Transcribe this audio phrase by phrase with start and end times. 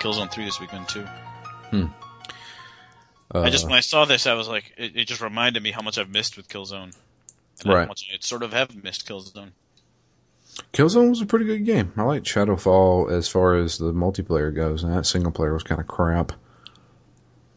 [0.00, 1.02] Killzone Three this weekend too.
[1.70, 1.86] Hmm.
[3.34, 5.72] Uh, I just when I saw this, I was like, it, it just reminded me
[5.72, 6.94] how much I've missed with Killzone,
[7.64, 7.80] and Right.
[7.82, 9.50] how much I sort of have missed Killzone.
[10.72, 11.92] Killzone was a pretty good game.
[11.96, 15.80] I liked Shadowfall as far as the multiplayer goes, and that single player was kind
[15.80, 16.32] of crap.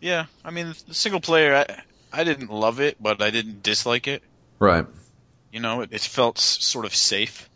[0.01, 4.07] Yeah, I mean, the single player, I I didn't love it, but I didn't dislike
[4.07, 4.23] it.
[4.57, 4.85] Right.
[5.51, 7.47] You know, it, it felt s- sort of safe.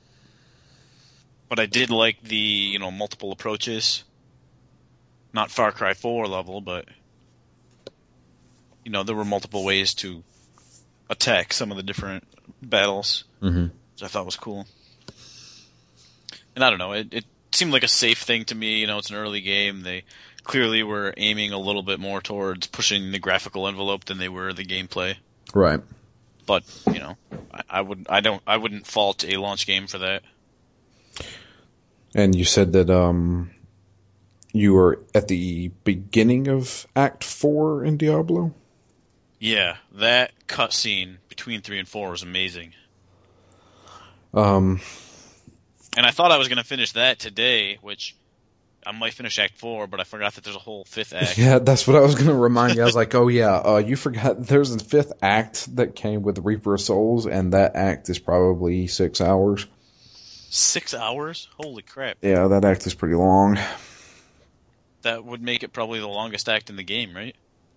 [1.49, 4.03] But I did like the you know multiple approaches.
[5.33, 6.85] Not Far Cry Four level, but
[8.85, 10.23] you know there were multiple ways to
[11.09, 12.23] attack some of the different
[12.61, 14.65] battles, hmm which I thought was cool.
[16.55, 18.79] And I don't know, it, it seemed like a safe thing to me.
[18.79, 19.81] You know, it's an early game.
[19.81, 20.03] They
[20.43, 24.53] clearly were aiming a little bit more towards pushing the graphical envelope than they were
[24.53, 25.15] the gameplay.
[25.53, 25.79] Right.
[26.45, 27.17] But you know,
[27.53, 30.23] I, I would I don't I wouldn't fault a launch game for that.
[32.15, 33.51] And you said that um,
[34.53, 38.53] you were at the beginning of Act Four in Diablo.
[39.39, 42.73] Yeah, that cutscene between three and four was amazing,
[44.33, 44.79] Um,
[45.97, 48.15] and I thought I was going to finish that today, which
[48.85, 51.37] I might finish Act Four, but I forgot that there's a whole fifth act.
[51.37, 52.83] yeah, that's what I was going to remind you.
[52.83, 56.39] I was like, oh yeah, uh, you forgot there's a fifth act that came with
[56.39, 59.65] Reaper of Souls, and that act is probably six hours.
[60.49, 61.49] Six hours?
[61.57, 62.17] Holy crap!
[62.21, 63.57] Yeah, that act is pretty long.
[65.03, 67.35] That would make it probably the longest act in the game, right?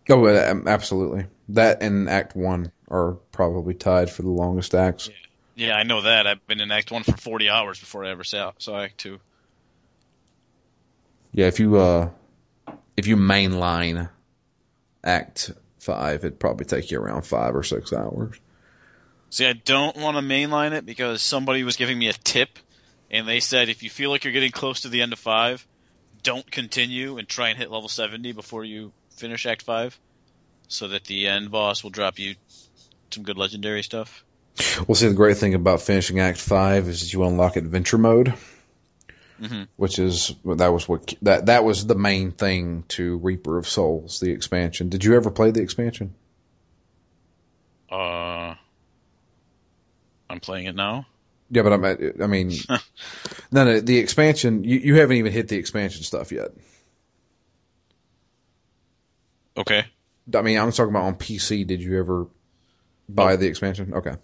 [0.09, 1.27] Oh, uh, um, absolutely.
[1.51, 5.11] That and Act One are probably tied for the longest acts.
[5.55, 6.27] Yeah, I know that.
[6.27, 9.21] I've been in Act One for forty hours before I ever saw, saw Act Two.
[11.33, 12.11] Yeah, if you uh,
[12.97, 14.09] if you mainline
[15.03, 18.41] Act Five, it'd probably take you around five or six hours.
[19.31, 22.59] See, I don't want to mainline it because somebody was giving me a tip,
[23.11, 25.67] and they said if you feel like you're getting close to the end of five,
[26.27, 29.97] don't continue and try and hit level 70 before you finish Act 5,
[30.67, 32.35] so that the end boss will drop you
[33.13, 34.25] some good legendary stuff.
[34.89, 38.35] Well, see, the great thing about finishing Act Five is that you unlock Adventure Mode,
[39.39, 43.69] hmm which is that was what that that was the main thing to Reaper of
[43.69, 44.89] Souls, the expansion.
[44.89, 46.15] Did you ever play the expansion?
[47.93, 48.55] Uh,
[50.29, 51.07] I'm playing it now.
[51.51, 51.85] Yeah, but I'm,
[52.23, 52.53] I mean,
[53.51, 54.65] no, no, the expansion.
[54.65, 56.49] You, you haven't even hit the expansion stuff yet.
[59.57, 59.85] Okay.
[60.35, 61.67] I mean, I'm talking about on PC.
[61.67, 62.27] Did you ever
[63.09, 63.41] buy Nope.
[63.41, 63.95] the expansion?
[63.95, 64.15] Okay.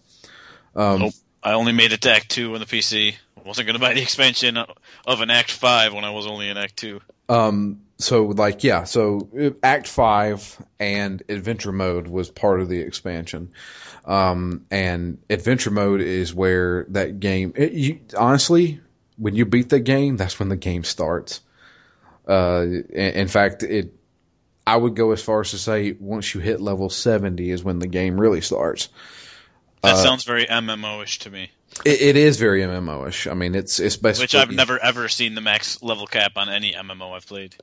[0.75, 1.15] Um, Nope.
[1.43, 3.15] I only made it to Act 2 on the PC.
[3.37, 6.49] I wasn't going to buy the expansion of an Act 5 when I was only
[6.49, 7.01] in Act 2.
[7.29, 9.29] Um, so like, yeah, so
[9.63, 13.53] Act Five and Adventure Mode was part of the expansion.
[14.05, 17.53] Um, and Adventure Mode is where that game.
[17.57, 18.81] It, you, honestly,
[19.23, 21.41] when you beat the game, that's when the game starts.
[22.29, 23.95] Uh, in, fact, it.
[24.67, 27.79] I would go as far as to say once you hit level seventy is when
[27.79, 28.89] the game really starts.
[29.83, 31.51] That Uh, sounds very MMO-ish to me.
[31.85, 33.27] It, it is very MMO-ish.
[33.29, 36.49] I mean, it's it's basically Which I've never ever seen the max level cap on
[36.49, 37.55] any MMO I've played.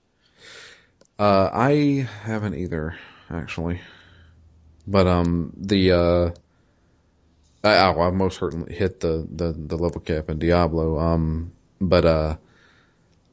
[1.17, 2.95] Uh, I haven't either,
[3.29, 3.81] actually.
[4.87, 6.31] But um, the uh,
[7.63, 10.97] I, I most certainly hit the, the the level cap in Diablo.
[10.99, 12.37] Um, but uh,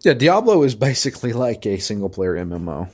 [0.01, 2.89] yeah, Diablo is basically like a single player MMO.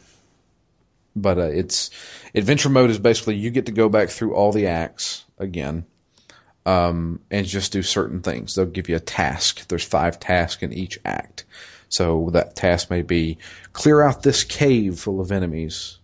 [1.14, 1.90] But uh, it's
[2.34, 5.84] adventure mode is basically you get to go back through all the acts again,
[6.64, 8.54] um, and just do certain things.
[8.54, 9.68] They'll give you a task.
[9.68, 11.44] There's five tasks in each act.
[11.90, 13.36] So that task may be
[13.74, 15.98] clear out this cave full of enemies,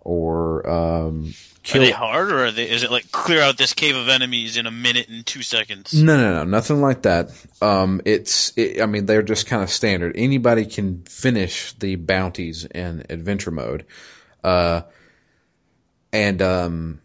[0.00, 1.82] or um, Are kill.
[1.82, 4.66] they hard, or are they, is it like clear out this cave of enemies in
[4.66, 5.92] a minute and two seconds?
[5.92, 7.30] No, no, no, nothing like that.
[7.60, 10.14] Um, it's, it, I mean, they're just kind of standard.
[10.16, 13.84] Anybody can finish the bounties in adventure mode,
[14.42, 14.82] uh,
[16.14, 17.00] and um,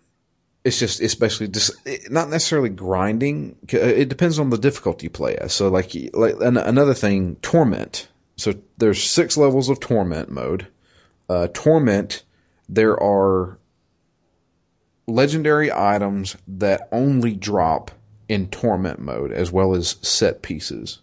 [0.64, 3.58] it's just, it's basically just it- not necessarily grinding.
[3.68, 5.54] It depends on the difficulty you play as.
[5.54, 8.08] So, like, like an, another thing, torment.
[8.38, 10.68] So there's six levels of torment mode.
[11.28, 12.24] Uh, torment,
[12.70, 13.60] there are
[15.08, 17.92] legendary items that only drop
[18.28, 21.00] in torment mode as well as set pieces.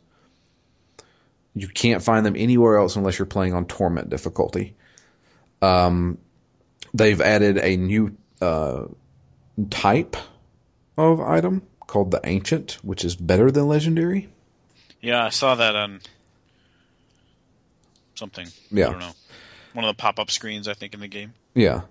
[1.54, 4.74] You can't find them anywhere else unless you're playing on torment difficulty.
[5.60, 6.18] Um,
[6.94, 8.86] they've added a new uh,
[9.70, 10.16] type
[10.96, 14.28] of item called the ancient, which is better than legendary.
[15.00, 16.00] Yeah, I saw that on
[18.14, 18.48] something.
[18.70, 18.88] Yeah.
[18.88, 19.12] I don't know.
[19.74, 21.34] One of the pop-up screens, I think, in the game.
[21.54, 21.82] Yeah,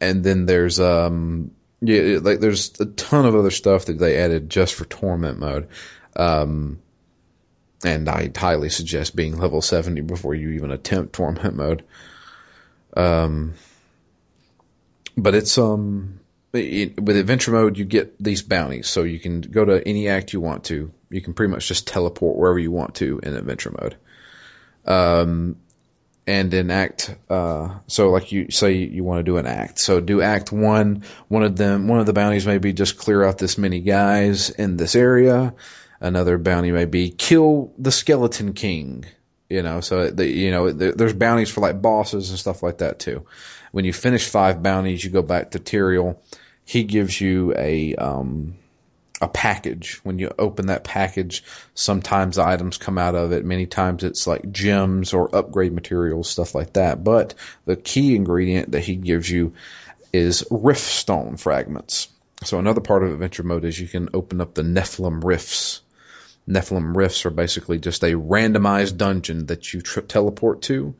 [0.00, 1.50] and then there's um
[1.80, 5.68] yeah like there's a ton of other stuff that they added just for torment mode.
[6.16, 6.80] Um,
[7.84, 11.84] and I highly suggest being level 70 before you even attempt torment mode.
[12.96, 13.54] Um,
[15.16, 16.20] but it's, um,
[16.52, 20.32] it, with adventure mode, you get these bounties, so you can go to any act
[20.32, 20.90] you want to.
[21.10, 23.96] You can pretty much just teleport wherever you want to in adventure mode.
[24.84, 25.56] Um,
[26.28, 29.78] and in act, uh, so like you say you want to do an act.
[29.78, 31.02] So do act one.
[31.28, 34.50] One of them, one of the bounties may be just clear out this many guys
[34.50, 35.54] in this area.
[36.02, 39.06] Another bounty may be kill the skeleton king.
[39.48, 42.98] You know, so the, you know, there's bounties for like bosses and stuff like that
[42.98, 43.24] too.
[43.72, 46.18] When you finish five bounties, you go back to Tyrael.
[46.62, 48.58] He gives you a, um,
[49.20, 50.00] a package.
[50.04, 51.42] When you open that package,
[51.74, 53.44] sometimes items come out of it.
[53.44, 57.02] Many times it's like gems or upgrade materials, stuff like that.
[57.02, 57.34] But
[57.64, 59.54] the key ingredient that he gives you
[60.12, 62.08] is riftstone fragments.
[62.44, 65.82] So another part of adventure mode is you can open up the Nephilim rifts.
[66.48, 70.94] Nephilim rifts are basically just a randomized dungeon that you teleport to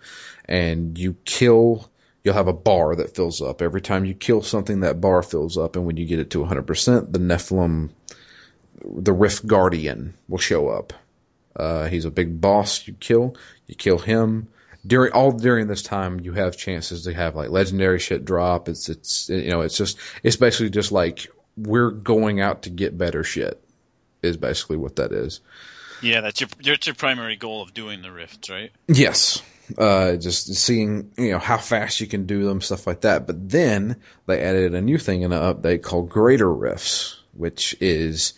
[0.46, 1.88] and you kill
[2.28, 3.62] you'll have a bar that fills up.
[3.62, 6.44] Every time you kill something, that bar fills up, and when you get it to
[6.44, 7.88] 100%, the Nephilim,
[8.84, 10.92] the Rift Guardian, will show up.
[11.56, 13.34] Uh, he's a big boss you kill.
[13.66, 14.48] You kill him.
[14.86, 18.68] During all during this time, you have chances to have like legendary shit drop.
[18.68, 22.96] It's it's you know it's just it's basically just like we're going out to get
[22.96, 23.60] better shit.
[24.22, 25.40] Is basically what that is.
[26.02, 28.70] Yeah, that's your that's your primary goal of doing the rifts, right?
[28.86, 29.42] Yes,
[29.76, 33.26] uh, just seeing you know how fast you can do them, stuff like that.
[33.26, 38.32] But then they added a new thing in an update called Greater Rifts, which is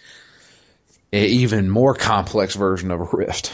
[1.12, 3.52] an even more complex version of a rift.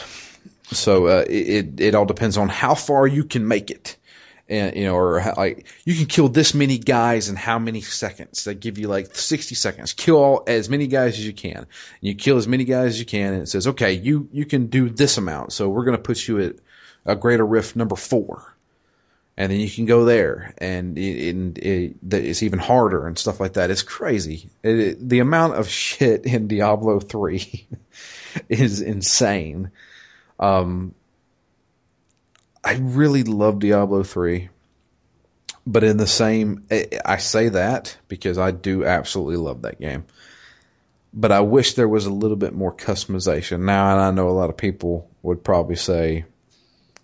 [0.71, 3.95] So uh, it it all depends on how far you can make it,
[4.49, 7.79] and you know, or how, like you can kill this many guys in how many
[7.81, 8.43] seconds.
[8.43, 9.93] They give you like sixty seconds.
[9.93, 11.57] Kill all, as many guys as you can.
[11.57, 11.67] And
[12.01, 14.67] you kill as many guys as you can, and it says, okay, you you can
[14.67, 15.53] do this amount.
[15.53, 16.55] So we're going to put you at
[17.07, 18.53] a greater rift number four.
[19.39, 23.53] And then you can go there and it, it, it's even harder and stuff like
[23.53, 23.69] that.
[23.69, 24.49] It's crazy.
[24.63, 27.67] It, the amount of shit in Diablo 3
[28.49, 29.71] is insane.
[30.39, 30.95] Um,
[32.63, 34.49] I really love Diablo 3,
[35.67, 36.65] but in the same,
[37.05, 40.05] I say that because I do absolutely love that game.
[41.13, 43.61] But I wish there was a little bit more customization.
[43.61, 46.25] Now, and I know a lot of people would probably say,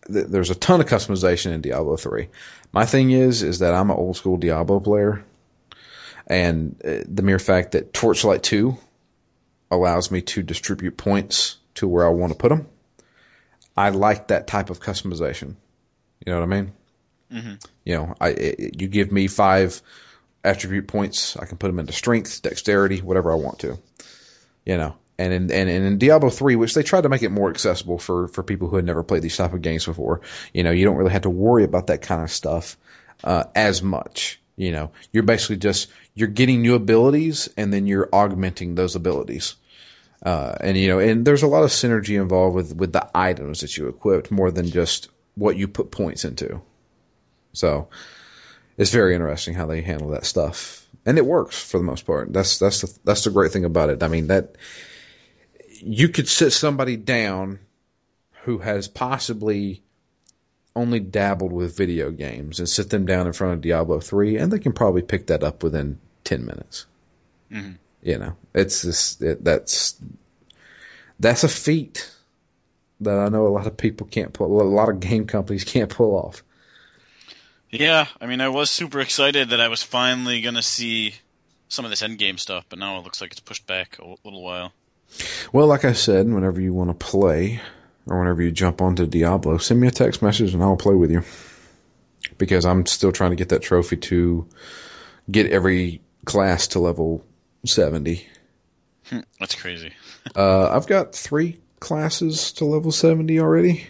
[0.07, 2.27] there's a ton of customization in Diablo 3.
[2.71, 5.23] My thing is, is that I'm an old school Diablo player.
[6.27, 8.77] And uh, the mere fact that Torchlight 2
[9.71, 12.67] allows me to distribute points to where I want to put them.
[13.75, 15.55] I like that type of customization.
[16.25, 16.73] You know what I mean?
[17.31, 17.53] Mm-hmm.
[17.85, 19.81] You know, I, it, you give me five
[20.43, 21.35] attribute points.
[21.37, 23.79] I can put them into strength, dexterity, whatever I want to.
[24.65, 27.49] You know, and in, and, in Diablo 3, which they tried to make it more
[27.49, 30.21] accessible for, for people who had never played these type of games before,
[30.53, 32.77] you know, you don't really have to worry about that kind of stuff,
[33.23, 34.39] uh, as much.
[34.55, 39.55] You know, you're basically just, you're getting new abilities and then you're augmenting those abilities.
[40.23, 43.59] Uh, and you know, and there's a lot of synergy involved with, with the items
[43.59, 46.61] that you equipped more than just what you put points into.
[47.51, 47.89] So
[48.77, 50.87] it's very interesting how they handle that stuff.
[51.05, 52.31] And it works for the most part.
[52.31, 54.01] That's, that's the, that's the great thing about it.
[54.01, 54.55] I mean, that,
[55.85, 57.59] you could sit somebody down
[58.43, 59.81] who has possibly
[60.75, 64.51] only dabbled with video games and sit them down in front of Diablo 3 and
[64.51, 66.85] they can probably pick that up within 10 minutes.
[67.51, 67.73] Mm-hmm.
[68.01, 69.99] You know, it's just, it, that's,
[71.19, 72.11] that's a feat
[73.01, 75.89] that I know a lot of people can't pull, a lot of game companies can't
[75.89, 76.43] pull off.
[77.69, 81.15] Yeah, I mean, I was super excited that I was finally going to see
[81.69, 84.43] some of this endgame stuff, but now it looks like it's pushed back a little
[84.43, 84.73] while.
[85.51, 87.61] Well, like I said, whenever you want to play
[88.07, 91.11] or whenever you jump onto Diablo, send me a text message and I'll play with
[91.11, 91.23] you.
[92.37, 94.47] Because I'm still trying to get that trophy to
[95.29, 97.23] get every class to level
[97.65, 98.27] 70.
[99.05, 99.93] Hmm, that's crazy.
[100.35, 103.85] uh, I've got three classes to level 70 already.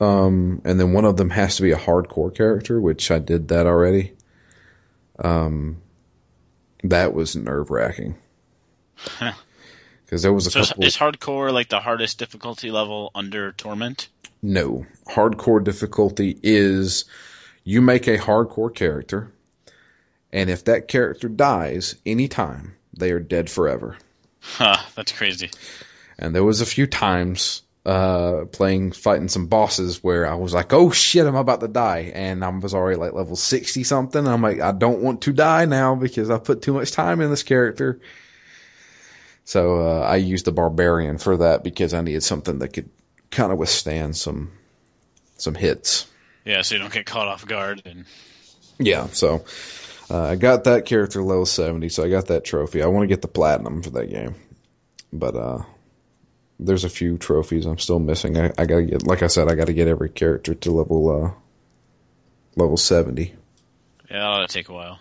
[0.00, 3.48] Um, and then one of them has to be a hardcore character, which I did
[3.48, 4.12] that already.
[5.18, 5.80] Um,
[6.82, 8.16] that was nerve wracking.
[10.14, 10.84] Because there was a so couple.
[10.84, 14.08] Is hardcore like the hardest difficulty level under Torment?
[14.42, 17.04] No, hardcore difficulty is
[17.64, 19.32] you make a hardcore character,
[20.32, 23.96] and if that character dies anytime, they are dead forever.
[24.38, 25.50] Huh, that's crazy.
[26.16, 30.72] And there was a few times uh, playing fighting some bosses where I was like,
[30.72, 34.28] "Oh shit, I'm about to die," and I was already like level sixty something.
[34.28, 37.30] I'm like, I don't want to die now because I put too much time in
[37.30, 37.98] this character.
[39.44, 42.88] So uh, I used the barbarian for that because I needed something that could
[43.30, 44.52] kind of withstand some
[45.36, 46.06] some hits.
[46.44, 47.82] Yeah, so you don't get caught off guard.
[47.84, 48.04] And
[48.78, 49.44] Yeah, so
[50.10, 52.82] uh, I got that character level 70, so I got that trophy.
[52.82, 54.34] I want to get the platinum for that game.
[55.12, 55.62] But uh
[56.58, 58.38] there's a few trophies I'm still missing.
[58.38, 61.30] I, I gotta get, like I said, I gotta get every character to level uh
[62.56, 63.34] level 70.
[64.10, 64.98] yeah, that'll take a while.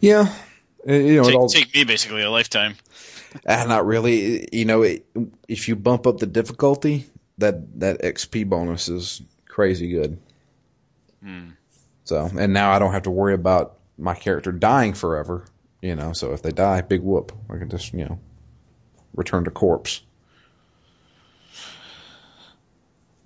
[0.00, 0.32] Yeah,
[0.88, 2.76] uh, you know, it Take, all, take me basically a lifetime.
[3.46, 4.48] Ah, not really.
[4.52, 5.06] You know, it,
[5.48, 7.06] if you bump up the difficulty,
[7.38, 10.18] that that XP bonus is crazy good.
[11.22, 11.50] Hmm.
[12.04, 15.46] So, and now I don't have to worry about my character dying forever.
[15.82, 17.32] You know, so if they die, big whoop.
[17.50, 18.18] I can just you know
[19.14, 20.02] return to corpse.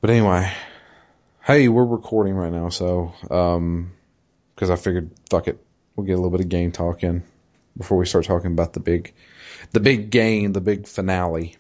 [0.01, 0.53] But anyway,
[1.45, 3.93] hey, we're recording right now, so um,
[4.55, 5.59] because I figured, fuck it,
[5.97, 7.25] we'll get a little bit of game talk in
[7.77, 9.13] before we start talking about the big,
[9.73, 11.57] the big game, the big finale.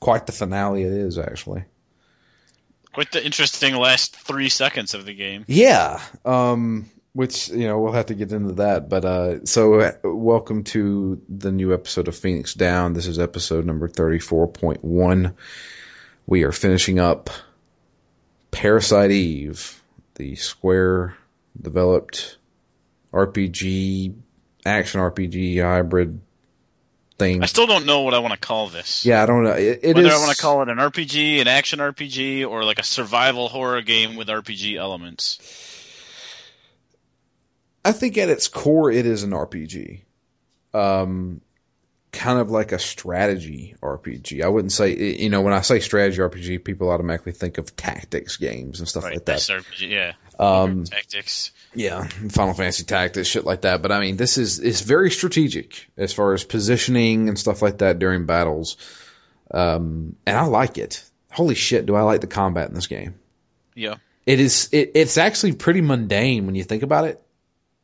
[0.00, 1.64] Quite the finale it is, actually.
[2.92, 5.44] Quite the interesting last three seconds of the game.
[5.48, 6.00] Yeah.
[6.24, 8.88] Um, which, you know, we'll have to get into that.
[8.88, 12.92] But, uh, so uh, welcome to the new episode of Phoenix Down.
[12.92, 15.34] This is episode number 34.1.
[16.26, 17.30] We are finishing up
[18.50, 19.82] Parasite Eve,
[20.14, 21.16] the Square
[21.60, 22.38] developed
[23.12, 24.14] RPG,
[24.64, 26.20] action RPG hybrid
[27.24, 27.42] thing.
[27.42, 29.04] I still don't know what I want to call this.
[29.04, 29.52] Yeah, I don't know.
[29.52, 32.64] It, it Whether is- I want to call it an RPG, an action RPG, or
[32.64, 35.38] like a survival horror game with RPG elements.
[37.84, 40.00] I think at its core, it is an RPG.
[40.72, 41.40] Um,
[42.12, 44.42] kind of like a strategy RPG.
[44.42, 48.36] I wouldn't say, you know, when I say strategy RPG, people automatically think of tactics
[48.36, 49.38] games and stuff Right, like that.
[49.38, 50.12] RPG, yeah.
[50.38, 51.52] Um, Tactics.
[51.74, 53.82] Yeah, Final Fantasy Tactics, shit like that.
[53.82, 57.78] But I mean, this is it's very strategic as far as positioning and stuff like
[57.78, 58.76] that during battles.
[59.50, 61.04] Um, and I like it.
[61.30, 63.14] Holy shit, do I like the combat in this game?
[63.74, 63.96] Yeah.
[64.26, 64.68] It is.
[64.72, 67.20] It, it's actually pretty mundane when you think about it.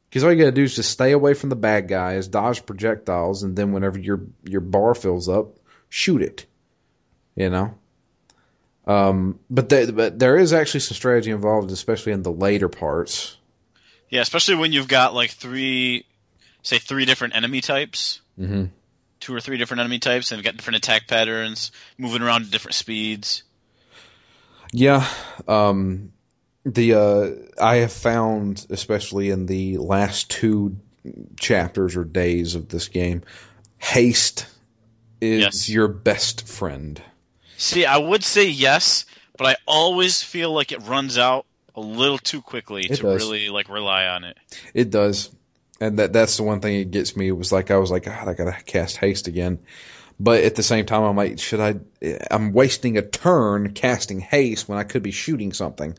[0.08, 3.42] Because all you gotta do is just stay away from the bad guys, dodge projectiles,
[3.42, 6.46] and then whenever your your bar fills up, shoot it.
[7.36, 7.74] You know.
[8.86, 13.36] Um, but there, but there is actually some strategy involved, especially in the later parts.
[14.10, 16.04] Yeah, especially when you've got like three,
[16.62, 18.20] say three different enemy types.
[18.38, 18.66] Mm-hmm.
[19.20, 22.50] Two or three different enemy types, and you've got different attack patterns, moving around at
[22.50, 23.42] different speeds.
[24.72, 25.06] Yeah.
[25.46, 26.12] Um,
[26.64, 30.76] the uh, I have found, especially in the last two
[31.38, 33.22] chapters or days of this game,
[33.78, 34.46] haste
[35.20, 35.68] is Yes.
[35.68, 37.00] your best friend.
[37.56, 39.04] See, I would say yes,
[39.36, 43.22] but I always feel like it runs out a little too quickly It to does.
[43.22, 44.36] really like rely on it.
[44.74, 45.30] It does,
[45.80, 47.28] and that that's the one thing it gets me.
[47.28, 49.58] It was like I was like, God, I gotta cast haste again.
[50.18, 51.76] But at the same time, I'm like, should I?
[52.30, 55.96] I'm wasting a turn casting haste when I could be shooting something.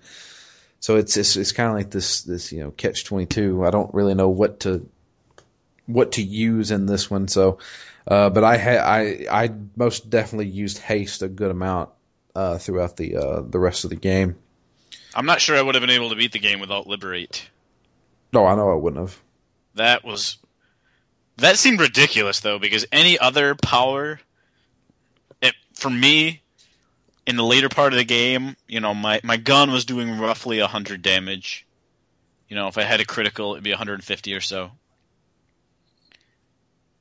[0.79, 3.65] So it's it's, it's kind of like this this you know catch twenty two.
[3.65, 4.87] I don't really know what to
[5.87, 7.27] what to use in this one.
[7.27, 7.57] So,
[8.07, 11.89] uh, but I ha- I I most definitely used haste a good amount
[12.35, 14.35] uh, throughout the uh, the rest of the game.
[15.13, 17.49] I'm not sure I would have been able to beat the game without Liberate.
[18.33, 19.19] No, I know I wouldn't have.
[19.75, 20.37] That was
[21.37, 24.19] that seemed ridiculous though because any other power
[25.41, 26.41] it for me
[27.25, 30.59] in the later part of the game, you know, my my gun was doing roughly
[30.59, 31.65] 100 damage.
[32.47, 34.71] You know, if I had a critical, it'd be 150 or so.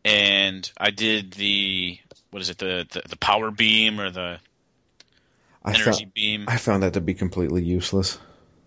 [0.05, 1.99] And I did the
[2.31, 4.39] what is it the the, the power beam or the
[5.65, 6.45] I energy found beam?
[6.49, 8.19] I found that to be completely useless.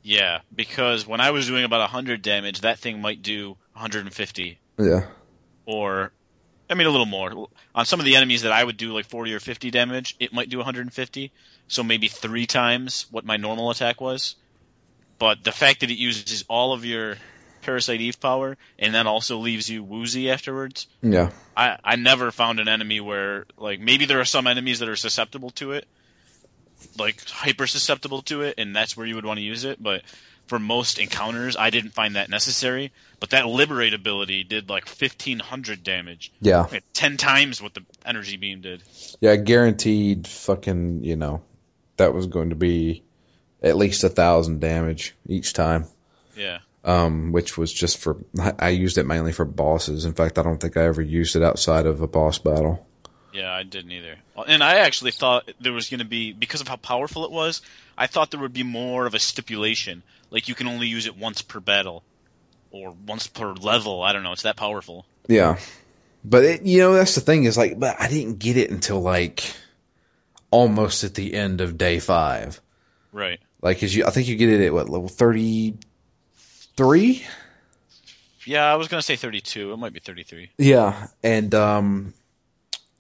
[0.04, 5.06] Yeah, because when I was doing about 100 damage, that thing might do 150 Yeah.
[5.66, 6.12] or
[6.70, 7.48] I mean a little more.
[7.76, 10.34] On some of the enemies that I would do like 40 or 50 damage, it
[10.34, 11.32] might do 150.
[11.68, 14.36] So maybe 3 times what my normal attack was.
[15.20, 17.16] But the fact that it uses all of your
[17.62, 21.32] Parasite Eve power and then also leaves you woozy afterwards, Yeah.
[21.56, 24.98] I I never found an enemy where like maybe there are some enemies that are
[24.98, 25.88] susceptible to it.
[26.98, 30.04] Like hyper susceptible to it and that's where you would want to use it, but
[30.48, 32.92] for most encounters, I didn't find that necessary.
[33.20, 36.68] But that liberate ability did like fifteen hundred damage, Yeah.
[36.72, 38.84] like ten times what the energy beam did.
[39.22, 41.42] Yeah, guaranteed fucking, you know,
[41.98, 43.04] that was going to be
[43.62, 45.86] at least a thousand damage each time.
[46.36, 50.04] Yeah, Um, which was just for, I- I used it mainly for bosses.
[50.04, 52.86] In fact, I don't think I ever used it outside of a boss battle.
[53.34, 54.16] Yeah, I didn't either.
[54.48, 57.62] And I actually thought there was going to be because of how powerful it was.
[57.98, 61.18] I thought there would be more of a stipulation, like you can only use it
[61.18, 62.04] once per battle,
[62.72, 64.02] or once per level.
[64.02, 64.32] I don't know.
[64.32, 65.06] It's that powerful.
[65.28, 65.58] Yeah.
[66.24, 69.02] But it, you know, that's the thing is like, but I didn't get it until
[69.02, 69.54] like
[70.52, 72.62] almost at the end of day five.
[73.12, 73.40] Right.
[73.62, 75.75] Like, cause you, I think you get it at what level thirty
[76.75, 77.24] three.
[78.46, 79.72] Yeah, I was gonna say 32.
[79.72, 80.50] It might be 33.
[80.58, 82.13] Yeah, and um,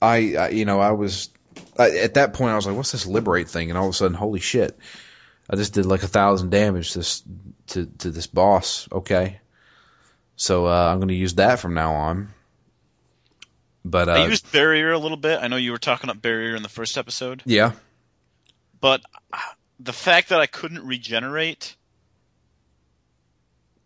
[0.03, 1.29] I, I you know I was
[1.77, 3.69] I, at that point I was like, what's this liberate thing?
[3.69, 4.77] And all of a sudden, holy shit!
[5.49, 7.23] I just did like a thousand damage this
[7.67, 8.87] to to this boss.
[8.91, 9.39] Okay,
[10.35, 12.33] so uh, I'm going to use that from now on.
[13.85, 15.39] But uh, I used barrier a little bit.
[15.41, 17.71] I know you were talking up barrier in the first episode, yeah,
[18.79, 19.01] but
[19.79, 21.75] the fact that I couldn't regenerate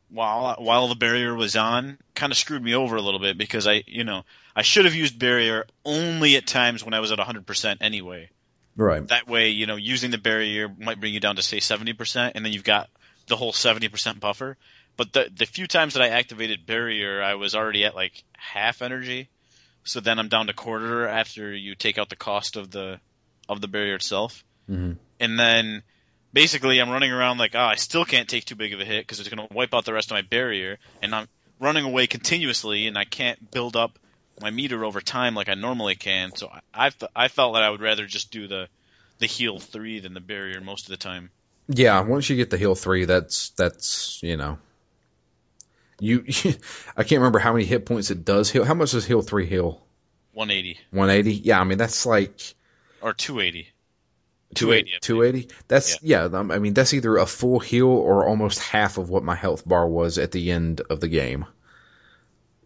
[0.10, 3.68] while while the barrier was on kind of screwed me over a little bit because
[3.68, 4.24] I, you know,
[4.58, 8.32] I should have used barrier only at times when I was at 100% anyway.
[8.76, 12.32] right, That way, you know, using the barrier might bring you down to say 70%
[12.34, 12.90] and then you've got
[13.28, 14.58] the whole 70% buffer.
[14.98, 18.82] But the the few times that I activated barrier, I was already at like half
[18.82, 19.30] energy.
[19.84, 23.00] So then I'm down to quarter after you take out the cost of the
[23.48, 24.44] of the barrier itself.
[24.68, 24.98] Mhm.
[25.20, 25.84] And then
[26.34, 29.04] basically I'm running around like, oh, I still can't take too big of a hit
[29.06, 31.28] because it's going to wipe out the rest of my barrier, and I'm
[31.60, 34.00] running away continuously, and I can't build up
[34.42, 36.36] my meter over time like I normally can.
[36.36, 38.68] So I I, felt that I would rather just do the
[39.20, 41.32] the heal three than the barrier most of the time.
[41.68, 42.00] yeah.
[42.02, 44.58] Once you get the heal three, that's that's you know.
[46.00, 46.24] You,
[46.98, 48.64] I can't remember how many hit points it does heal.
[48.64, 49.82] How much does heal three heal?
[50.34, 51.34] 180 One eighty.
[51.34, 52.54] Yeah, I mean that's like
[53.02, 53.70] or two eighty.
[54.56, 55.00] 280.
[55.02, 55.54] 280.
[55.68, 56.24] that's yeah.
[56.24, 59.68] um, i mean that's either a full heal or almost half of what my health
[59.68, 61.46] bar was at the end of the game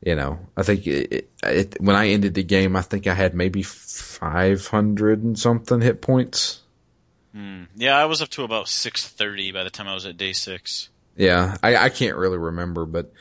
[0.03, 3.13] you know i think it, it, it, when i ended the game i think i
[3.13, 6.59] had maybe 500 and something hit points
[7.33, 7.63] Hmm.
[7.77, 10.89] Yeah, I was up to about 630 by the time I was at day six.
[11.15, 13.13] yeah i, I can't really remember but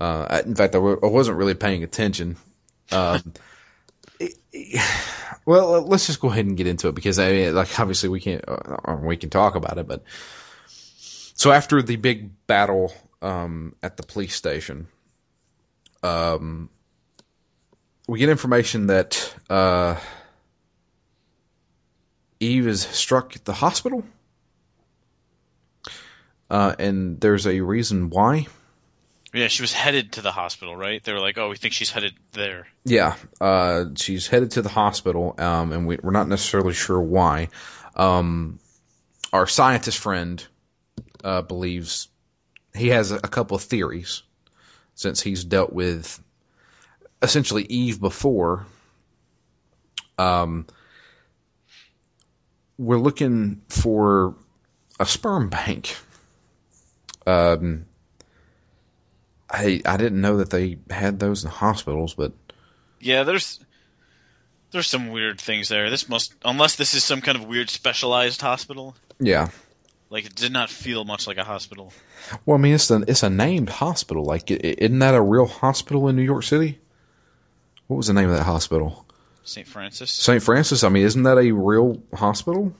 [0.00, 2.36] uh, I- in fact I w- I wasn't really paying attention
[2.92, 3.34] um,
[5.44, 8.20] well let's just go ahead and get into it because i mean like obviously we
[8.20, 10.02] can't uh, we can talk about it but
[10.66, 14.86] so after the big battle um, at the police station
[16.02, 16.70] um,
[18.06, 19.96] we get information that uh,
[22.40, 24.04] eve is struck at the hospital
[26.50, 28.46] uh, and there's a reason why
[29.34, 31.02] Yeah, she was headed to the hospital, right?
[31.04, 34.70] They were like, "Oh, we think she's headed there." Yeah, uh, she's headed to the
[34.70, 37.48] hospital, um, and we, we're not necessarily sure why.
[37.94, 38.58] Um,
[39.32, 40.42] our scientist friend
[41.22, 42.08] uh, believes
[42.74, 44.22] he has a, a couple of theories
[44.98, 46.20] since he's dealt with
[47.22, 48.66] essentially Eve before.
[50.18, 50.66] Um,
[52.78, 54.34] we're looking for
[54.98, 55.96] a sperm bank.
[57.28, 57.86] Um,
[59.48, 62.32] I I didn't know that they had those in hospitals, but
[62.98, 63.60] Yeah, there's
[64.72, 65.90] there's some weird things there.
[65.90, 68.96] This must unless this is some kind of weird specialized hospital.
[69.20, 69.50] yeah.
[70.10, 71.92] Like it did not feel much like a hospital.
[72.46, 74.24] Well, I mean, it's a it's a named hospital.
[74.24, 76.78] Like, isn't that a real hospital in New York City?
[77.88, 79.06] What was the name of that hospital?
[79.44, 79.66] St.
[79.66, 80.42] Francis St.
[80.42, 80.84] Francis.
[80.84, 82.74] I mean, isn't that a real hospital?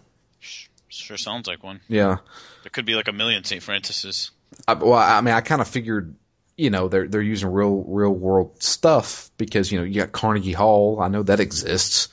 [0.89, 1.81] Sure sounds like one.
[1.89, 2.19] Yeah.
[2.63, 3.63] There could be like a million St.
[3.63, 4.31] Francis's.
[4.67, 6.15] I, well, I mean, I kind of figured,
[6.57, 10.53] you know, they're they're using real real world stuff because you know you got Carnegie
[10.53, 11.01] Hall.
[11.01, 12.09] I know that exists.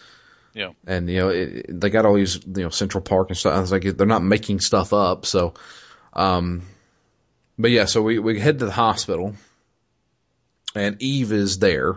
[0.55, 0.69] Yeah.
[0.87, 3.53] and you know it, they got all these you know Central Park and stuff.
[3.53, 5.25] I was like, they're not making stuff up.
[5.25, 5.53] So,
[6.13, 6.63] um,
[7.59, 9.35] but yeah, so we we head to the hospital,
[10.73, 11.95] and Eve is there,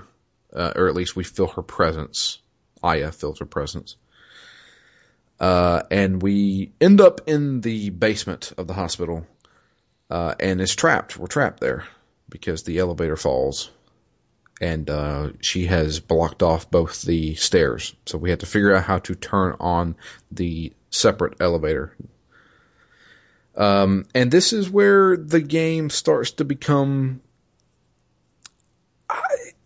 [0.53, 2.41] uh, or at least we feel her presence.
[2.83, 3.97] Aya feels her presence.
[5.39, 9.25] Uh, and we end up in the basement of the hospital,
[10.11, 11.17] uh, and it's trapped.
[11.17, 11.85] We're trapped there
[12.29, 13.71] because the elevator falls
[14.61, 17.95] and uh, she has blocked off both the stairs.
[18.07, 19.97] So we had to figure out how to turn on
[20.31, 21.95] the separate elevator.
[23.57, 27.21] Um, and this is where the game starts to become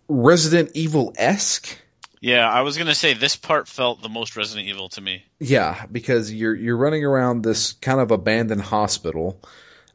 [0.09, 1.79] Resident Evil esque.
[2.21, 5.25] Yeah, I was gonna say this part felt the most Resident Evil to me.
[5.41, 9.41] Yeah, because you're you're running around this kind of abandoned hospital,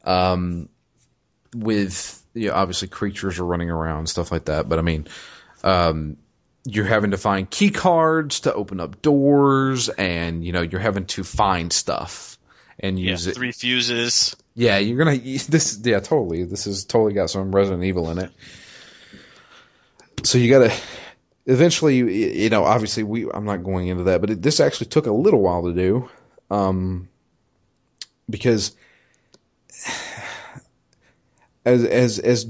[0.03, 0.67] um,
[1.55, 4.69] with you know, obviously creatures are running around stuff like that.
[4.69, 5.07] But I mean,
[5.63, 6.17] um,
[6.65, 11.05] you're having to find key cards to open up doors, and you know you're having
[11.07, 12.37] to find stuff
[12.79, 13.35] and Yeah, use it.
[13.35, 14.35] three fuses.
[14.55, 15.17] Yeah, you're gonna
[15.49, 15.79] this.
[15.83, 16.43] Yeah, totally.
[16.43, 18.31] This has totally got some Resident Evil in it.
[20.23, 20.73] So you gotta
[21.45, 23.29] eventually, you- you know, obviously we.
[23.31, 26.09] I'm not going into that, but it, this actually took a little while to do,
[26.51, 27.07] um,
[28.29, 28.75] because
[31.67, 32.47] as as as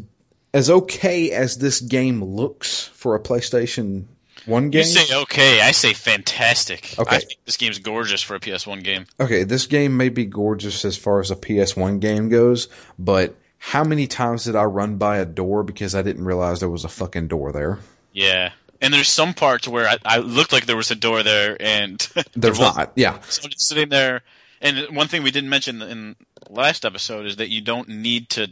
[0.54, 4.06] as okay as this game looks for a PlayStation
[4.46, 4.80] one game.
[4.80, 6.96] You say okay, I say fantastic.
[6.98, 7.16] Okay.
[7.16, 9.06] I think this game's gorgeous for a PS1 game.
[9.20, 13.84] Okay, this game may be gorgeous as far as a PS1 game goes, but how
[13.84, 16.90] many times did I run by a door because I didn't realize there was a
[16.90, 17.80] fucking door there?
[18.14, 18.52] Yeah.
[18.80, 22.00] And there's some parts where I, I looked like there was a door there, and
[22.36, 22.92] There's there wasn't.
[22.96, 23.20] Yeah.
[23.22, 24.22] So just sitting there.
[24.62, 26.16] And one thing we didn't mention in
[26.50, 28.52] last episode is that you don't need to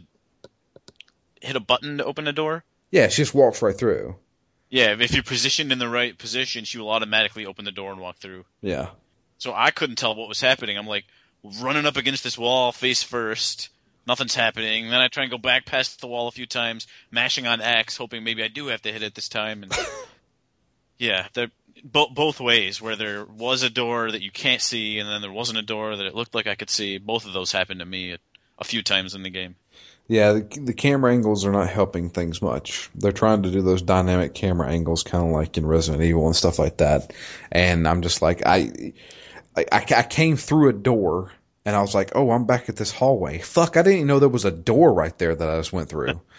[1.40, 2.64] hit a button to open a door.
[2.90, 4.16] Yeah, she just walks right through.
[4.68, 8.00] Yeah, if you're positioned in the right position, she will automatically open the door and
[8.00, 8.44] walk through.
[8.62, 8.90] Yeah.
[9.38, 10.76] So I couldn't tell what was happening.
[10.76, 11.04] I'm like
[11.60, 13.68] running up against this wall face first.
[14.06, 14.88] Nothing's happening.
[14.88, 17.96] Then I try and go back past the wall a few times, mashing on X,
[17.96, 19.62] hoping maybe I do have to hit it this time.
[19.62, 19.72] And
[20.98, 21.50] yeah, they're
[21.84, 22.80] bo- both ways.
[22.80, 25.96] Where there was a door that you can't see, and then there wasn't a door
[25.96, 26.98] that it looked like I could see.
[26.98, 28.18] Both of those happened to me a,
[28.58, 29.56] a few times in the game.
[30.08, 32.90] Yeah, the, the camera angles are not helping things much.
[32.94, 36.36] They're trying to do those dynamic camera angles, kind of like in Resident Evil and
[36.36, 37.12] stuff like that.
[37.50, 38.92] And I'm just like, I,
[39.56, 41.32] I, I came through a door
[41.64, 43.38] and I was like, oh, I'm back at this hallway.
[43.38, 45.88] Fuck, I didn't even know there was a door right there that I just went
[45.88, 46.20] through.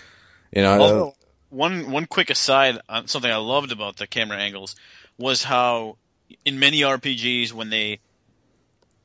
[0.49, 1.15] You know, Although,
[1.49, 4.77] one one quick aside on something I loved about the camera angles
[5.17, 5.97] was how
[6.45, 7.99] in many RPGs when they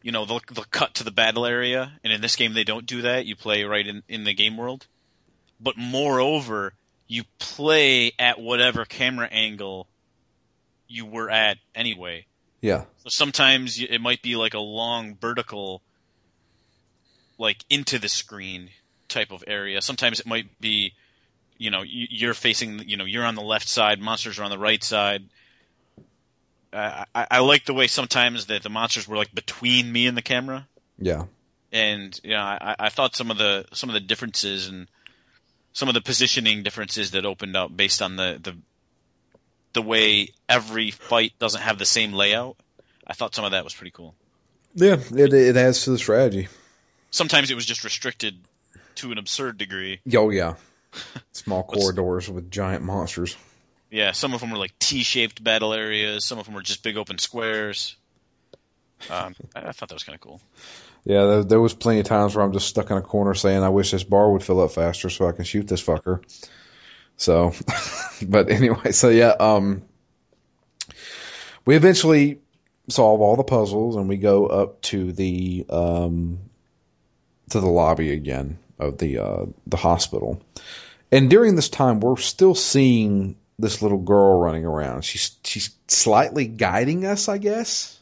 [0.02, 2.86] you know they'll, they'll cut to the battle area and in this game they don't
[2.86, 3.26] do that.
[3.26, 4.86] You play right in, in the game world.
[5.60, 6.74] But moreover
[7.06, 9.86] you play at whatever camera angle
[10.88, 12.26] you were at anyway.
[12.60, 15.82] Yeah, so sometimes it might be like a long vertical
[17.38, 18.70] like into the screen
[19.08, 19.82] type of area.
[19.82, 20.94] Sometimes it might be
[21.58, 24.58] you know you're facing you know you're on the left side monsters are on the
[24.58, 25.22] right side
[26.72, 30.22] I, I like the way sometimes that the monsters were like between me and the
[30.22, 30.66] camera
[30.98, 31.24] yeah,
[31.72, 34.88] and you know I, I thought some of the some of the differences and
[35.72, 38.56] some of the positioning differences that opened up based on the the
[39.72, 42.56] the way every fight doesn't have the same layout
[43.06, 44.14] I thought some of that was pretty cool
[44.74, 44.96] yeah.
[45.14, 46.48] It it adds to the strategy.
[47.10, 48.38] sometimes it was just restricted
[48.96, 50.54] to an absurd degree Oh yeah,
[51.32, 53.36] small corridors with giant monsters.
[53.92, 56.24] Yeah, some of them were like T-shaped battle areas.
[56.24, 57.94] Some of them were just big open squares.
[59.10, 60.40] Um, I, thought that was kind of cool.
[61.04, 63.62] Yeah, there, there was plenty of times where I'm just stuck in a corner saying,
[63.62, 66.22] "I wish this bar would fill up faster so I can shoot this fucker."
[67.18, 67.52] So,
[68.26, 69.82] but anyway, so yeah, um,
[71.66, 72.40] we eventually
[72.88, 76.38] solve all the puzzles and we go up to the um
[77.50, 80.42] to the lobby again of the uh the hospital.
[81.10, 85.04] And during this time, we're still seeing this little girl running around.
[85.04, 87.98] She's she's slightly guiding us, I guess.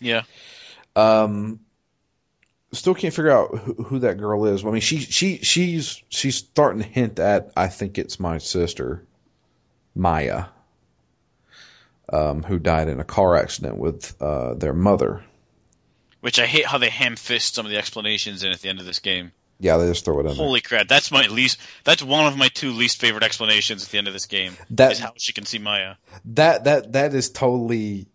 [0.00, 0.22] Yeah,
[0.96, 1.60] Um,
[2.72, 4.64] still can't figure out who, who that girl is.
[4.64, 7.52] I mean, she she she's she's starting to hint at.
[7.56, 9.04] I think it's my sister,
[9.94, 10.46] Maya,
[12.12, 15.22] um, who died in a car accident with uh, their mother.
[16.20, 18.80] which I hate how they ham fist some of the explanations in at the end
[18.80, 19.32] of this game.
[19.60, 20.34] Yeah, they just throw it in there.
[20.36, 20.88] Holy crap!
[20.88, 21.60] That's my least.
[21.84, 24.54] That's one of my two least favorite explanations at the end of this game.
[24.70, 25.96] That- is how she can see Maya.
[26.24, 28.08] That that that is totally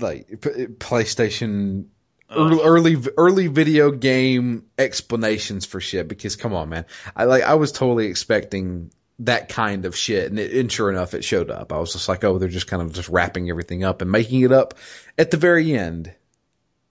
[0.00, 1.86] like PlayStation
[2.30, 2.36] Ugh.
[2.36, 2.62] early,
[2.96, 6.08] early early video game explanations for shit.
[6.08, 6.84] Because come on, man,
[7.14, 11.14] I like I was totally expecting that kind of shit, and, it, and sure enough,
[11.14, 11.72] it showed up.
[11.72, 14.42] I was just like, oh, they're just kind of just wrapping everything up and making
[14.42, 14.74] it up
[15.16, 16.12] at the very end.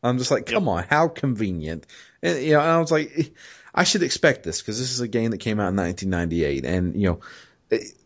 [0.04, 1.86] I'm just like, come on, how convenient.
[2.22, 3.34] And you know, and I was like,
[3.74, 6.96] I should expect this because this is a game that came out in 1998, and
[7.00, 7.20] you know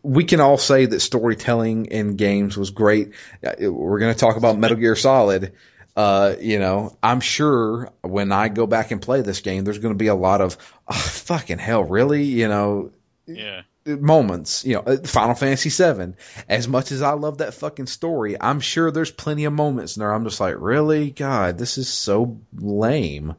[0.02, 3.12] we can all say that storytelling in games was great.
[3.44, 5.52] Uh, We're going to talk about Metal Gear Solid.
[5.94, 9.94] Uh, you know, I'm sure when I go back and play this game, there's going
[9.94, 10.56] to be a lot of
[10.88, 12.90] oh, fucking hell, really, you know,
[13.26, 14.64] Yeah, moments.
[14.64, 16.14] You know, uh, Final Fantasy VII.
[16.48, 20.00] As much as I love that fucking story, I'm sure there's plenty of moments in
[20.00, 20.12] there.
[20.12, 23.34] I'm just like, really, God, this is so lame.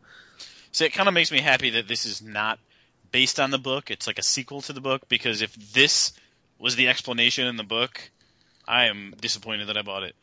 [0.73, 2.59] So it kind of makes me happy that this is not
[3.11, 3.91] based on the book.
[3.91, 6.13] It's like a sequel to the book because if this
[6.57, 8.09] was the explanation in the book,
[8.67, 10.15] I am disappointed that I bought it.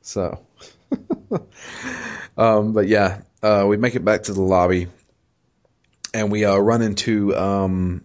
[0.00, 0.46] So,
[2.38, 4.86] um, but yeah, uh, we make it back to the lobby,
[6.14, 8.04] and we uh, run into um,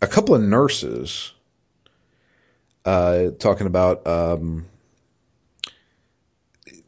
[0.00, 1.32] a couple of nurses
[2.84, 4.06] uh, talking about.
[4.06, 4.66] Um,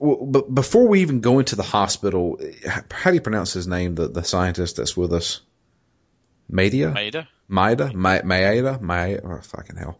[0.01, 2.39] but before we even go into the hospital,
[2.91, 3.95] how do you pronounce his name?
[3.95, 5.41] The the scientist that's with us,
[6.49, 6.93] Maida.
[6.93, 7.29] Maeda?
[7.51, 9.99] Maeda, Ma- Maeda, Maeda, oh, fucking hell.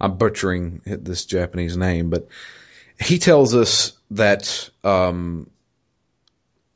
[0.00, 2.28] I'm butchering this Japanese name, but
[3.00, 5.50] he tells us that um,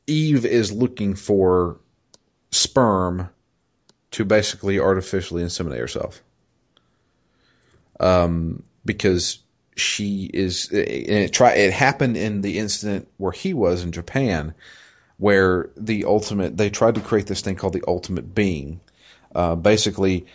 [0.06, 1.78] Eve is looking for
[2.50, 3.28] sperm
[4.12, 6.22] to basically artificially inseminate herself.
[8.00, 9.40] Um, because
[9.80, 10.68] she is.
[10.70, 14.54] And it try it happened in the incident where he was in Japan,
[15.16, 18.80] where the ultimate they tried to create this thing called the ultimate being,
[19.34, 20.26] uh, basically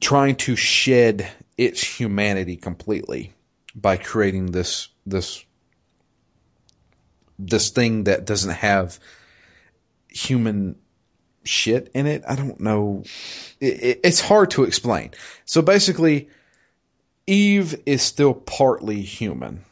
[0.00, 3.32] trying to shed its humanity completely
[3.74, 5.44] by creating this this
[7.38, 8.98] this thing that doesn't have
[10.08, 10.76] human
[11.44, 12.22] shit in it.
[12.28, 13.04] I don't know.
[13.60, 15.12] It, it, it's hard to explain.
[15.44, 16.28] So basically,
[17.30, 19.64] Eve is still partly human.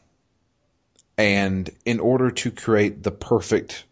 [1.16, 3.85] And in order to create the perfect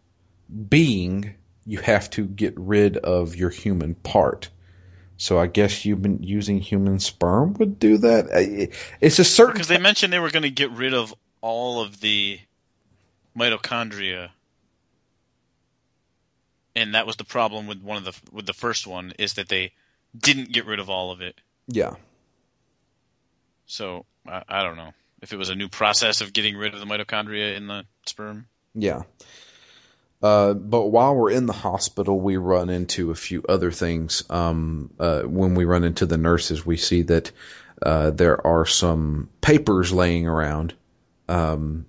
[0.69, 4.49] being, you have to get rid of your human part.
[5.17, 8.69] So I guess you've been using human sperm would do that.
[9.01, 11.99] It's a certain because they mentioned they were going to get rid of all of
[11.99, 12.39] the
[13.37, 14.29] mitochondria,
[16.75, 19.49] and that was the problem with one of the with the first one is that
[19.49, 19.73] they
[20.17, 21.41] didn't get rid of all of it.
[21.67, 21.95] Yeah.
[23.67, 26.79] So I, I don't know if it was a new process of getting rid of
[26.79, 28.47] the mitochondria in the sperm.
[28.73, 29.03] Yeah.
[30.21, 34.23] Uh, but while we're in the hospital, we run into a few other things.
[34.29, 37.31] Um, uh, when we run into the nurses, we see that
[37.81, 40.73] uh, there are some papers laying around.
[41.29, 41.85] Um,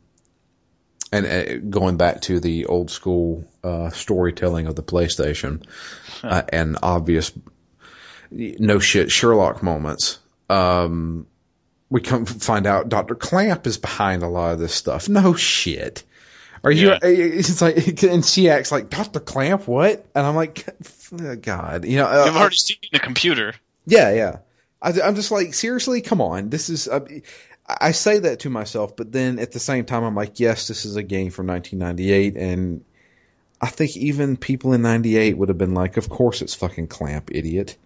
[1.10, 5.62] and uh, going back to the old school uh, storytelling of the PlayStation
[6.22, 7.32] uh, and obvious
[8.30, 10.18] no shit Sherlock moments.
[10.50, 11.26] Um,
[11.90, 13.14] we come find out Dr.
[13.14, 15.08] Klamp is behind a lot of this stuff.
[15.08, 16.04] No shit.
[16.64, 16.88] Are you?
[16.88, 16.98] Yeah.
[17.02, 19.66] It's like, and she acts like Doctor Klamp.
[19.66, 20.04] What?
[20.14, 20.66] And I'm like,
[21.40, 23.54] God, you know, uh, you've already seen the computer.
[23.86, 24.38] Yeah, yeah.
[24.82, 26.50] I, am just like, seriously, come on.
[26.50, 26.88] This is.
[26.88, 27.00] Uh,
[27.68, 30.86] I say that to myself, but then at the same time, I'm like, yes, this
[30.86, 32.82] is a game from 1998, and
[33.60, 37.30] I think even people in '98 would have been like, of course, it's fucking Klamp,
[37.30, 37.76] idiot.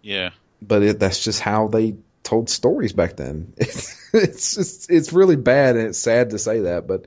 [0.00, 0.30] Yeah.
[0.62, 3.52] But it, that's just how they told stories back then.
[3.58, 7.06] it's just, it's really bad, and it's sad to say that, but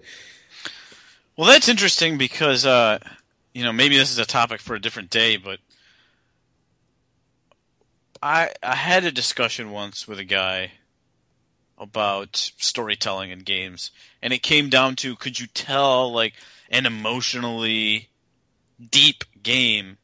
[1.37, 2.99] well, that's interesting because uh,
[3.53, 5.59] you know maybe this is a topic for a different day, but
[8.21, 10.71] I I had a discussion once with a guy
[11.77, 16.33] about storytelling in games, and it came down to could you tell like
[16.69, 18.09] an emotionally
[18.89, 19.97] deep game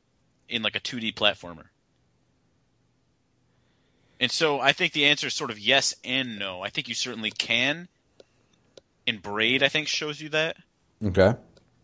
[0.50, 1.65] in like a 2D platformer?
[4.19, 6.62] And so I think the answer is sort of yes and no.
[6.62, 7.88] I think you certainly can.
[9.06, 10.58] And Braid, I think, shows you that.
[11.03, 11.36] Okay.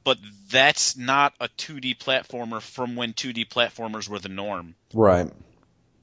[0.03, 0.17] But
[0.49, 4.75] that's not a 2D platformer from when 2D platformers were the norm.
[4.93, 5.31] Right.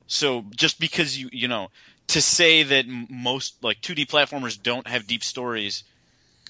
[0.06, 1.68] So just because you you know
[2.08, 5.84] to say that most like 2D platformers don't have deep stories,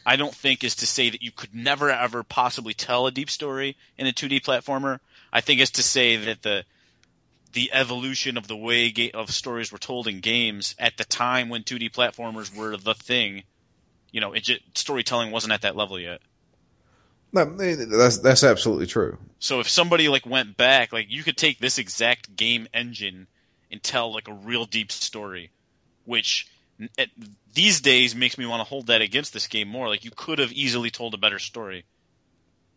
[0.06, 3.28] I don't think is to say that you could never ever possibly tell a deep
[3.28, 5.00] story in a 2D platformer.
[5.32, 6.64] I think it's to say that the
[7.52, 11.48] the evolution of the way ga- of stories were told in games at the time
[11.48, 13.42] when 2D platformers were the thing,
[14.12, 16.20] you know, it just, storytelling wasn't at that level yet.
[17.32, 19.16] No, that's that's absolutely true.
[19.38, 23.28] So if somebody like went back, like you could take this exact game engine
[23.70, 25.50] and tell like a real deep story,
[26.04, 26.48] which
[26.98, 27.08] at,
[27.54, 29.88] these days makes me want to hold that against this game more.
[29.88, 31.84] Like you could have easily told a better story.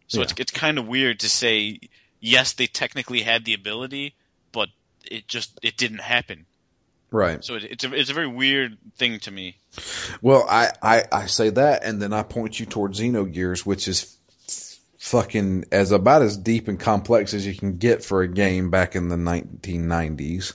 [0.07, 0.25] So yeah.
[0.25, 1.79] it's it's kind of weird to say
[2.19, 4.15] yes, they technically had the ability,
[4.53, 4.69] but
[5.11, 6.45] it just it didn't happen.
[7.11, 7.43] Right.
[7.43, 9.57] So it, it's a it's a very weird thing to me.
[10.21, 14.17] Well, I, I, I say that, and then I point you towards Xenogears, which is
[14.97, 18.95] fucking as about as deep and complex as you can get for a game back
[18.95, 20.53] in the 1990s.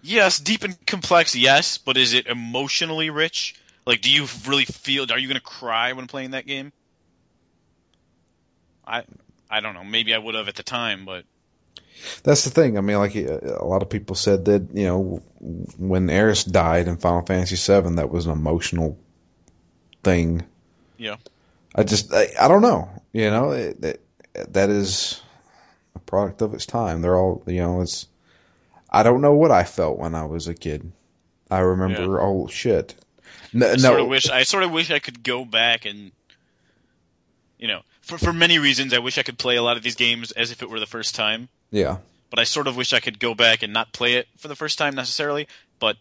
[0.00, 3.60] Yes, deep and complex, yes, but is it emotionally rich?
[3.84, 5.10] Like, do you really feel?
[5.10, 6.72] Are you going to cry when playing that game?
[8.86, 9.02] I,
[9.50, 9.84] I don't know.
[9.84, 11.24] Maybe I would have at the time, but
[12.22, 12.78] that's the thing.
[12.78, 15.22] I mean, like a lot of people said that you know
[15.78, 18.98] when Aeris died in Final Fantasy VII, that was an emotional
[20.02, 20.44] thing.
[20.96, 21.16] Yeah.
[21.74, 22.88] I just I, I don't know.
[23.12, 25.20] You know, it, it, that is
[25.94, 27.02] a product of its time.
[27.02, 27.80] They're all you know.
[27.80, 28.06] It's
[28.90, 30.92] I don't know what I felt when I was a kid.
[31.50, 32.20] I remember yeah.
[32.20, 32.94] oh shit.
[33.52, 36.12] No, I sort of wish I sort of wish I could go back and
[37.58, 39.96] you know for for many reasons I wish I could play a lot of these
[39.96, 41.48] games as if it were the first time.
[41.70, 41.98] Yeah.
[42.30, 44.56] But I sort of wish I could go back and not play it for the
[44.56, 45.96] first time necessarily, but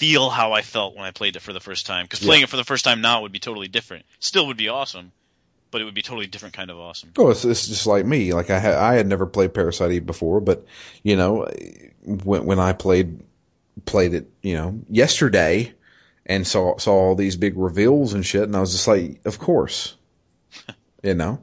[0.00, 2.04] feel how I felt when I played it for the first time.
[2.04, 2.44] Because playing yeah.
[2.44, 4.04] it for the first time now would be totally different.
[4.18, 5.12] Still would be awesome,
[5.70, 7.12] but it would be totally different kind of awesome.
[7.18, 8.32] Oh, it's, it's just like me.
[8.32, 10.64] Like I had, I had never played Parasite Eve before, but
[11.02, 11.48] you know,
[12.02, 13.20] when when I played
[13.84, 15.72] played it, you know, yesterday,
[16.26, 19.38] and saw saw all these big reveals and shit, and I was just like, of
[19.38, 19.96] course,
[21.02, 21.40] you know,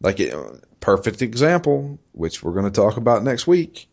[0.00, 0.34] like it,
[0.80, 3.88] perfect example, which we're going to talk about next week.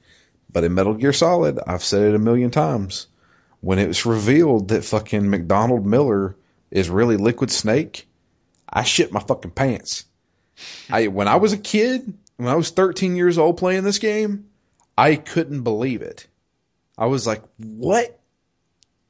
[0.52, 3.08] But in Metal Gear Solid, I've said it a million times
[3.66, 6.36] when it was revealed that fucking McDonnell Miller
[6.70, 8.08] is really Liquid Snake,
[8.70, 10.06] I shit my fucking pants.
[10.90, 14.50] I when I was a kid, when I was 13 years old playing this game,
[14.98, 16.28] I couldn't believe it.
[16.98, 18.20] I was like, "What?"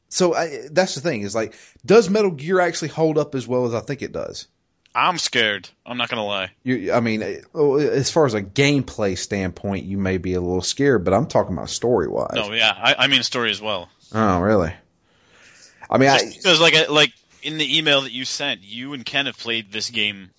[0.08, 1.54] So I, that's the thing is like,
[1.86, 4.48] does Metal Gear actually hold up as well as I think it does?
[4.96, 5.68] I'm scared.
[5.86, 6.52] I'm not gonna lie.
[6.64, 11.04] You, I mean, as far as a gameplay standpoint, you may be a little scared,
[11.04, 12.32] but I'm talking about story wise.
[12.34, 13.90] No, yeah, I, I mean story as well.
[14.14, 14.74] Oh, really?
[15.90, 17.12] I mean, Just I, because like like
[17.44, 20.30] in the email that you sent, you and Ken have played this game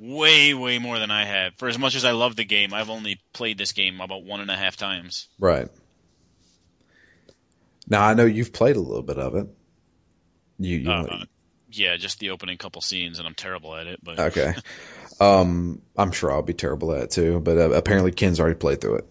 [0.00, 1.54] way way more than I have.
[1.56, 4.40] For as much as I love the game, I've only played this game about one
[4.40, 5.28] and a half times.
[5.38, 5.68] right.
[7.88, 9.46] Now I know you've played a little bit of it.
[10.58, 11.24] You, you Uh,
[11.78, 14.00] yeah, just the opening couple scenes, and I'm terrible at it.
[14.02, 14.54] But okay?
[15.18, 17.40] Um, I'm sure I'll be terrible at it too.
[17.40, 19.06] But uh, apparently Ken's already played through it.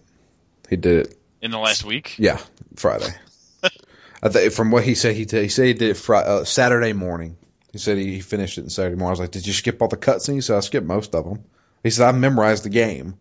[0.70, 1.18] He did it.
[1.42, 2.38] in the last week, Yeah,
[2.76, 3.08] Friday.
[4.22, 6.92] I think from what he said, he, he said he did it Fri uh, Saturday
[6.92, 7.36] morning.
[7.72, 9.08] He said he, he finished it in Saturday morning.
[9.08, 11.44] I was like, "Did you skip all the cutscenes?" Said, "I skipped most of them."
[11.82, 13.18] He said, "I memorized the game."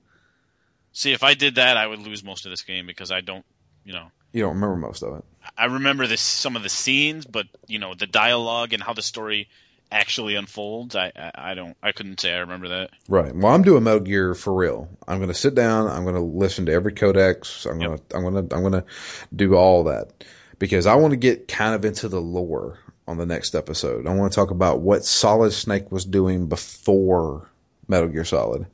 [0.95, 3.45] see if I did that, I would lose most of this game because I don't,
[3.85, 4.07] you know.
[4.33, 5.23] You don't remember most of it.
[5.57, 9.01] I remember this some of the scenes, but you know the dialogue and how the
[9.01, 9.47] story
[9.91, 10.95] actually unfolds.
[10.95, 12.89] I, I I don't I couldn't say I remember that.
[13.07, 13.33] Right.
[13.33, 14.89] Well, I'm doing Metal Gear for real.
[15.07, 15.87] I'm going to sit down.
[15.87, 17.65] I'm going to listen to every codex.
[17.65, 18.85] I'm going to I'm going to I'm going to
[19.33, 20.25] do all that
[20.59, 24.07] because I want to get kind of into the lore on the next episode.
[24.07, 27.49] I want to talk about what Solid Snake was doing before
[27.87, 28.65] Metal Gear Solid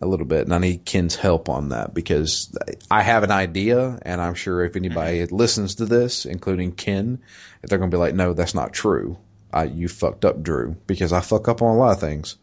[0.00, 2.56] a little bit, and I need Ken's help on that because
[2.90, 5.34] I have an idea, and I'm sure if anybody mm-hmm.
[5.34, 7.18] listens to this, including Ken,
[7.62, 9.18] they're going to be like, "No, that's not true.
[9.52, 12.36] I, you fucked up, Drew," because I fuck up on a lot of things.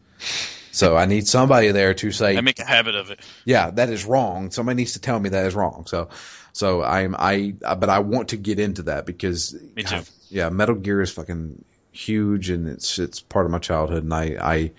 [0.74, 3.20] So I need somebody there to say, I make a habit of it.
[3.44, 4.50] yeah, that is wrong.
[4.50, 5.86] Somebody needs to tell me that is wrong.
[5.86, 6.08] So,
[6.52, 10.00] so I'm, I, but I want to get into that because, Me too.
[10.30, 14.02] yeah, Metal Gear is fucking huge and it's, it's part of my childhood.
[14.02, 14.72] And I, I,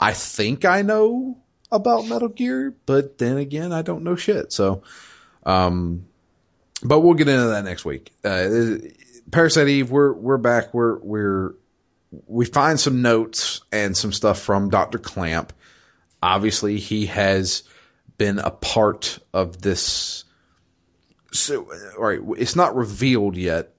[0.00, 1.36] I think I know
[1.72, 4.52] about Metal Gear, but then again, I don't know shit.
[4.52, 4.82] So,
[5.44, 6.06] um,
[6.84, 8.12] but we'll get into that next week.
[8.22, 8.76] Uh,
[9.30, 10.74] Parasite Eve, we're, we're back.
[10.74, 11.54] We're, we're,
[12.26, 14.98] we find some notes and some stuff from Dr.
[14.98, 15.52] Klamp.
[16.22, 17.62] Obviously, he has
[18.18, 20.24] been a part of this.
[21.32, 23.74] So, all right, it's not revealed yet.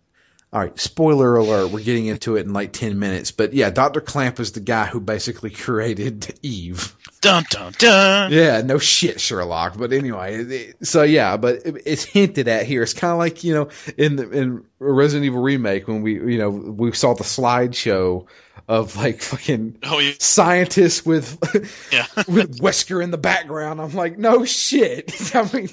[0.53, 1.71] All right, spoiler alert.
[1.71, 3.31] We're getting into it in like 10 minutes.
[3.31, 4.01] But yeah, Dr.
[4.01, 6.95] Klamp is the guy who basically created Eve.
[7.21, 8.31] Dun dun dun.
[8.31, 9.77] Yeah, no shit, Sherlock.
[9.77, 12.83] But anyway, it- so yeah, but it- it's hinted at here.
[12.83, 16.37] It's kind of like you know in the in Resident Evil remake when we you
[16.37, 18.27] know we saw the slideshow
[18.67, 20.11] of like fucking Oh yeah.
[20.19, 21.39] scientists with
[21.91, 22.05] Yeah.
[22.27, 23.81] with Wesker in the background.
[23.81, 25.11] I'm like, no shit.
[25.35, 25.69] I mean,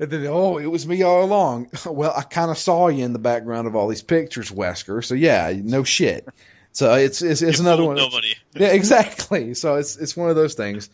[0.00, 1.70] and then oh, it was me all along.
[1.86, 5.04] Well, I kind of saw you in the background of all these pictures, Wesker.
[5.04, 6.26] So yeah, no shit.
[6.72, 7.96] So it's it's, it's another one.
[7.96, 8.34] Nobody.
[8.54, 9.54] Yeah, exactly.
[9.54, 10.88] So it's it's one of those things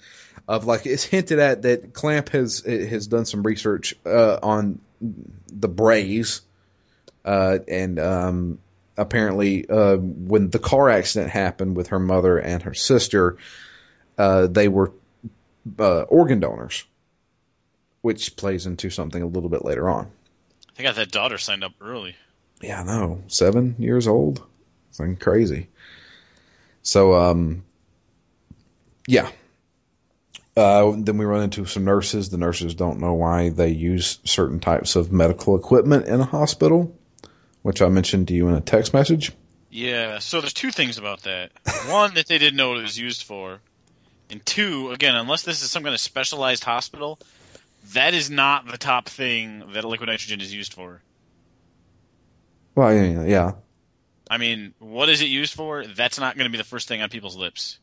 [0.49, 5.69] of like it's hinted at that Klamp has has done some research uh, on the
[5.69, 6.43] Braves,
[7.25, 8.59] uh, and um,
[8.97, 13.37] apparently uh, when the car accident happened with her mother and her sister,
[14.19, 14.93] uh, they were
[15.79, 16.85] uh, organ donors,
[18.07, 20.09] which plays into something a little bit later on.
[20.79, 22.15] I got that daughter signed up early.
[22.63, 23.25] Yeah, I know.
[23.27, 24.47] Seven years old.
[24.93, 25.67] Something crazy.
[26.83, 27.65] So, um,
[29.09, 29.29] yeah.
[30.57, 32.29] Uh, then we run into some nurses.
[32.29, 36.97] The nurses don't know why they use certain types of medical equipment in a hospital,
[37.63, 39.33] which I mentioned to you in a text message.
[39.69, 41.51] Yeah, so there's two things about that.
[41.89, 43.59] One, that they didn't know what it was used for.
[44.31, 47.19] And two, again, unless this is some kind of specialized hospital,
[47.95, 51.03] that is not the top thing that liquid nitrogen is used for.
[52.75, 53.53] Well, yeah, yeah.
[54.29, 55.87] I mean, what is it used for?
[55.87, 57.79] That's not going to be the first thing on people's lips.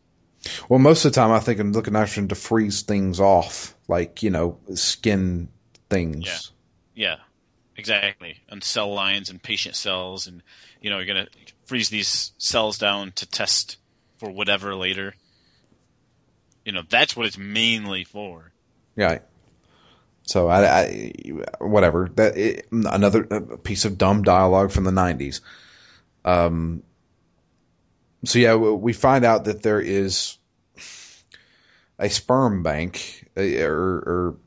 [0.67, 4.21] Well, most of the time I think I'm looking nitrogen to freeze things off, like,
[4.21, 5.47] you know, skin
[5.89, 6.25] things.
[6.25, 6.37] Yeah.
[6.95, 7.15] Yeah,
[7.75, 8.41] exactly.
[8.49, 10.43] And cell lines and patient cells, and
[10.81, 11.31] you know, you're going to
[11.65, 13.77] freeze these cells down to test
[14.17, 15.15] for whatever later.
[16.65, 18.51] You know, that's what it's mainly for.
[18.95, 19.21] Right.
[20.23, 21.13] So I, I
[21.59, 23.23] whatever that it, another
[23.57, 25.41] piece of dumb dialogue from the '90s.
[26.23, 26.83] Um.
[28.25, 30.37] So yeah, we we find out that there is
[31.99, 34.37] a sperm bank, uh, or, or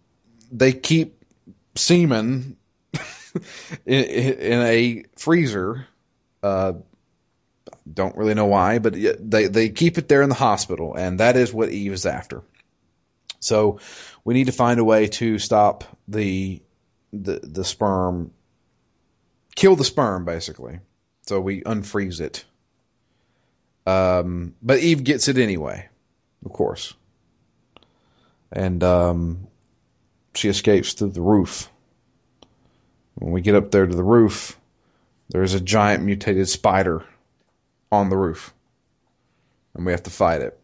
[0.50, 1.22] they keep
[1.74, 2.56] semen
[3.86, 5.86] in, in a freezer.
[6.42, 6.74] Uh,
[7.92, 11.36] don't really know why, but they they keep it there in the hospital, and that
[11.36, 12.42] is what Eve is after.
[13.40, 13.80] So
[14.24, 16.62] we need to find a way to stop the
[17.12, 18.32] the the sperm
[19.54, 20.80] kill the sperm basically.
[21.26, 22.44] So we unfreeze it.
[23.86, 25.88] Um, but Eve gets it anyway,
[26.44, 26.94] of course,
[28.52, 29.46] and um,
[30.34, 31.70] she escapes through the roof.
[33.14, 34.58] When we get up there to the roof,
[35.28, 37.04] there's a giant mutated spider
[37.92, 38.52] on the roof,
[39.74, 40.58] and we have to fight it.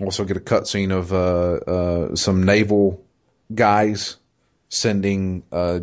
[0.00, 3.04] Also, get a cutscene of uh, uh, some naval
[3.54, 4.16] guys
[4.68, 5.80] sending uh,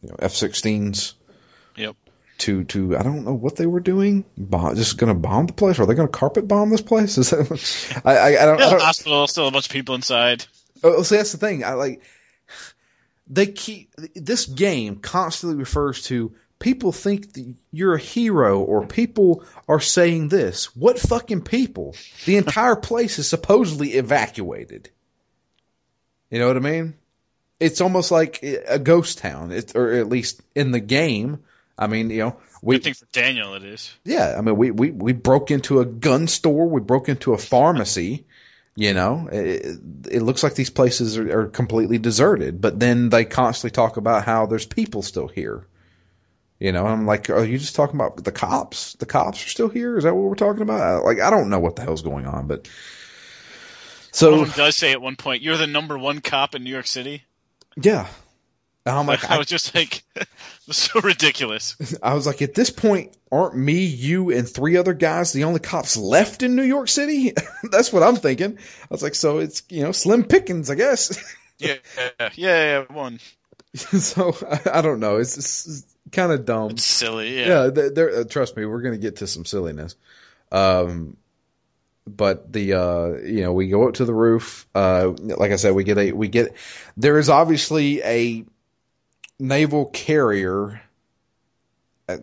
[0.00, 1.14] you know, F-16s
[1.76, 1.96] Yep.
[2.38, 4.24] to to I don't know what they were doing.
[4.38, 5.78] Bomb, just going to bomb the place?
[5.78, 7.18] Or are they going to carpet bomb this place?
[7.18, 8.60] Is that, I, I, I don't.
[8.60, 10.44] I Yeah, don't hospital, still a bunch of people inside.
[10.82, 11.64] Oh, see, that's the thing.
[11.64, 12.02] I like
[13.28, 19.44] they keep this game constantly refers to people think that you're a hero or people
[19.68, 20.74] are saying this.
[20.76, 21.96] What fucking people?
[22.24, 24.88] The entire place is supposedly evacuated.
[26.30, 26.94] You know what I mean?
[27.58, 31.40] It's almost like a ghost town, it, or at least in the game.
[31.76, 33.92] I mean, you know, we Good thing for Daniel it is.
[34.04, 36.68] yeah, I mean, we, we, we broke into a gun store.
[36.68, 38.24] We broke into a pharmacy.
[38.76, 43.24] You know, it, it looks like these places are, are completely deserted, but then they
[43.24, 45.66] constantly talk about how there's people still here.
[46.62, 48.92] You know, I'm like, are you just talking about the cops?
[48.94, 49.98] The cops are still here?
[49.98, 50.80] Is that what we're talking about?
[50.80, 52.68] Uh, like, I don't know what the hell's going on, but
[54.12, 56.86] so them does say at one point, "You're the number one cop in New York
[56.86, 57.24] City."
[57.76, 58.06] yeah.
[58.86, 60.04] And I'm like, I I, was just like,
[60.68, 61.74] was so ridiculous.
[62.02, 65.58] I was like, at this point, aren't me, you, and three other guys the only
[65.58, 67.32] cops left in New York City?
[67.72, 68.56] That's what I'm thinking.
[68.56, 71.36] I was like, so it's you know slim pickings, I guess.
[71.58, 71.76] Yeah,
[72.18, 73.18] yeah, yeah, one.
[73.74, 75.16] so I, I don't know.
[75.16, 76.70] It's, it's kind of dumb.
[76.72, 77.38] It's silly.
[77.38, 77.64] Yeah.
[77.64, 78.10] Yeah, th- there.
[78.10, 79.96] Uh, trust me, we're gonna get to some silliness.
[80.50, 81.16] Um,
[82.06, 84.66] but the uh, you know, we go up to the roof.
[84.74, 86.54] Uh, like I said, we get a we get.
[86.96, 88.44] There is obviously a
[89.38, 90.82] naval carrier.
[92.08, 92.20] At,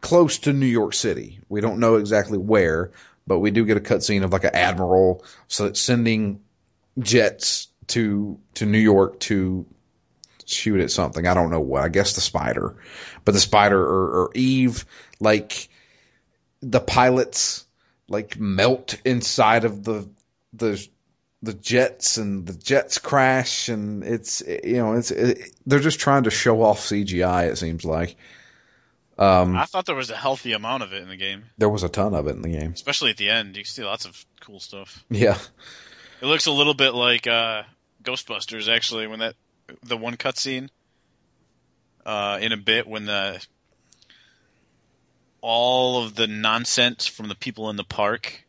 [0.00, 1.40] close to New York City.
[1.48, 2.90] We don't know exactly where,
[3.26, 6.40] but we do get a cutscene of like an admiral so sending
[6.98, 9.66] jets to to New York to
[10.46, 11.26] shoot at something.
[11.26, 11.82] I don't know what.
[11.82, 12.76] I guess the spider,
[13.24, 14.84] but the spider or, or Eve,
[15.20, 15.68] like
[16.60, 17.66] the pilots,
[18.08, 20.08] like melt inside of the
[20.52, 20.86] the
[21.42, 26.24] the jets, and the jets crash, and it's you know it's it, they're just trying
[26.24, 27.48] to show off CGI.
[27.50, 28.16] It seems like.
[29.16, 31.84] Um, I thought there was a healthy amount of it in the game, there was
[31.84, 32.72] a ton of it in the game.
[32.72, 33.56] especially at the end.
[33.56, 35.04] You can see lots of cool stuff.
[35.08, 35.38] Yeah,
[36.20, 37.62] It looks a little bit like uh,
[38.02, 39.36] Ghostbusters, actually, when that
[39.82, 40.68] the one cutscene
[42.04, 43.44] uh, in a bit when the
[45.40, 48.44] all of the nonsense from the people in the park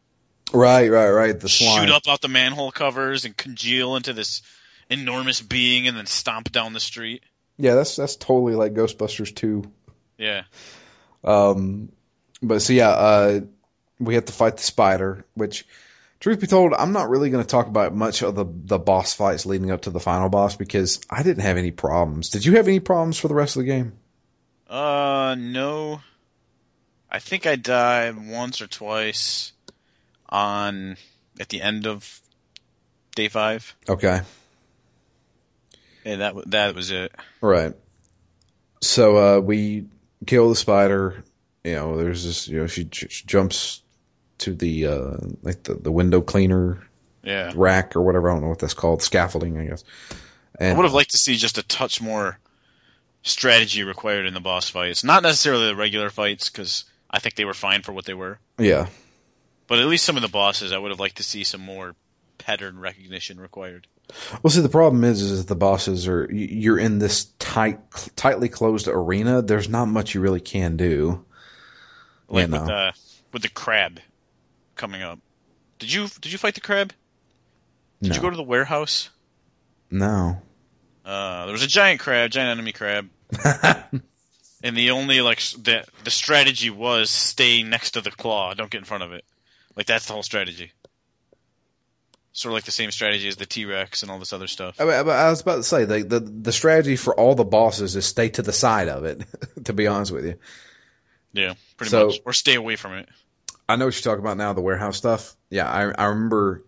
[0.53, 1.39] right, right, right.
[1.39, 1.86] The slime.
[1.86, 4.41] shoot up out the manhole covers and congeal into this
[4.89, 7.24] enormous being and then stomp down the street.
[7.57, 9.72] Yeah, that's that's totally like Ghostbusters two.
[10.18, 10.43] Yeah.
[11.24, 11.89] Um,
[12.41, 13.41] but so yeah, uh,
[13.99, 15.26] we have to fight the spider.
[15.36, 15.66] Which,
[16.26, 19.13] truth be told, I'm not really going to talk about much of the the boss
[19.13, 22.32] fights leading up to the final boss because I didn't have any problems.
[22.32, 23.93] Did you have any problems for the rest of the game?
[24.67, 26.01] Uh, no.
[27.11, 29.53] I think I died once or twice
[30.28, 30.97] on
[31.39, 32.19] at the end of
[33.15, 33.76] day five.
[33.88, 34.21] Okay,
[36.03, 37.13] Yeah, that that was it.
[37.39, 37.73] right.
[38.82, 39.86] So uh, we
[40.26, 41.23] kill the spider.
[41.63, 42.47] You know, there's this.
[42.47, 43.84] You know, she, she jumps
[44.39, 46.81] to the uh, like the, the window cleaner
[47.23, 47.51] Yeah.
[47.55, 48.29] rack or whatever.
[48.29, 49.01] I don't know what that's called.
[49.01, 49.83] Scaffolding, I guess.
[50.59, 52.39] I would have liked to see just a touch more
[53.23, 55.03] strategy required in the boss fights.
[55.03, 58.39] Not necessarily the regular fights, because I think they were fine for what they were.
[58.57, 58.88] yeah,
[59.67, 61.95] But at least some of the bosses, I would have liked to see some more
[62.38, 63.88] pattern recognition required.
[64.43, 67.79] Well, see, the problem is, is the bosses are you're in this tight,
[68.15, 69.41] tightly closed arena.
[69.41, 71.25] There's not much you really can do.
[72.29, 72.93] Like You with the
[73.33, 73.99] with the crab
[74.76, 75.19] coming up.
[75.80, 76.93] Did you did you fight the crab?
[78.01, 79.09] Did No, you go to the warehouse?
[79.91, 80.41] no.
[81.03, 83.09] Uh, there was a giant crab, giant enemy crab,
[84.63, 88.80] and the only like the the strategy was stay next to the claw, don't get
[88.80, 89.23] in front of it.
[89.76, 90.71] Like that's the whole strategy.
[92.34, 94.82] Sort of like the same strategy as the T Rex and all this other stuff.
[94.82, 97.95] I, mean, I was about to say the, the the strategy for all the bosses
[97.95, 99.23] is stay to the side of it.
[99.65, 100.36] to be honest with you,
[101.34, 103.07] Yeah, pretty So- much, or stay away from it.
[103.68, 104.53] I know what you're talking about now.
[104.53, 105.36] The warehouse stuff.
[105.49, 106.63] Yeah, I I remember.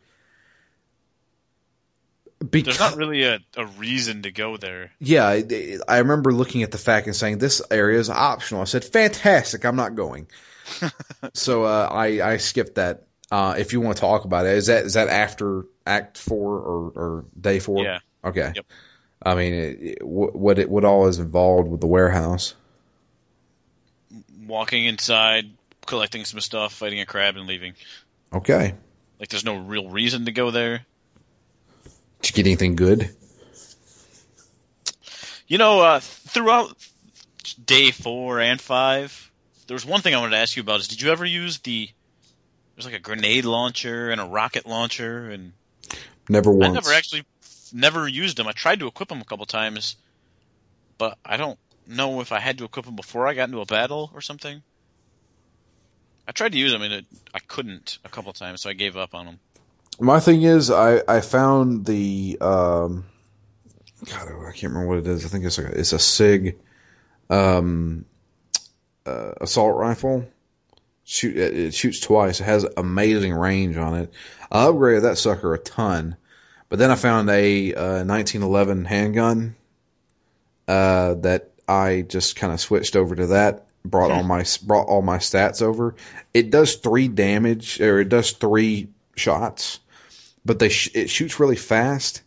[2.40, 4.92] There's not really a, a reason to go there.
[5.00, 8.62] yeah, I, I remember looking at the fact and saying this area is optional.
[8.62, 9.66] I said, "Fantastic!
[9.66, 10.28] I'm not going."
[11.34, 13.04] so uh, I I skipped that.
[13.30, 16.60] Uh, if you want to talk about it, is that is that after Act Four
[16.60, 17.84] or, or Day Four?
[17.84, 18.00] Yeah.
[18.24, 18.52] Okay.
[18.56, 18.66] Yep.
[19.24, 22.56] I mean, it, it, what it what all is involved with the warehouse?
[24.46, 25.50] Walking inside,
[25.88, 27.74] collecting some stuff, fighting a crab, and leaving.
[28.32, 28.76] Okay.
[29.20, 30.86] Like, there's no real reason to go there.
[32.22, 33.10] Did you get anything good?
[35.48, 36.76] You know, uh, throughout
[37.64, 39.32] day four and five,
[39.66, 40.82] there was one thing I wanted to ask you about.
[40.82, 41.90] Is did you ever use the?
[42.76, 45.54] There's like a grenade launcher and a rocket launcher, and
[46.30, 46.72] Never once.
[46.72, 47.24] I never actually,
[47.74, 48.48] never used them.
[48.48, 49.96] I tried to equip them a couple times,
[50.98, 51.58] but I don't
[51.88, 54.62] know if I had to equip them before I got into a battle or something.
[56.28, 58.98] I tried to use them and it, I couldn't a couple times, so I gave
[58.98, 59.40] up on them.
[60.00, 63.06] My thing is, I I found the um,
[64.06, 65.26] God, I can't remember what it is.
[65.26, 66.58] I think it's a it's a Sig,
[67.30, 68.06] um,
[69.06, 70.28] uh, assault rifle.
[71.04, 72.42] Shoot, it, it shoots twice.
[72.42, 74.14] It has amazing range on it.
[74.52, 76.18] I upgraded that sucker a ton,
[76.70, 79.56] but then I found a uh, 1911 handgun
[80.68, 83.67] uh, that I just kind of switched over to that.
[83.90, 85.96] Brought all my brought all my stats over.
[86.34, 89.80] It does three damage, or it does three shots,
[90.46, 92.22] but they sh- it shoots really fast.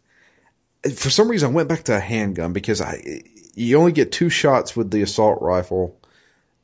[0.94, 3.22] For some reason, I went back to a handgun because I
[3.54, 5.98] you only get two shots with the assault rifle,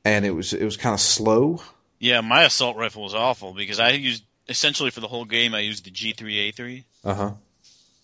[0.05, 1.61] and it was it was kind of slow.
[1.99, 5.61] Yeah, my assault rifle was awful because I used essentially for the whole game I
[5.61, 7.31] used the G3A3, Uh huh.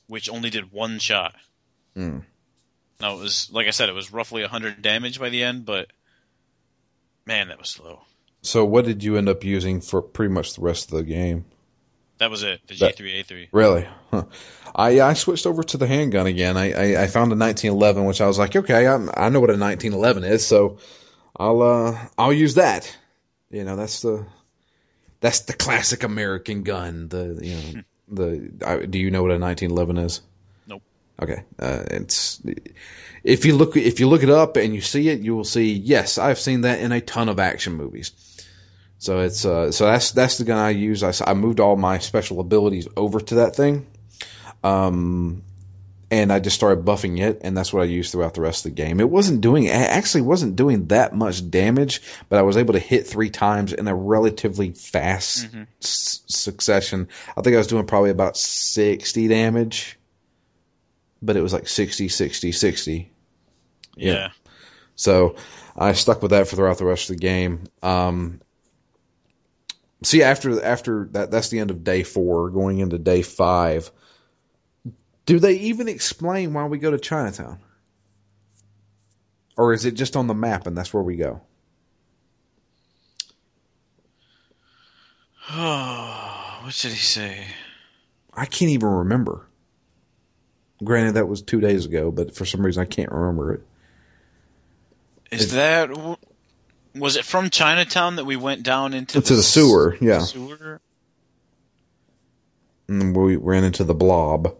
[0.08, 1.34] which only did one shot.
[1.96, 2.22] Mm.
[3.00, 5.88] Now it was like I said, it was roughly 100 damage by the end, but
[7.26, 8.00] man, that was slow.
[8.42, 11.44] So, what did you end up using for pretty much the rest of the game?
[12.18, 12.60] That was it.
[12.66, 13.48] The G3A3.
[13.52, 13.86] Really?
[14.10, 14.24] Huh.
[14.74, 16.56] I I switched over to the handgun again.
[16.56, 19.50] I, I, I found a 1911, which I was like, okay, I, I know what
[19.50, 20.78] a 1911 is, so
[21.36, 22.96] I'll uh I'll use that.
[23.50, 24.26] You know, that's the
[25.20, 27.08] that's the classic American gun.
[27.08, 30.20] The you know the I, do you know what a 1911 is?
[31.22, 32.40] Okay, uh, it's
[33.24, 35.72] if you look if you look it up and you see it, you will see.
[35.72, 38.12] Yes, I've seen that in a ton of action movies.
[38.98, 41.02] So it's uh, so that's that's the gun I use.
[41.02, 43.86] I, I moved all my special abilities over to that thing,
[44.62, 45.42] um,
[46.10, 48.74] and I just started buffing it, and that's what I used throughout the rest of
[48.74, 49.00] the game.
[49.00, 52.78] It wasn't doing it actually wasn't doing that much damage, but I was able to
[52.78, 55.46] hit three times in a relatively fast
[55.80, 57.08] s- succession.
[57.36, 59.98] I think I was doing probably about sixty damage,
[61.22, 63.12] but it was like 60, 60, 60.
[63.96, 64.12] Yeah.
[64.12, 64.28] Yeah.
[64.94, 65.36] So
[65.76, 67.64] I stuck with that for throughout the rest of the game.
[67.82, 68.40] Um,
[70.02, 73.90] see, after after that, that's the end of day four, going into day five.
[75.24, 77.60] Do they even explain why we go to Chinatown,
[79.56, 81.40] or is it just on the map and that's where we go?
[85.50, 87.46] Oh, what did he say?
[88.34, 89.46] I can't even remember.
[90.82, 93.60] Granted, that was two days ago, but for some reason I can't remember it.
[95.30, 95.90] Is that
[96.94, 100.20] was it from Chinatown that we went down into To the sewer, yeah.
[100.20, 100.80] Sewer?
[102.88, 104.54] And then we ran into the blob.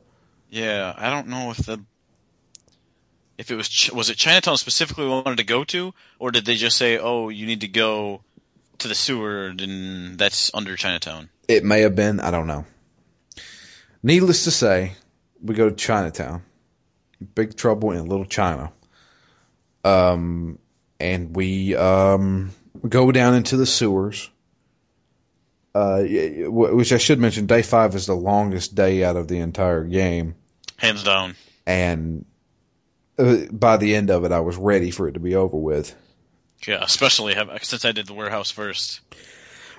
[0.49, 1.83] Yeah, I don't know if the
[3.39, 6.55] if it was was it Chinatown specifically we wanted to go to, or did they
[6.55, 8.23] just say, "Oh, you need to go
[8.79, 11.29] to the sewer," and that's under Chinatown?
[11.49, 12.21] It may have been.
[12.21, 12.65] I don't know.
[14.03, 14.93] Needless to say,
[15.43, 16.43] we go to Chinatown.
[17.35, 18.73] Big trouble in Little China.
[19.85, 20.59] Um,
[21.01, 22.51] and we um
[22.89, 24.31] go down into the sewers.
[25.75, 26.03] Uh,
[26.49, 30.35] which I should mention, day five is the longest day out of the entire game,
[30.77, 31.35] Hands down.
[31.67, 32.27] and
[33.19, 35.95] uh, by the end of it, I was ready for it to be over with.
[36.67, 39.01] Yeah, especially since I did the warehouse first.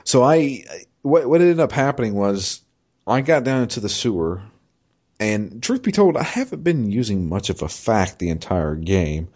[0.03, 0.64] So I,
[1.03, 2.61] what what ended up happening was
[3.05, 4.41] I got down into the sewer,
[5.24, 9.30] and truth be told, I haven't been using much of a fact the entire game.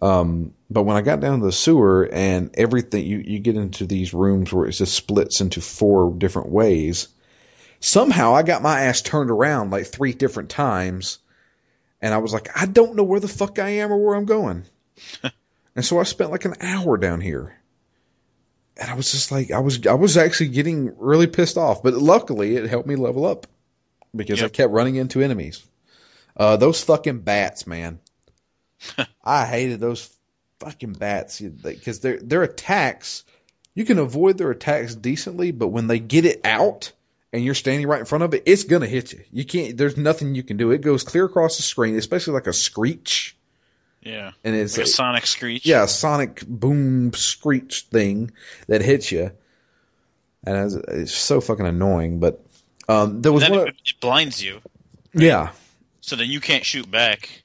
[0.00, 3.86] Um, but when I got down to the sewer and everything, you you get into
[3.86, 7.08] these rooms where it just splits into four different ways.
[7.80, 11.18] Somehow I got my ass turned around like three different times,
[12.00, 14.24] and I was like, I don't know where the fuck I am or where I'm
[14.24, 14.64] going.
[15.76, 17.56] and so I spent like an hour down here
[18.76, 21.82] and I was just like, I was, I was actually getting really pissed off.
[21.82, 23.46] But luckily, it helped me level up
[24.14, 25.64] because I kept running into enemies.
[26.36, 27.98] Uh, those fucking bats, man.
[29.24, 30.10] I hated those
[30.60, 33.24] fucking bats because their their attacks,
[33.74, 36.92] you can avoid their attacks decently, but when they get it out
[37.32, 39.20] and you're standing right in front of it, it's gonna hit you.
[39.32, 39.76] You can't.
[39.76, 40.70] There's nothing you can do.
[40.70, 43.36] It goes clear across the screen, especially like a screech,
[44.02, 45.64] Yeah, and it's like a sonic screech.
[45.66, 48.30] yeah, a sonic boom screech thing
[48.68, 49.30] that hits you,
[50.44, 52.18] and it's, it's so fucking annoying.
[52.20, 52.44] But
[52.88, 54.60] um, there was then one, it, it blinds you,
[55.14, 55.50] yeah,
[56.00, 57.42] so then you can't shoot back.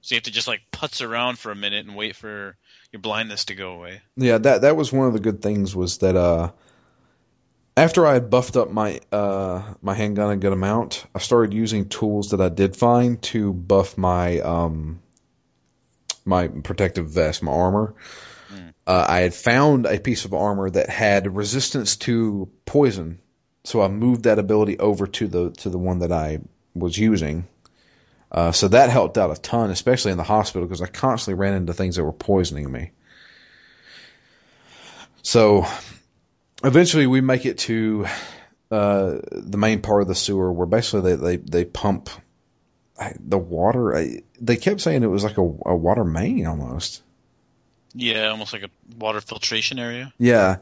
[0.00, 2.56] So you have to just like putz around for a minute and wait for
[2.92, 4.02] your blindness to go away.
[4.16, 6.52] Yeah, that that was one of the good things was that uh,
[7.76, 11.88] after I had buffed up my uh, my handgun a good amount, I started using
[11.88, 15.00] tools that I did find to buff my um,
[16.24, 17.94] my protective vest, my armor.
[18.86, 23.18] Uh, I had found a piece of armor that had resistance to poison,
[23.66, 26.38] so I moved that ability over to the to the one that I
[26.74, 27.48] was using.
[28.30, 31.54] Uh, so that helped out a ton, especially in the hospital, because I constantly ran
[31.54, 32.92] into things that were poisoning me.
[35.22, 35.66] So
[36.62, 38.06] eventually we make it to
[38.70, 42.10] uh, the main part of the sewer where basically they, they, they pump
[43.18, 44.20] the water.
[44.40, 47.02] They kept saying it was like a, a water main almost.
[47.94, 50.12] Yeah, almost like a water filtration area.
[50.18, 50.58] Yeah.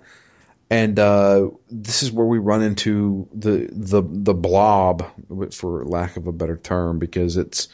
[0.70, 5.04] And uh, this is where we run into the the the blob,
[5.52, 7.68] for lack of a better term, because it's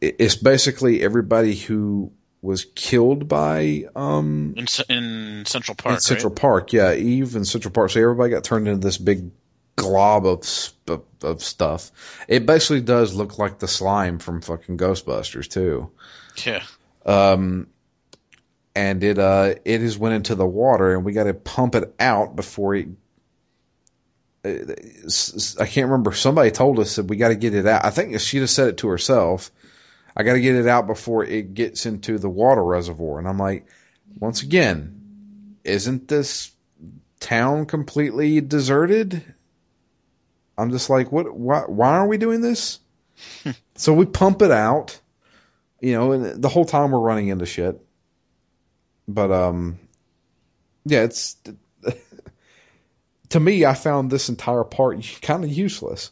[0.00, 5.94] it's basically everybody who was killed by um in, in Central Park.
[5.94, 6.40] In Central right?
[6.40, 7.90] Park, yeah, Eve in Central Park.
[7.90, 9.30] So everybody got turned into this big
[9.76, 10.40] glob of,
[10.86, 11.90] of of stuff.
[12.28, 15.90] It basically does look like the slime from fucking Ghostbusters too.
[16.44, 16.62] Yeah.
[17.06, 17.68] Um,
[18.74, 21.94] and it uh it has went into the water and we got to pump it
[21.98, 22.88] out before it
[24.44, 26.12] I can't remember.
[26.12, 27.84] Somebody told us that we got to get it out.
[27.84, 29.50] I think she just said it to herself.
[30.16, 33.18] I got to get it out before it gets into the water reservoir.
[33.18, 33.66] And I'm like,
[34.18, 36.52] once again, isn't this
[37.20, 39.24] town completely deserted?
[40.58, 41.34] I'm just like, what?
[41.34, 41.60] Why?
[41.62, 42.80] Why are we doing this?
[43.74, 45.00] so we pump it out,
[45.80, 47.83] you know, and the whole time we're running into shit.
[49.06, 49.78] But um,
[50.84, 51.36] yeah, it's
[53.30, 53.64] to me.
[53.64, 56.10] I found this entire part kind of useless.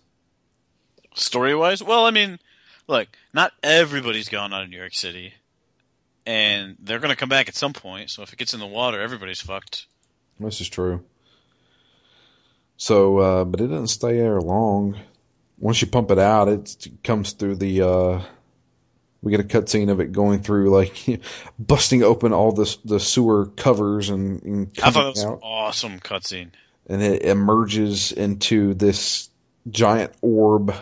[1.15, 2.39] Story wise, well, I mean,
[2.89, 5.35] look, not everybody's gone out of New York City,
[6.25, 8.11] and they're going to come back at some point.
[8.11, 9.87] So if it gets in the water, everybody's fucked.
[10.41, 11.05] This is true.
[12.79, 14.99] So, uh, but it doesn't stay there long.
[15.59, 18.21] Once you pump it out, it comes through the uh,
[19.23, 21.21] we get a cutscene of it going through like
[21.59, 25.35] busting open all the the sewer covers and, and I thought it was out.
[25.35, 26.51] an awesome cutscene.
[26.89, 29.31] And it emerges into this
[29.71, 30.75] giant orb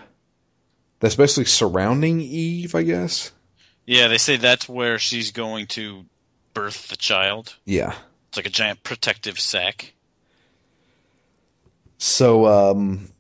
[0.99, 3.33] that's basically surrounding Eve, I guess.
[3.85, 6.07] Yeah, they say that's where she's going to
[6.55, 7.55] birth the child.
[7.67, 7.95] Yeah.
[8.29, 9.93] It's like a giant protective sack.
[11.99, 13.11] So um,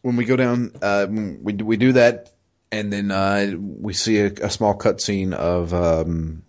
[0.00, 2.33] when we go down, uh, we we do that
[2.74, 6.42] and then uh, we see a, a small cutscene of um,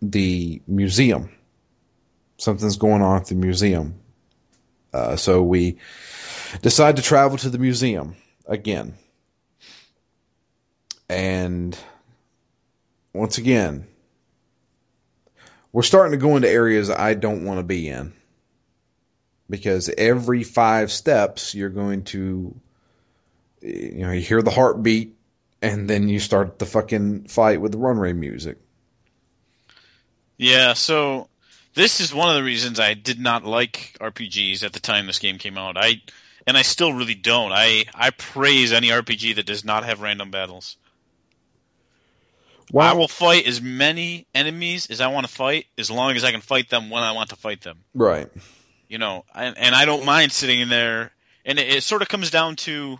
[0.00, 1.28] the museum.
[2.36, 3.96] Something's going on at the museum.
[4.92, 5.78] Uh, so we
[6.60, 8.14] decide to travel to the museum
[8.46, 8.94] again.
[11.08, 11.76] And
[13.12, 13.88] once again,
[15.72, 18.12] we're starting to go into areas I don't want to be in.
[19.50, 22.54] Because every five steps, you're going to,
[23.60, 25.16] you know, you hear the heartbeat
[25.62, 28.58] and then you start the fucking fight with the runway music.
[30.36, 31.28] Yeah, so
[31.74, 35.20] this is one of the reasons I did not like RPGs at the time this
[35.20, 35.76] game came out.
[35.78, 36.02] I
[36.46, 37.52] and I still really don't.
[37.52, 40.76] I I praise any RPG that does not have random battles.
[42.72, 42.90] Wow.
[42.90, 46.32] I will fight as many enemies as I want to fight, as long as I
[46.32, 47.80] can fight them when I want to fight them.
[47.94, 48.30] Right.
[48.88, 51.12] You know, and, and I don't mind sitting in there.
[51.44, 52.98] And it, it sort of comes down to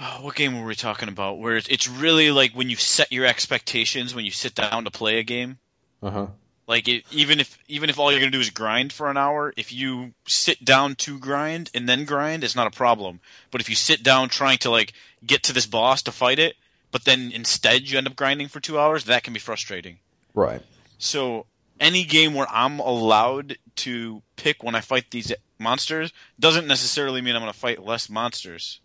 [0.00, 1.38] oh, what game were we talking about?
[1.38, 5.18] Where it's really like when you set your expectations when you sit down to play
[5.18, 5.58] a game.
[6.02, 6.26] Uh huh.
[6.66, 9.52] Like it, even if even if all you're gonna do is grind for an hour,
[9.56, 13.20] if you sit down to grind and then grind, it's not a problem.
[13.50, 14.92] But if you sit down trying to like
[15.24, 16.54] get to this boss to fight it,
[16.92, 19.98] but then instead you end up grinding for two hours, that can be frustrating.
[20.32, 20.62] Right.
[20.98, 21.46] So
[21.80, 27.34] any game where I'm allowed to pick when I fight these monsters doesn't necessarily mean
[27.34, 28.80] I'm going to fight less monsters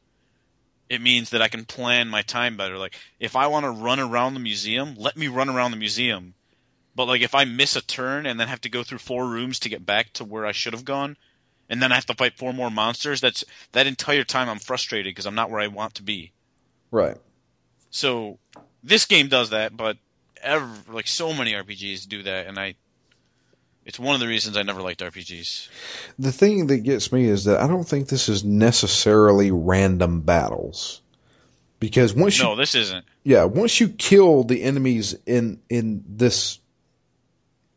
[0.89, 2.77] it means that I can plan my time better.
[2.77, 6.33] Like if I want to run around the museum, let me run around the museum.
[6.95, 9.59] But like if I miss a turn and then have to go through four rooms
[9.59, 11.17] to get back to where I should have gone,
[11.69, 15.11] and then I have to fight four more monsters, that's that entire time I'm frustrated
[15.11, 16.31] because I'm not where I want to be.
[16.91, 17.17] Right.
[17.89, 18.38] So
[18.83, 19.97] this game does that, but
[20.41, 22.75] ever like so many RPGs do that, and I
[23.86, 25.69] it's one of the reasons I never liked RPGs.
[26.17, 31.01] The thing that gets me is that I don't think this is necessarily random battles.
[31.79, 33.05] Because once no, you No, this isn't.
[33.23, 36.59] Yeah, once you kill the enemies in in this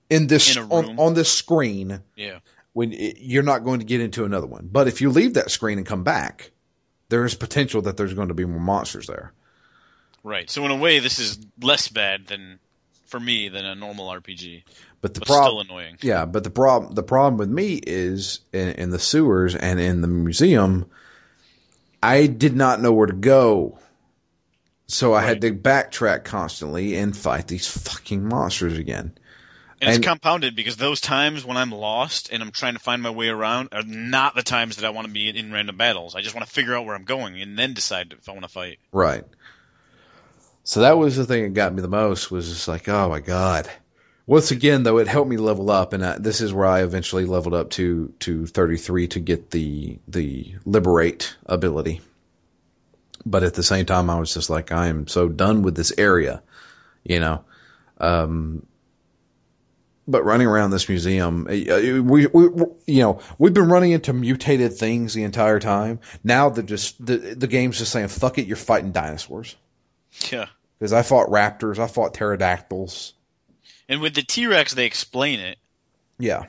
[0.08, 2.38] in this in on, on this screen, yeah.
[2.72, 4.68] When it, you're not going to get into another one.
[4.70, 6.52] But if you leave that screen and come back,
[7.08, 9.32] there is potential that there's going to be more monsters there.
[10.22, 10.48] Right.
[10.48, 12.60] So in a way, this is less bad than
[13.08, 14.62] for me than a normal RPG,
[15.00, 15.96] But the but still problem, annoying.
[16.02, 20.00] yeah, but the problem, the problem with me is in, in the sewers and in
[20.00, 20.86] the museum,
[22.02, 23.78] I did not know where to go.
[24.86, 29.12] So I had to backtrack constantly and fight these fucking monsters again.
[29.80, 33.10] And, it's compounded because those times when I'm lost and I'm trying to find my
[33.10, 36.16] way around are not the times that I want to be in, in random battles.
[36.16, 38.42] I just want to figure out where I'm going and then decide if I want
[38.42, 38.78] to fight.
[38.90, 39.24] Right.
[40.68, 43.20] So that was the thing that got me the most was just like, oh my
[43.20, 43.70] god.
[44.26, 47.24] Once again, though, it helped me level up, and I, this is where I eventually
[47.24, 52.02] leveled up to to 33 to get the the liberate ability.
[53.24, 55.90] But at the same time, I was just like, I am so done with this
[55.96, 56.42] area,
[57.02, 57.42] you know.
[57.96, 58.66] Um,
[60.06, 64.12] but running around this museum, uh, we, we, we, you know, we've been running into
[64.12, 65.98] mutated things the entire time.
[66.22, 69.56] Now the just the the game's just saying, "Fuck it, you're fighting dinosaurs."
[70.30, 70.48] Yeah.
[70.78, 73.14] Because I fought raptors, I fought pterodactyls.
[73.88, 75.58] And with the T Rex, they explain it.
[76.18, 76.46] Yeah,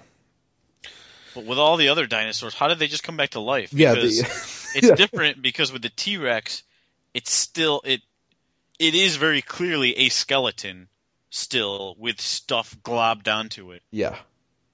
[1.36, 3.72] But with all the other dinosaurs, how did they just come back to life?
[3.74, 4.24] yeah, Because the,
[4.78, 4.96] it's Yeah.
[4.96, 6.64] different because with the T Rex,
[7.14, 8.02] it's still it
[8.80, 10.88] it is very clearly a skeleton
[11.30, 13.84] still with stuff globbed onto it.
[13.92, 14.18] yeah,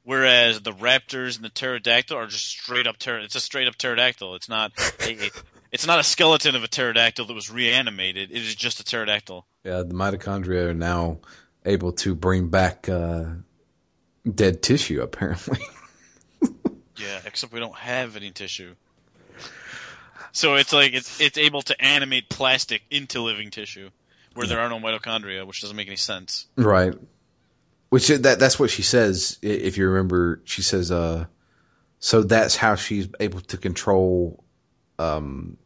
[0.03, 3.75] Whereas the raptors and the pterodactyl are just straight up pter- it's a straight up
[3.75, 4.35] pterodactyl.
[4.35, 5.31] It's not a,
[5.75, 8.31] it's not a skeleton of a pterodactyl that was reanimated.
[8.31, 9.45] It is just a pterodactyl.
[9.65, 9.79] yeah.
[9.79, 11.19] The mitochondria are now
[11.65, 13.25] able to bring back uh,
[14.33, 15.01] dead tissue.
[15.01, 15.59] Apparently,
[16.97, 18.73] Yeah, except we don't have any tissue.
[20.31, 23.89] So it's like it's it's able to animate plastic into living tissue
[24.33, 26.45] where there are no mitochondria, which doesn't make any sense.
[26.55, 26.93] right?
[27.89, 29.37] Which that that's what she says.
[29.41, 31.25] If you remember, she says, uh,
[31.99, 34.41] "So that's how she's able to control
[34.99, 35.57] um,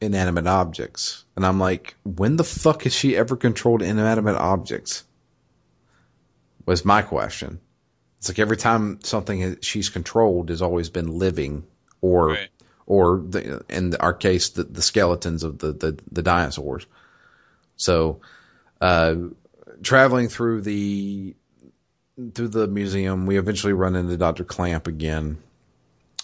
[0.00, 5.04] inanimate objects." And I'm like, when the fuck has she ever controlled inanimate objects?
[6.64, 7.60] Was my question.
[8.18, 11.64] It's like every time something she's controlled has always been living,
[12.00, 12.48] or Right.
[12.86, 16.86] or the, in our case, the, the skeletons of the, the, the dinosaurs.
[17.76, 18.20] So,
[18.80, 19.16] uh,
[19.82, 21.34] traveling through the
[22.34, 25.38] through the museum, we eventually run into Doctor Klamp again.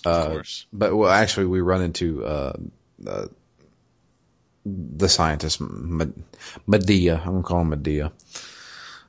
[0.04, 0.66] Of course.
[0.72, 2.52] But well, actually, we run into uh,
[3.06, 3.26] uh,
[4.64, 5.60] the scientist
[6.66, 7.20] Medea.
[7.24, 8.12] I'm gonna call him Medea.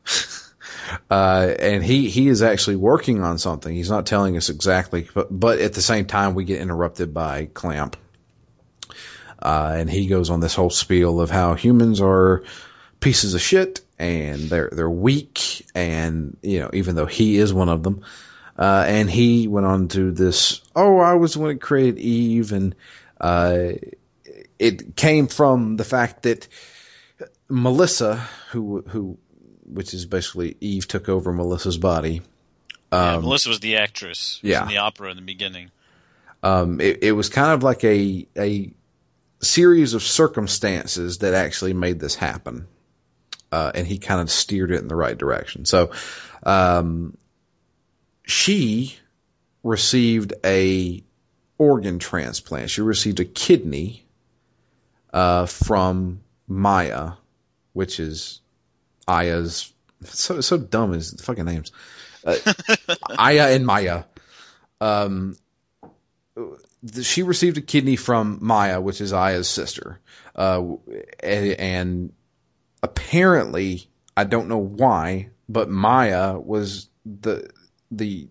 [1.11, 3.73] uh, and he he is actually working on something.
[3.73, 7.45] He's not telling us exactly, but but at the same time, we get interrupted by
[7.53, 7.97] Klamp.
[9.41, 12.43] Uh, and he goes on this whole spiel of how humans are
[13.01, 17.67] pieces of shit and they're they're weak and you know even though he is one
[17.67, 18.01] of them
[18.57, 22.53] uh, and he went on to this oh I was the one that created Eve
[22.53, 22.73] and
[23.19, 23.73] uh,
[24.59, 26.47] it came from the fact that
[27.49, 28.15] Melissa
[28.51, 29.17] who who
[29.65, 32.21] which is basically Eve took over Melissa's body
[32.93, 34.39] yeah, Melissa was the actress.
[34.41, 34.63] was yeah.
[34.63, 35.71] in the opera in the beginning.
[36.43, 38.71] um, it, it was kind of like a a
[39.41, 42.67] series of circumstances that actually made this happen,
[43.51, 45.65] uh, and he kind of steered it in the right direction.
[45.65, 45.91] So,
[46.43, 47.17] um,
[48.25, 48.95] she
[49.63, 51.03] received a
[51.57, 52.69] organ transplant.
[52.69, 54.05] She received a kidney
[55.13, 57.11] uh, from Maya,
[57.73, 58.41] which is
[59.07, 59.71] Aya's.
[60.05, 61.71] So so dumb is the fucking names.
[62.25, 62.35] Uh,
[63.17, 64.03] Aya and Maya.
[64.81, 65.37] Um,
[67.01, 69.99] she received a kidney from Maya, which is Aya's sister,
[70.35, 70.61] uh,
[71.21, 72.13] and, and
[72.81, 73.87] apparently,
[74.17, 77.49] I don't know why, but Maya was the
[77.91, 78.27] the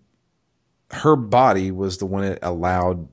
[0.91, 3.07] her body was the one that allowed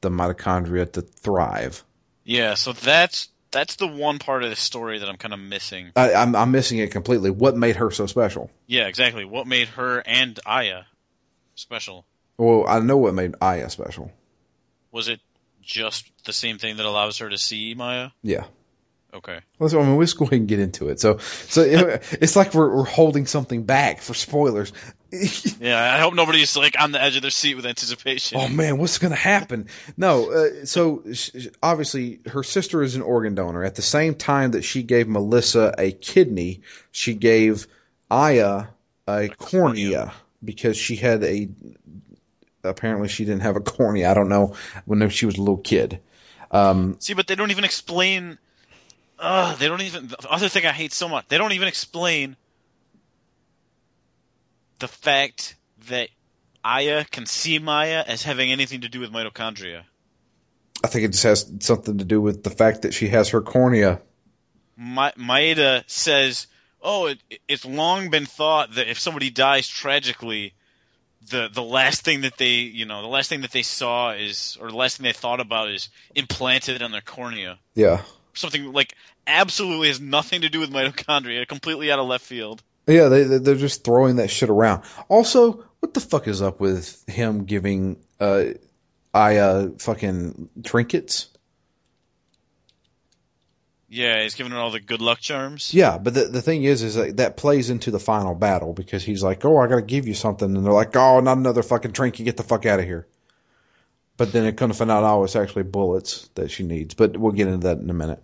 [0.00, 1.84] the mitochondria to thrive.
[2.24, 5.92] Yeah, so that's that's the one part of the story that I'm kind of missing.
[5.96, 7.30] I, I'm I'm missing it completely.
[7.30, 8.50] What made her so special?
[8.66, 9.24] Yeah, exactly.
[9.24, 10.84] What made her and Aya
[11.54, 12.06] special?
[12.38, 14.10] Well, I know what made Aya special.
[14.90, 15.20] Was it
[15.62, 18.10] just the same thing that allows her to see Maya?
[18.22, 18.44] Yeah.
[19.14, 19.40] Okay.
[19.58, 20.98] Let's, I mean, let's go ahead and get into it.
[21.00, 24.72] So, so it- it's like we're, we're holding something back for spoilers.
[25.60, 28.38] Yeah, I hope nobody's like on the edge of their seat with anticipation.
[28.40, 29.66] oh man, what's going to happen?
[29.98, 31.04] No, uh, so
[31.62, 33.62] obviously her sister is an organ donor.
[33.62, 37.66] At the same time that she gave Melissa a kidney, she gave
[38.10, 38.68] Aya
[39.06, 41.46] a cornea because she had a.
[42.64, 44.10] Apparently, she didn't have a cornea.
[44.10, 44.54] I don't know
[44.86, 46.00] when she was a little kid.
[47.00, 48.38] See, but they don't even explain.
[49.22, 50.08] Ugh, they don't even.
[50.08, 52.36] The other thing I hate so much, they don't even explain
[54.80, 55.54] the fact
[55.88, 56.08] that
[56.64, 59.84] Aya can see Maya as having anything to do with mitochondria.
[60.84, 63.40] I think it just has something to do with the fact that she has her
[63.40, 64.00] cornea.
[64.76, 66.48] Ma- Maeda says,
[66.80, 70.54] "Oh, it, it's long been thought that if somebody dies tragically,
[71.30, 74.58] the the last thing that they you know the last thing that they saw is
[74.60, 77.58] or the last thing they thought about is implanted on their cornea.
[77.74, 78.02] Yeah.
[78.34, 78.94] Something like
[79.26, 82.62] absolutely has nothing to do with mitochondria, completely out of left field.
[82.86, 84.82] Yeah, they they- they're just throwing that shit around.
[85.08, 88.44] Also, what the fuck is up with him giving uh
[89.14, 91.28] Aya fucking trinkets?
[93.88, 95.74] Yeah, he's giving her all the good luck charms.
[95.74, 99.04] Yeah, but the the thing is, is that, that plays into the final battle because
[99.04, 101.62] he's like, "Oh, I got to give you something," and they're like, "Oh, not another
[101.62, 102.24] fucking trinket!
[102.24, 103.06] Get the fuck out of here!"
[104.16, 106.94] But then it comes to find out, oh, it's actually bullets that she needs.
[106.94, 108.22] But we'll get into that in a minute.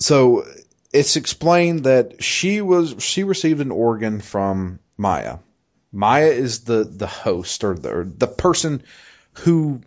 [0.00, 0.44] So
[0.92, 5.38] it's explained that she was she received an organ from Maya.
[5.92, 8.82] Maya is the the host or the, or the person
[9.34, 9.82] who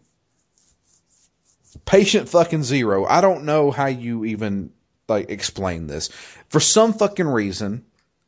[1.86, 3.06] patient fucking zero.
[3.06, 4.72] I don't know how you even
[5.08, 6.10] like explain this.
[6.50, 7.86] For some fucking reason,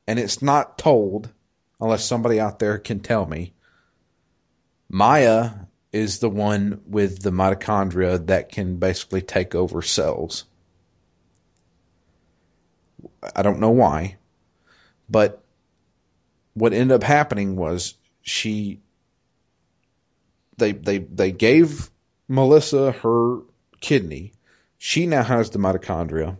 [0.08, 1.30] and it's not told
[1.80, 3.54] unless somebody out there can tell me.
[4.90, 5.52] Maya
[5.92, 10.46] is the one with the mitochondria that can basically take over cells.
[13.36, 14.18] I don't know why,
[15.10, 15.44] but
[16.54, 18.80] what ended up happening was she
[20.58, 21.90] they they they gave
[22.28, 23.40] Melissa her
[23.82, 24.34] kidney.
[24.78, 26.38] She now has the mitochondria.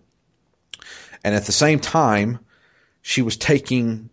[1.24, 2.40] And at the same time,
[3.02, 4.10] she was taking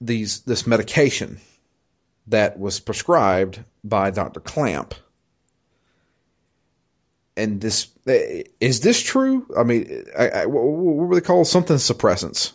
[0.00, 1.40] these this medication
[2.26, 4.40] that was prescribed by Dr.
[4.40, 4.94] Klamp.
[7.36, 9.46] And this eh, is this true?
[9.56, 11.46] I mean, I, I, what what were they called?
[11.46, 12.52] Something suppressants.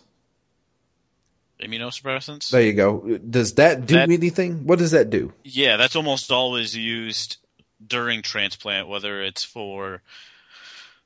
[1.62, 2.52] Immunosuppressants.
[2.52, 3.18] There you go.
[3.18, 4.68] Does that do That- anything?
[4.68, 5.34] What does that do?
[5.44, 7.38] Yeah, that's almost always used
[7.86, 10.02] during transplant, whether it's for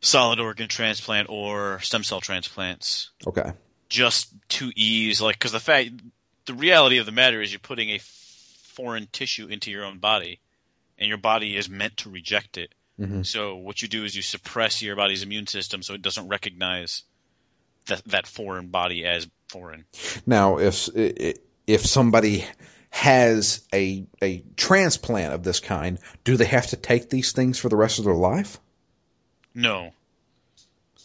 [0.01, 3.53] solid organ transplant or stem cell transplants, Okay.
[3.87, 5.91] just to ease, like, because the fact,
[6.45, 10.39] the reality of the matter is you're putting a foreign tissue into your own body,
[10.97, 12.73] and your body is meant to reject it.
[13.01, 13.25] Mhm.
[13.25, 17.03] So what you do is you suppress your body's immune system so it doesn't recognize
[17.87, 19.85] that that foreign body as foreign.
[20.25, 22.45] Now, if if somebody
[22.91, 27.69] has a a transplant of this kind, do they have to take these things for
[27.69, 28.59] the rest of their life?
[29.55, 29.93] No.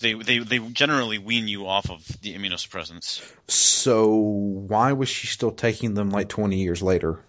[0.01, 3.23] They, they they generally wean you off of the immunosuppressants.
[3.49, 7.25] So why was she still taking them like 20 years later?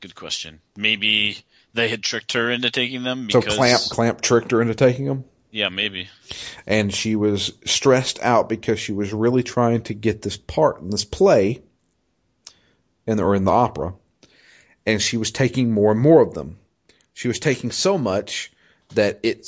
[0.00, 0.60] Good question.
[0.76, 1.38] Maybe
[1.74, 5.04] they had tricked her into taking them So because Klamp Klamp tricked her into taking
[5.04, 6.08] them, yeah, maybe.
[6.66, 10.90] and she was stressed out because she was really trying to get this part in
[10.90, 11.62] this play,
[13.06, 13.94] in the, or in the opera,
[14.86, 16.58] and she was taking more and more of them.
[17.12, 18.50] She was taking so much
[18.94, 19.44] that it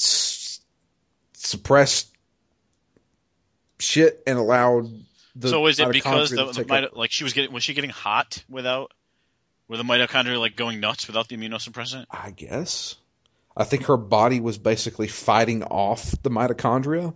[1.33, 2.09] suppressed
[3.79, 4.89] shit and allowed
[5.35, 5.49] the.
[5.49, 7.75] so is it because the, the take mito- up- like she was getting was she
[7.75, 8.93] getting hot without
[9.73, 12.05] were the mitochondria like going nuts without the immunosuppressant?
[12.11, 12.97] I guess.
[13.57, 17.14] I think her body was basically fighting off the mitochondria.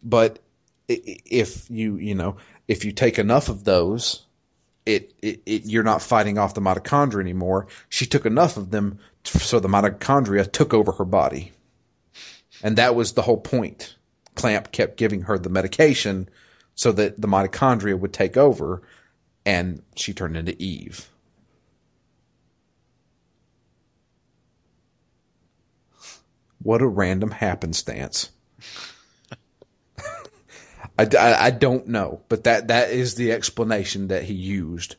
[0.00, 0.38] But
[0.86, 2.36] if you, you know,
[2.68, 4.24] if you take enough of those,
[4.86, 7.66] it, it, it you're not fighting off the mitochondria anymore.
[7.88, 11.50] She took enough of them so the mitochondria took over her body.
[12.62, 13.96] And that was the whole point.
[14.36, 16.28] Klamp kept giving her the medication
[16.76, 18.82] so that the mitochondria would take over
[19.44, 21.08] and she turned into Eve.
[26.64, 28.30] What a random happenstance.
[30.98, 34.96] I, I, I don't know, but that, that is the explanation that he used.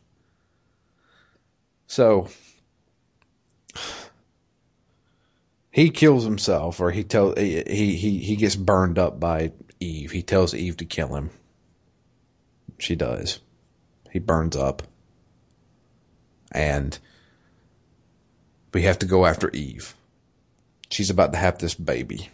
[1.88, 2.30] So
[5.72, 10.11] he kills himself, or he tell he he he gets burned up by Eve.
[10.11, 11.32] He tells Eve to kill him.
[12.78, 13.39] She does.
[14.11, 14.84] He burns up,
[16.51, 16.97] and
[18.72, 19.94] we have to go after Eve.
[20.89, 22.29] She's about to have this baby.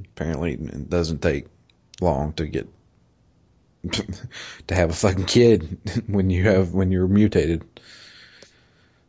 [0.00, 1.46] Apparently, it doesn't take
[2.00, 2.68] long to get
[4.66, 7.64] to have a fucking kid when you have when you're mutated.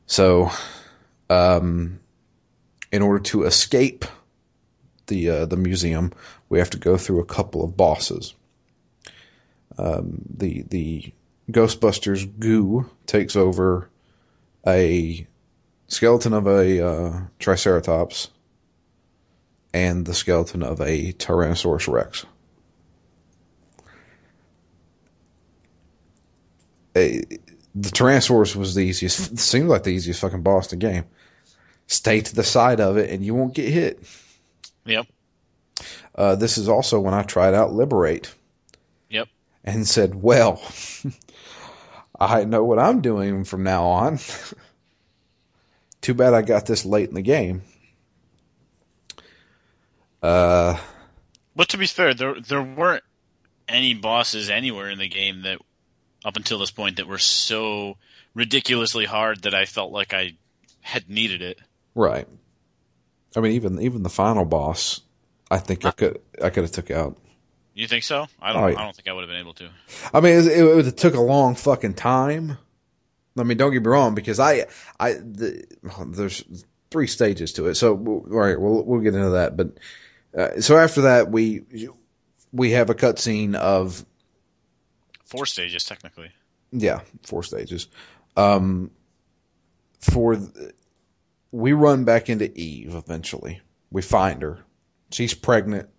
[0.05, 0.51] So,
[1.29, 1.99] um,
[2.91, 4.05] in order to escape
[5.07, 6.11] the uh, the museum,
[6.49, 8.34] we have to go through a couple of bosses.
[9.77, 11.13] Um, the the
[11.51, 13.89] Ghostbusters goo takes over
[14.65, 15.27] a
[15.88, 18.29] skeleton of a uh, Triceratops
[19.73, 22.25] and the skeleton of a Tyrannosaurus Rex.
[26.95, 27.21] A,
[27.75, 29.38] the Tyrannosaurus was the easiest.
[29.39, 31.05] Seemed like the easiest fucking boss in the game.
[31.88, 34.03] stay to the side of it and you won't get hit.
[34.86, 35.07] Yep.
[36.15, 38.34] Uh, this is also when I tried out Liberate
[39.09, 39.27] Yep.
[39.63, 40.61] and said, well,
[42.19, 44.19] I know what I'm doing from now on.
[46.03, 47.63] Too bad I got this late in the game.
[50.21, 50.77] Uh,
[51.55, 53.03] But to be fair, there there weren't
[53.67, 55.59] any bosses anywhere in the game that
[56.25, 57.97] up until this point that were so
[58.33, 60.33] ridiculously hard that I felt like I
[60.81, 61.59] had needed it.
[61.95, 62.27] right.
[63.35, 65.01] I mean, even even the final boss,
[65.49, 67.17] I think I could I could have took out.
[67.73, 68.27] You think so?
[68.39, 68.63] I don't.
[68.63, 68.77] Oh, yeah.
[68.77, 69.69] I don't think I would have been able to.
[70.13, 72.59] I mean, it, it, it took a long fucking time.
[73.38, 74.67] I mean, don't get me wrong, because I,
[74.99, 75.65] I, the,
[76.07, 76.43] there's
[76.91, 77.75] three stages to it.
[77.75, 79.57] So, all right, we'll we'll get into that.
[79.57, 79.77] But
[80.38, 81.63] uh, so after that, we
[82.51, 84.05] we have a cutscene of
[85.25, 86.29] Four stages technically.
[86.71, 87.88] yeah, four stages.
[88.38, 88.91] Um,
[89.99, 90.73] for th-
[91.51, 93.61] we run back into Eve eventually.
[93.89, 94.59] We find her.
[95.11, 95.89] She's pregnant,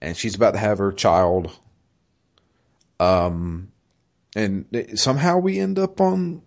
[0.00, 1.56] and she's about to have her child.
[2.98, 3.72] Um,
[4.34, 6.42] and somehow we end up on.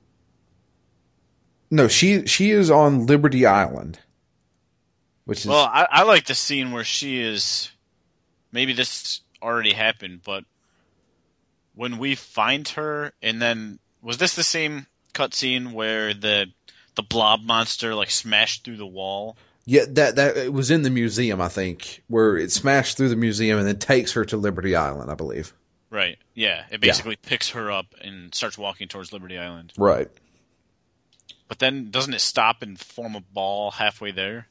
[1.71, 3.99] No, she she is on Liberty Island,
[5.25, 7.71] which is Well, I, I like the scene where she is.
[8.51, 10.45] Maybe this already happened, but
[11.73, 16.47] when we find her, and then was this the same cutscene where the
[16.95, 19.35] the blob monster like smashed through the wall?
[19.65, 23.15] yeah that that it was in the museum I think where it smashed through the
[23.15, 25.53] museum and then takes her to Liberty Island I believe.
[25.95, 26.17] Right.
[26.33, 26.65] Yeah.
[26.71, 29.71] It basically picks her up and starts walking towards Liberty Island.
[29.77, 30.09] Right.
[31.47, 34.47] But then doesn't it stop and form a ball halfway there?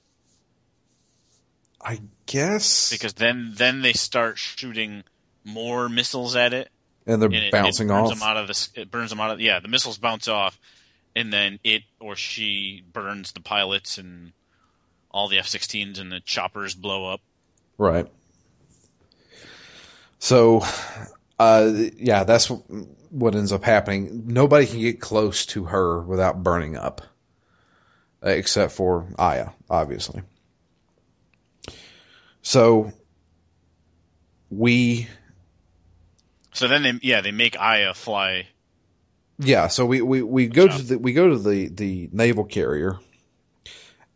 [1.82, 5.04] I guess Because then then they start shooting
[5.44, 6.70] more missiles at it.
[7.06, 8.18] and they're and it, bouncing it burns off.
[8.18, 10.58] them out of the it burns them out of yeah the missiles bounce off
[11.14, 14.32] and then it or she burns the pilots and
[15.10, 17.20] all the F-16s and the choppers blow up
[17.76, 18.06] Right.
[20.20, 20.62] So,
[21.38, 22.50] uh, yeah, that's
[23.10, 24.24] what ends up happening.
[24.26, 27.02] Nobody can get close to her without burning up,
[28.24, 30.22] uh, except for Aya, obviously.
[32.42, 32.92] So,
[34.50, 35.08] we
[36.52, 38.46] so then they yeah they make Aya fly
[39.38, 42.98] Yeah, so we, we, we go to the we go to the, the naval carrier,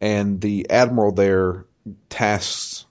[0.01, 1.66] and the admiral there
[2.09, 2.87] tasks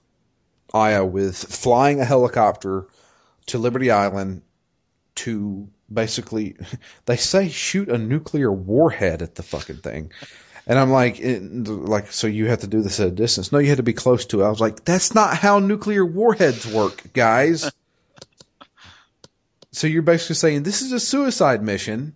[0.74, 2.86] Aya with flying a helicopter
[3.48, 4.42] to Liberty Island
[5.16, 6.56] to basically
[7.06, 10.12] they say shoot a nuclear warhead at the fucking thing.
[10.66, 13.50] And I'm like, it, like, so you have to do this at a distance?
[13.50, 14.44] No, you had to be close to it.
[14.44, 17.70] I was like, that's not how nuclear warheads work, guys.
[19.72, 22.12] so you're basically saying this is a suicide mission,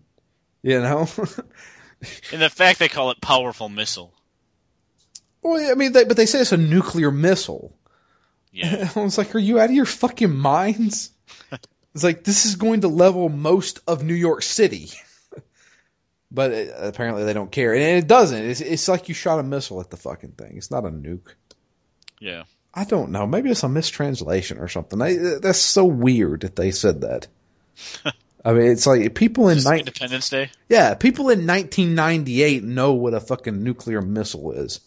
[0.62, 1.08] you know?
[2.30, 4.12] and the fact they call it powerful missile
[5.42, 7.76] well, I mean, they, but they say it's a nuclear missile.
[8.52, 11.10] yeah I was like, are you out of your fucking minds?
[11.94, 14.90] It's like, this is going to level most of New York City.
[16.30, 17.74] but it, apparently they don't care.
[17.74, 18.42] And it doesn't.
[18.42, 20.56] It's, it's like you shot a missile at the fucking thing.
[20.56, 21.34] It's not a nuke.
[22.18, 23.26] yeah I don't know.
[23.26, 25.00] Maybe it's a mistranslation or something.
[25.02, 27.26] I, that's so weird that they said that.
[28.44, 33.14] I mean, it's like people in ni- Independence Day yeah, people in 1998 know what
[33.14, 34.80] a fucking nuclear missile is.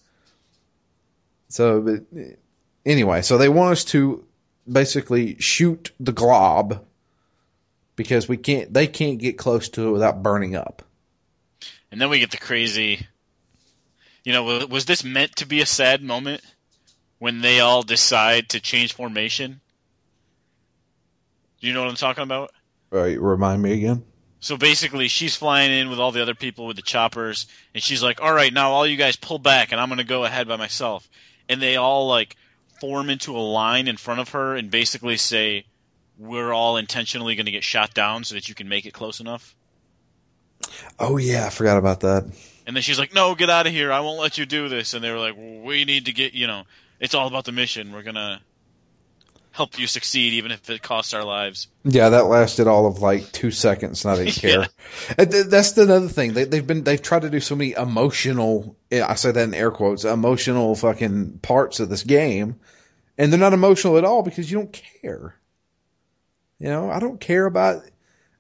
[1.48, 2.04] So, but,
[2.86, 4.26] anyway, so they want us to
[4.70, 6.86] basically shoot the glob
[7.96, 8.74] because we can't.
[8.74, 10.84] They can't get close to it without burning up.
[11.92, 13.08] and then we get the crazy
[14.24, 16.42] you know was, this meant to be a sad moment
[17.20, 19.62] when they all decide to change formation
[21.62, 22.52] do you know what I'm talking about
[22.92, 24.04] right, remind me again.
[24.40, 28.04] So basically, she's flying in with all the other people with the choppers, and she's
[28.04, 30.56] like, "All right, now all you guys pull back, and I'm gonna go ahead by
[30.56, 31.10] myself."
[31.50, 32.36] And they all like
[32.80, 35.66] form into a line in front of her, and basically say,
[36.18, 39.56] "We're all intentionally gonna get shot down so that you can make it close enough."
[41.00, 42.26] Oh yeah, I forgot about that.
[42.66, 43.92] And then she's like, "No, get out of here!
[43.92, 46.48] I won't let you do this." And they were like, "We need to get, you
[46.48, 46.64] know,
[47.00, 47.92] it's all about the mission.
[47.92, 48.42] We're gonna
[49.56, 53.32] help you succeed, even if it costs our lives." Yeah, that lasted all of like
[53.32, 54.68] two seconds, and I didn't care.
[55.18, 56.34] And th- That's the other thing.
[56.34, 58.76] They, they've been they've tried to do so many emotional.
[58.92, 60.04] I say that in air quotes.
[60.06, 62.60] Emotional fucking parts of this game,
[63.18, 65.36] and they're not emotional at all because you don't care.
[66.60, 67.84] You know, I don't care about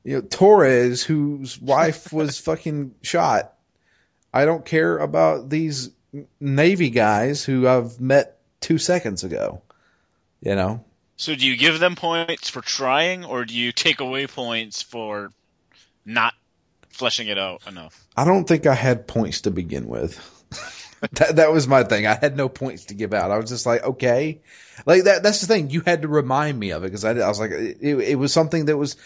[0.03, 3.53] you know Torres, whose wife was fucking shot.
[4.34, 5.91] I don't care about these
[6.39, 9.61] Navy guys who I've met two seconds ago.
[10.41, 10.84] You know,
[11.18, 15.32] So do you give them points for trying, or do you take away points for
[16.05, 16.34] not
[16.89, 18.05] fleshing it out enough?
[18.18, 20.20] I don't think I had points to begin with.
[21.13, 22.05] that that was my thing.
[22.05, 23.32] I had no points to give out.
[23.32, 24.41] I was just like, okay,
[24.86, 25.24] like that.
[25.24, 25.70] That's the thing.
[25.70, 28.34] You had to remind me of it because I, I was like, it, it was
[28.34, 28.97] something that was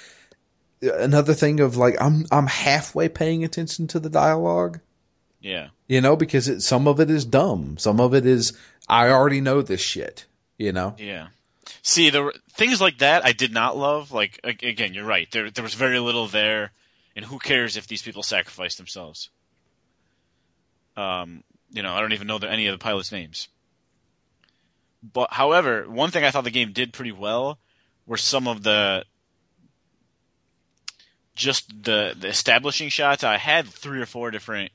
[0.82, 4.80] another thing of like I'm I'm halfway paying attention to the dialogue.
[5.42, 5.70] Yeah.
[5.88, 7.78] You know, because it, some of it is dumb.
[7.78, 8.58] Some of it is
[8.88, 10.26] I already know this shit.
[10.58, 10.96] You know.
[10.98, 11.28] Yeah.
[11.82, 14.12] See, there were things like that I did not love.
[14.12, 15.30] Like again, you're right.
[15.32, 16.72] There there was very little there,
[17.16, 19.30] and who cares if these people sacrifice themselves?
[20.98, 23.48] Um, you know, I don't even know any of the pilots' names.
[25.02, 27.58] But however, one thing I thought the game did pretty well
[28.06, 29.06] were some of the
[31.36, 33.24] just the, the establishing shots.
[33.24, 34.72] I had three or four different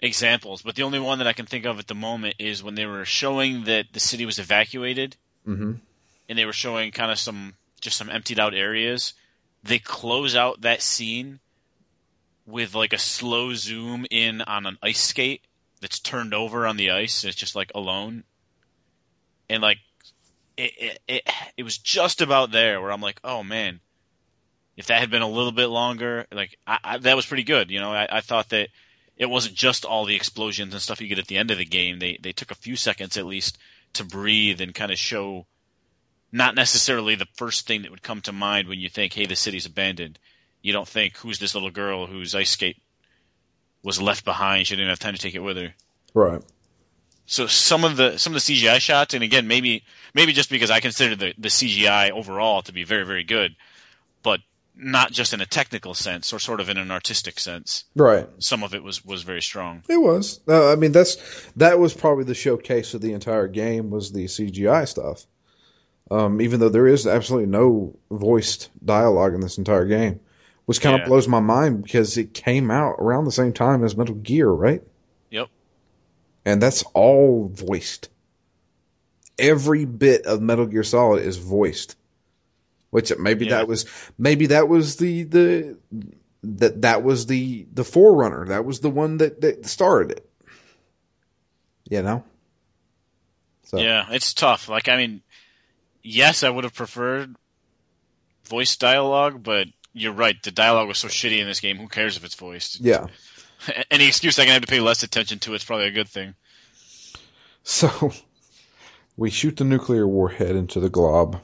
[0.00, 2.74] examples, but the only one that I can think of at the moment is when
[2.74, 5.72] they were showing that the city was evacuated, mm-hmm.
[6.28, 9.14] And they were showing kind of some just some emptied out areas.
[9.62, 11.40] They close out that scene
[12.46, 15.42] with like a slow zoom in on an ice skate
[15.80, 17.22] that's turned over on the ice.
[17.22, 18.24] And it's just like alone,
[19.48, 19.78] and like
[20.56, 23.80] it, it, it, it was just about there where I'm like, oh man,
[24.76, 27.70] if that had been a little bit longer, like I, I, that was pretty good.
[27.70, 28.68] You know, I, I thought that
[29.16, 31.64] it wasn't just all the explosions and stuff you get at the end of the
[31.64, 31.98] game.
[31.98, 33.58] They they took a few seconds at least
[33.94, 35.46] to breathe and kind of show
[36.34, 39.36] not necessarily the first thing that would come to mind when you think, hey, the
[39.36, 40.18] city's abandoned.
[40.62, 42.82] You don't think who's this little girl whose ice skate
[43.84, 44.66] was left behind.
[44.66, 45.74] She didn't have time to take it with her.
[46.12, 46.42] Right.
[47.26, 50.72] So some of the some of the CGI shots, and again, maybe maybe just because
[50.72, 53.54] I consider the the CGI overall to be very very good,
[54.24, 54.40] but
[54.74, 57.84] not just in a technical sense or sort of in an artistic sense.
[57.94, 58.28] Right.
[58.40, 59.84] Some of it was was very strong.
[59.88, 60.40] It was.
[60.48, 61.16] Uh, I mean, that's
[61.54, 65.26] that was probably the showcase of the entire game was the CGI stuff.
[66.10, 70.20] Um, even though there is absolutely no voiced dialogue in this entire game,
[70.66, 71.02] which kind Yeah.
[71.02, 74.48] of blows my mind because it came out around the same time as Metal Gear,
[74.50, 74.82] right?
[75.30, 75.48] Yep.
[76.44, 78.10] And that's all voiced.
[79.38, 81.96] Every bit of Metal Gear Solid is voiced.
[82.90, 83.56] Which maybe Yeah.
[83.56, 83.86] that was
[84.18, 85.76] maybe that was the the
[86.44, 88.46] that that was the the forerunner.
[88.46, 90.30] That was the one that that started it.
[91.88, 92.22] You know.
[93.64, 94.68] So Yeah, it's tough.
[94.68, 95.22] Like I mean,
[96.04, 97.34] yes, I would have preferred
[98.44, 100.40] voice dialogue, but you're right.
[100.42, 101.78] The dialogue was so shitty in this game.
[101.78, 102.80] Who cares if it's voiced?
[102.80, 103.06] yeah.
[103.90, 106.34] Any excuse I can have to pay less attention to it's probably a good thing.
[107.62, 108.12] So
[109.16, 111.40] we shoot the nuclear warhead into the glob.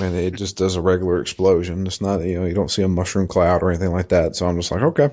[0.00, 1.86] And it just does a regular explosion.
[1.86, 4.34] It's not, you know, you don't see a mushroom cloud or anything like that.
[4.34, 5.10] So I'm just like, okay.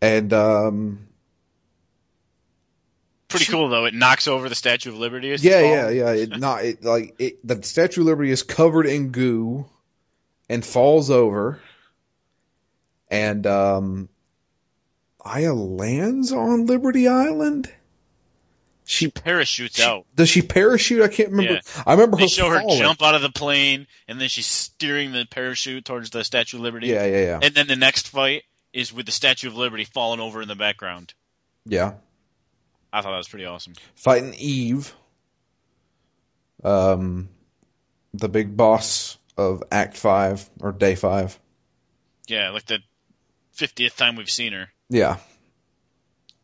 [0.00, 1.08] And, um,
[3.30, 3.84] Pretty cool though.
[3.86, 5.32] It knocks over the Statue of Liberty.
[5.32, 6.12] as yeah, yeah, yeah.
[6.12, 9.66] It not, it like, it, the Statue of Liberty is covered in goo
[10.48, 11.60] and falls over.
[13.08, 14.08] And, um,
[15.22, 17.70] Aya lands on Liberty Island.
[18.84, 20.04] She Parachutes She- out.
[20.16, 21.02] Does she parachute?
[21.02, 21.60] I can't remember.
[21.86, 25.12] I remember They her show her jump out of the plane, and then she's steering
[25.12, 26.88] the parachute towards the Statue of Liberty.
[26.88, 28.42] Yeah, yeah, yeah, And then the next fight
[28.72, 31.14] is with the Statue of Liberty falling over in the background.
[31.66, 31.92] yeah.
[32.92, 33.74] I thought that was pretty awesome.
[33.94, 34.94] Fighting Eve,
[36.64, 37.28] um,
[38.12, 41.38] the big boss of Act Five or Day Five.
[42.26, 42.80] Yeah, like the
[43.52, 44.68] fiftieth time we've seen her.
[44.88, 45.18] Yeah.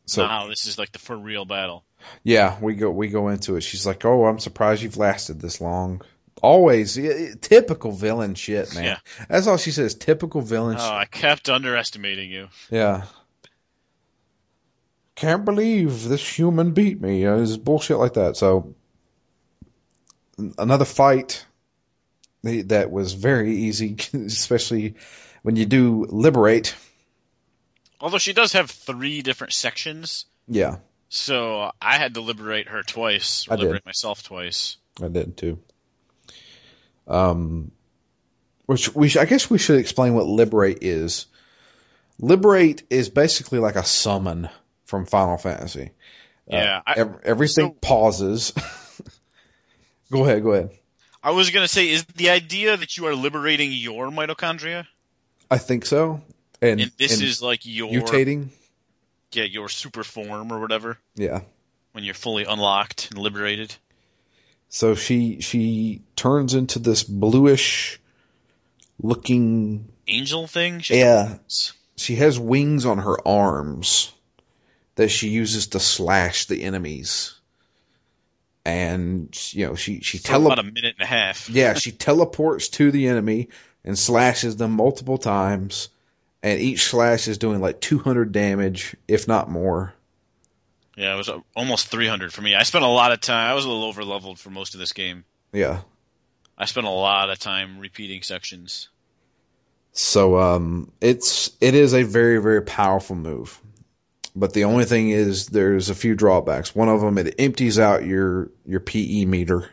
[0.07, 1.85] So wow, this is like the for real battle.
[2.23, 3.63] yeah, we go we go into it.
[3.63, 6.03] She's like, "Oh, I'm surprised you've lasted this long."
[6.43, 6.95] Always
[7.41, 8.85] typical villain shit, man.
[8.85, 8.99] Yeah.
[9.29, 9.95] That's all she says.
[9.95, 10.77] Typical villain.
[10.79, 10.93] Oh, shit.
[10.93, 12.49] I kept underestimating you.
[12.71, 13.05] Yeah.
[15.17, 17.21] Can't believe this human beat me.
[17.23, 18.37] You know, it's bullshit like that.
[18.37, 18.75] So
[20.59, 21.45] another fight
[22.43, 24.95] that was very easy, especially
[25.43, 26.75] when you do liberate.
[28.01, 30.77] Although she does have three different sections, Yeah,
[31.09, 33.63] so I had to liberate her twice, or I did.
[33.63, 34.77] liberate myself twice.
[35.03, 35.59] I did too.
[37.09, 37.71] Um,
[38.67, 41.27] which we sh- I guess we should explain what liberate is.
[42.19, 44.49] Liberate is basically like a summon
[44.87, 45.91] from Final Fantasy.
[46.51, 48.53] Uh, yeah, I, Ev- everything so- pauses.
[50.11, 50.71] go ahead, go ahead.
[51.23, 54.87] I was gonna say, is the idea that you are liberating your mitochondria,
[55.51, 56.23] I think so.
[56.63, 58.49] And, and this and is like your mutating.
[59.33, 61.41] yeah your super form or whatever Yeah.
[61.93, 63.75] when you're fully unlocked and liberated.
[64.69, 68.01] So she she turns into this bluish
[69.03, 69.89] looking.
[70.09, 70.81] Angel thing.
[70.81, 71.29] She Yeah.
[71.49, 74.13] has- She has wings on her arms
[74.97, 77.35] that she uses to slash the enemies.
[78.65, 81.49] And you know she she tele about a minute and a half.
[81.51, 83.49] yeah she teleports to the enemy
[83.85, 85.89] and slashes them multiple times,
[86.43, 89.95] and each slash is doing like two hundred damage if not more.
[90.97, 92.55] Yeah, it was uh, almost 300 for me.
[92.55, 93.51] I spent a lot of time.
[93.51, 95.27] I was a little over leveled for most of this game.
[95.53, 95.83] Yeah.
[96.57, 98.89] I spent a lot of time repeating sections.
[99.93, 103.61] So um, it's it is a very very powerful move,
[104.37, 106.75] but the only thing is there's a few drawbacks.
[106.75, 109.71] One of them it empties out your your PE meter,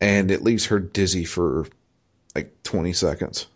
[0.00, 1.66] and it leaves her dizzy for
[2.34, 3.46] like 20 seconds.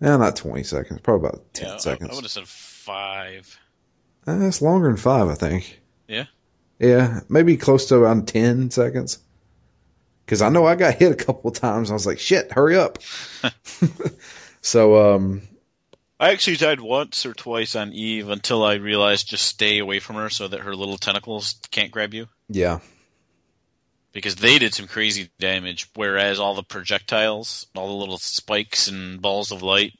[0.00, 1.00] No, not 20 seconds.
[1.00, 2.10] Probably about 10 Yeah, seconds.
[2.10, 3.58] I, would have said five.
[4.26, 5.80] Uh, it's longer than five, I think.
[6.06, 6.26] Yeah.
[6.78, 9.18] Yeah, maybe close to around 10 seconds.
[10.24, 11.90] Because I know I got hit a couple of times.
[11.90, 12.98] I was like, shit, hurry up.
[14.60, 15.42] so, um,
[16.20, 20.16] I actually died once or twice on Eve until I realized just stay away from
[20.16, 22.28] her so that her little tentacles can't grab you.
[22.48, 22.78] yeah.
[24.10, 29.20] Because they did some crazy damage, whereas all the projectiles, all the little spikes and
[29.20, 29.92] balls of light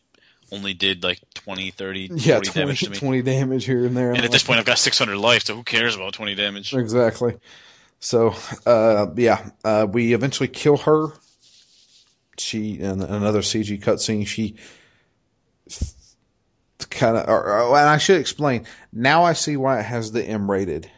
[0.51, 2.97] only did like 20, 30, 40 Yeah, 20, damage to me.
[2.97, 4.13] 20 damage here and there.
[4.13, 6.75] And at this point, I've got 600 life, so who cares about 20 damage?
[6.75, 7.37] Exactly.
[8.01, 8.35] So,
[8.67, 11.09] uh, yeah, uh, we eventually kill her.
[12.39, 14.57] She, in another CG cutscene, she
[16.87, 20.25] kind of, or, or- and I should explain, now I see why it has the
[20.25, 20.91] M rated,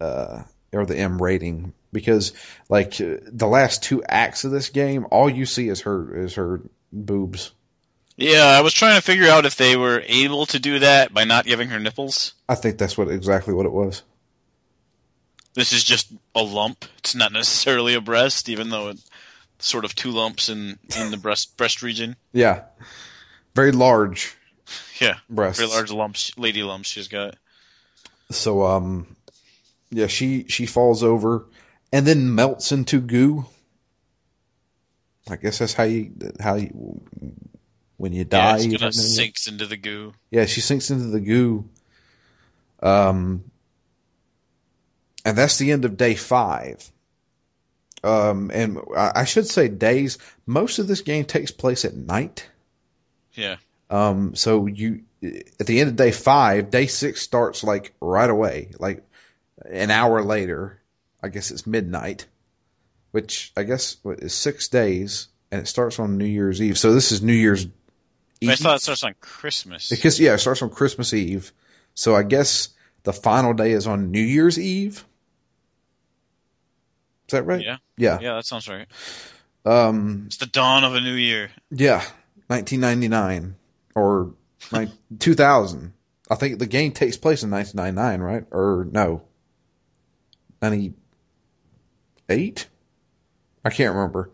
[0.00, 0.42] uh,
[0.72, 2.32] or the M rating, because,
[2.68, 6.60] like, the last two acts of this game, all you see is her, is her
[6.92, 7.52] boobs.
[8.18, 11.24] Yeah, I was trying to figure out if they were able to do that by
[11.24, 12.32] not giving her nipples.
[12.48, 14.02] I think that's what, exactly what it was.
[15.52, 16.84] This is just a lump.
[16.98, 19.08] It's not necessarily a breast, even though it's
[19.58, 22.16] sort of two lumps in, in the breast breast region.
[22.32, 22.64] Yeah.
[23.54, 24.36] Very large
[25.00, 25.58] Yeah, breasts.
[25.58, 27.36] very large lumps, lady lumps she's got.
[28.30, 29.16] So um
[29.90, 31.46] yeah, she she falls over
[31.92, 33.46] and then melts into goo.
[35.28, 37.02] I guess that's how you how you
[37.96, 38.56] when you die.
[38.56, 39.02] yeah, she kind don't of know.
[39.02, 40.14] sinks into the goo.
[40.30, 41.68] Yeah, she sinks into the goo.
[42.82, 43.44] Um
[45.24, 46.92] and that's the end of day 5.
[48.04, 52.48] Um and I should say days most of this game takes place at night.
[53.34, 53.56] Yeah,
[53.90, 58.70] Um, so you, at the end of day five, day six starts like right away,
[58.78, 59.04] like
[59.70, 60.80] an hour later.
[61.22, 62.26] I guess it's midnight,
[63.10, 66.78] which I guess what, is six days, and it starts on New Year's Eve.
[66.78, 67.66] So this is New Year's
[68.40, 68.50] Eve.
[68.50, 69.88] I thought it starts on Christmas.
[69.88, 71.52] because yeah, it starts on Christmas Eve.
[71.94, 72.68] So I guess
[73.04, 75.04] the final day is on New Year's Eve.
[77.28, 77.62] Is that right?
[77.64, 78.18] Yeah, Yeah.
[78.20, 78.86] yeah, that sounds right.
[79.64, 81.50] Um, It's the dawn of a new year.
[81.70, 82.04] Yeah,
[82.48, 83.56] 1999
[83.96, 84.32] or
[84.70, 85.92] nine, 2000.
[86.30, 88.44] I think the game takes place in 1999, right?
[88.50, 89.22] Or no,
[90.62, 92.66] 98.
[93.64, 94.30] I can't remember.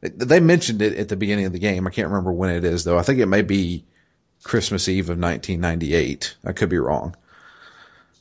[0.00, 1.86] They mentioned it at the beginning of the game.
[1.86, 2.98] I can't remember when it is though.
[2.98, 3.84] I think it may be
[4.42, 6.36] Christmas Eve of 1998.
[6.44, 7.16] I could be wrong.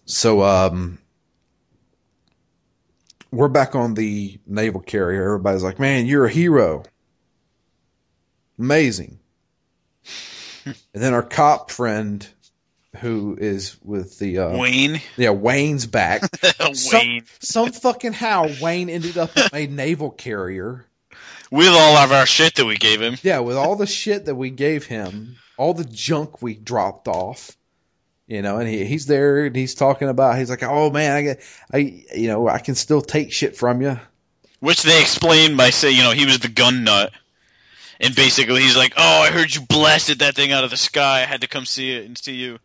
[0.05, 0.99] So, um,
[3.31, 5.23] we're back on the naval carrier.
[5.23, 6.83] Everybody's like, man, you're a hero.
[8.59, 9.19] Amazing.
[10.65, 12.27] And then our cop friend
[12.97, 16.21] who is with the, uh, Wayne, yeah, Wayne's back.
[16.91, 20.85] Wayne, some fucking how Wayne ended up a naval carrier.
[21.51, 23.17] with all of our shit that we gave him.
[23.23, 27.57] Yeah, with all the shit that we gave him, all the junk we dropped off,
[28.27, 31.21] you know, and he, he's there and he's talking about, he's like, oh man, I
[31.23, 31.41] get,
[31.73, 31.77] I,
[32.15, 33.99] you know, I can still take shit from you.
[34.59, 37.11] Which they explained by saying, you know, he was the gun nut.
[38.03, 41.21] And basically he's like, oh, I heard you blasted that thing out of the sky.
[41.21, 42.59] I had to come see it and see you.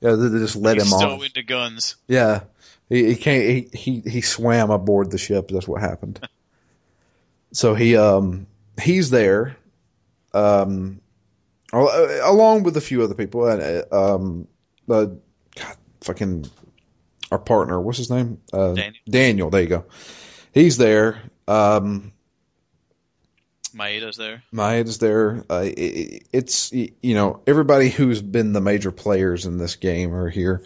[0.00, 1.24] Yeah, they just let He's him so on.
[1.24, 1.96] into guns.
[2.08, 2.40] Yeah,
[2.88, 3.44] he, he can't.
[3.44, 5.48] He, he he swam aboard the ship.
[5.48, 6.20] That's what happened.
[7.52, 8.48] so he um
[8.80, 9.56] he's there,
[10.34, 11.00] um,
[11.72, 14.48] along with a few other people, and uh, um,
[14.90, 15.06] uh,
[15.54, 16.50] God, fucking
[17.30, 17.80] our partner.
[17.80, 18.40] What's his name?
[18.52, 19.02] Uh, Daniel.
[19.08, 19.50] Daniel.
[19.50, 19.84] There you go.
[20.52, 21.22] He's there.
[21.46, 22.12] Um,
[23.74, 24.42] Maeda's there.
[24.52, 25.44] Maeda's there.
[25.48, 30.28] Uh, it, it's you know everybody who's been the major players in this game are
[30.28, 30.62] here,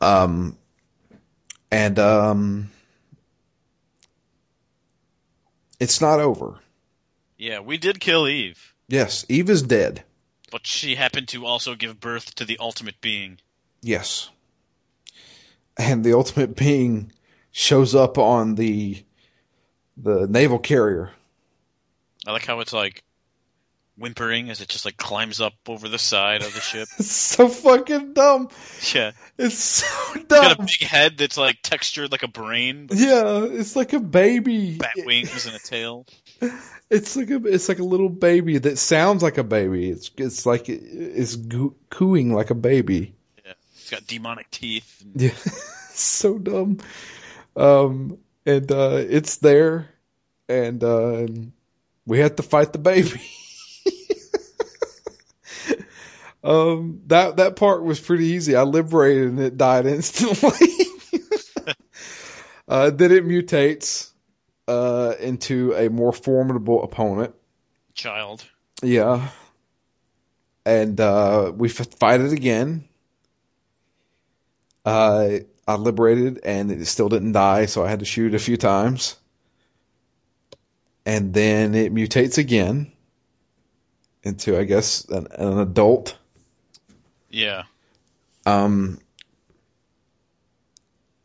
[0.00, 0.56] um,
[1.70, 2.70] and um,
[5.80, 6.58] it's not over.
[7.36, 8.74] Yeah, we did kill Eve.
[8.88, 10.02] Yes, Eve is dead.
[10.50, 13.38] But she happened to also give birth to the ultimate being.
[13.82, 14.30] Yes,
[15.76, 17.12] and the ultimate being
[17.50, 19.04] shows up on the
[19.96, 21.12] the naval carrier.
[22.28, 23.02] I like how it's like
[23.96, 26.86] whimpering as it just like climbs up over the side of the ship.
[26.98, 28.48] It's so fucking dumb.
[28.94, 29.12] Yeah.
[29.38, 30.20] It's so dumb.
[30.20, 33.98] It's got a big head that's like textured like a brain, Yeah, it's like a
[34.00, 34.76] baby.
[34.76, 36.06] bat wings and a tail.
[36.90, 39.90] It's like a it's like a little baby that sounds like a baby.
[39.90, 43.14] It's it's like it's goo- cooing like a baby.
[43.44, 43.52] Yeah.
[43.74, 45.04] It's got demonic teeth.
[45.14, 45.32] Yeah,
[45.92, 46.78] so dumb.
[47.56, 49.90] Um, and uh, it's there,
[50.48, 51.26] and uh,
[52.08, 53.20] we had to fight the baby.
[56.42, 58.56] um, that that part was pretty easy.
[58.56, 60.68] I liberated and it died instantly.
[62.68, 64.10] uh, then it mutates
[64.66, 67.34] uh, into a more formidable opponent.
[67.92, 68.42] Child.
[68.82, 69.28] Yeah.
[70.64, 72.88] And uh, we f- fight it again.
[74.82, 78.38] Uh, I liberated and it still didn't die, so I had to shoot it a
[78.38, 79.16] few times.
[81.08, 82.92] And then it mutates again
[84.22, 86.18] into, I guess, an, an adult.
[87.30, 87.62] Yeah.
[88.44, 88.98] Um,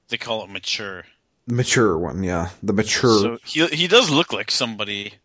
[0.07, 1.03] They call it mature.
[1.47, 3.19] mature one, yeah, the mature.
[3.19, 5.15] So he he does look like somebody.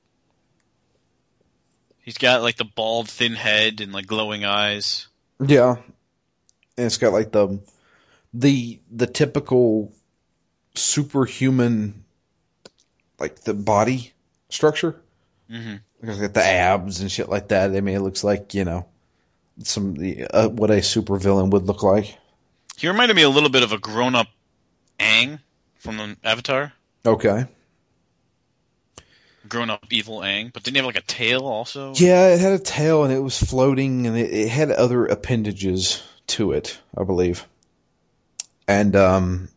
[2.01, 5.07] He's got like the bald, thin head and like glowing eyes.
[5.41, 5.77] Yeah,
[6.77, 7.61] and it's got like the
[8.35, 9.93] the the typical
[10.75, 12.03] superhuman,
[13.21, 14.15] like the body
[14.51, 15.01] structure.
[15.51, 16.07] Mm-hmm.
[16.07, 17.75] Got the abs and shit like that.
[17.75, 18.87] I mean, it looks like you know
[19.63, 19.97] some
[20.31, 22.17] uh, what a supervillain would look like.
[22.77, 24.29] He reminded me a little bit of a grown-up
[25.01, 25.41] Aang
[25.77, 26.73] from the Avatar.
[27.05, 27.47] Okay.
[29.49, 31.93] Grown-up evil Aang, but didn't he have like a tail also?
[31.97, 36.03] Yeah, it had a tail and it was floating and it, it had other appendages
[36.29, 37.47] to it, I believe.
[38.69, 39.49] And um,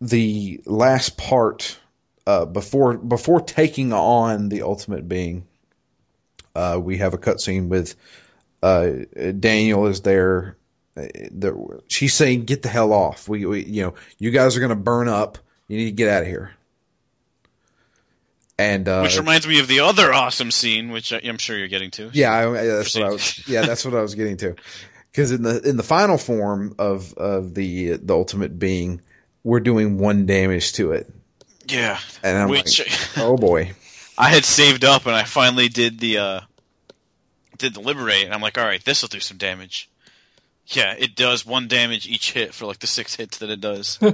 [0.00, 1.78] the last part
[2.26, 5.46] uh, before before taking on the ultimate being,
[6.54, 7.94] uh, we have a cutscene with
[8.62, 8.90] uh,
[9.38, 10.56] Daniel is there.
[10.96, 13.28] Uh, the, she's saying, "Get the hell off!
[13.28, 15.38] We, we you know, you guys are going to burn up.
[15.68, 16.52] You need to get out of here."
[18.58, 21.90] And uh, Which reminds me of the other awesome scene, which I'm sure you're getting
[21.92, 22.10] to.
[22.14, 23.46] yeah, I, I- that's what I was.
[23.48, 24.56] Yeah, that's what I was getting to.
[25.12, 29.02] Because in the in the final form of of the the ultimate being,
[29.44, 31.10] we're doing one damage to it,
[31.68, 31.98] Yeah.
[32.22, 32.88] and I'm Which like,
[33.18, 33.72] oh boy,
[34.18, 36.40] I had saved up, and I finally did the uh,
[37.58, 39.90] did the liberate, and I'm like, all right, this will do some damage.
[40.66, 43.98] Yeah, it does one damage each hit for like the six hits that it does.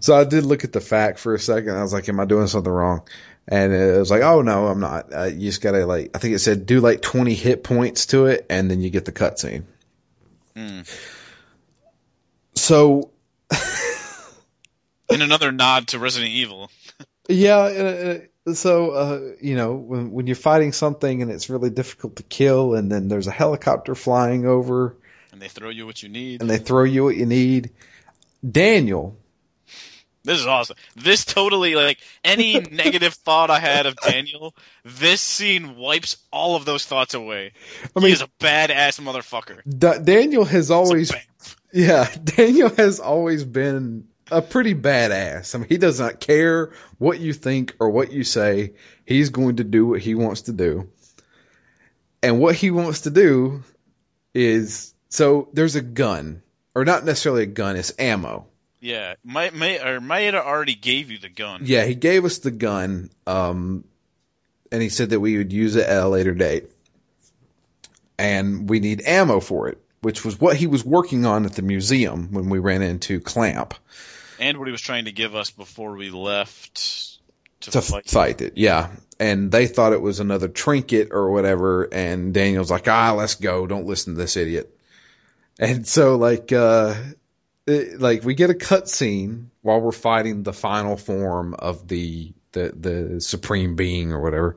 [0.00, 1.76] So I did look at the fact for a second.
[1.76, 3.02] I was like, "Am I doing something wrong?"
[3.46, 5.12] And it was like, "Oh no, I'm not.
[5.12, 8.26] Uh, you just gotta like, I think it said do like 20 hit points to
[8.26, 9.64] it, and then you get the cutscene."
[10.56, 10.80] Hmm.
[12.54, 13.10] So
[15.12, 16.70] In another nod to Resident Evil.
[17.28, 22.16] yeah, uh, so uh, you know when when you're fighting something and it's really difficult
[22.16, 24.96] to kill, and then there's a helicopter flying over,
[25.32, 26.40] And they throw you what you need.
[26.40, 27.70] and they throw you what you need.
[28.48, 29.16] Daniel,
[30.24, 30.76] This is awesome.
[30.96, 36.64] This totally like any negative thought I had of Daniel, this scene wipes all of
[36.64, 37.52] those thoughts away.
[37.96, 39.60] I mean- he's a badass motherfucker.
[39.78, 41.12] Da- Daniel has always
[41.72, 45.54] Yeah, Daniel has always been a pretty badass.
[45.54, 48.72] I mean, he does not care what you think or what you say.
[49.06, 50.88] He's going to do what he wants to do.
[52.22, 53.62] And what he wants to do
[54.34, 56.42] is so there's a gun,
[56.74, 58.46] or not necessarily a gun, it's ammo.
[58.80, 61.60] Yeah, my, my, or Maeda already gave you the gun.
[61.64, 63.84] Yeah, he gave us the gun, um,
[64.72, 66.70] and he said that we would use it at a later date.
[68.18, 71.62] And we need ammo for it, which was what he was working on at the
[71.62, 73.74] museum when we ran into Klamp.
[74.42, 77.20] And what he was trying to give us before we left
[77.60, 78.10] to, to fight.
[78.10, 78.40] fight.
[78.40, 78.54] it.
[78.56, 78.90] Yeah.
[79.20, 81.84] And they thought it was another trinket or whatever.
[81.84, 83.68] And Daniel's like, ah, let's go.
[83.68, 84.76] Don't listen to this idiot.
[85.60, 86.94] And so like, uh,
[87.68, 92.74] it, like we get a cutscene while we're fighting the final form of the, the,
[92.76, 94.56] the supreme being or whatever.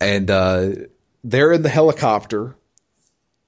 [0.00, 0.70] And, uh,
[1.24, 2.54] they're in the helicopter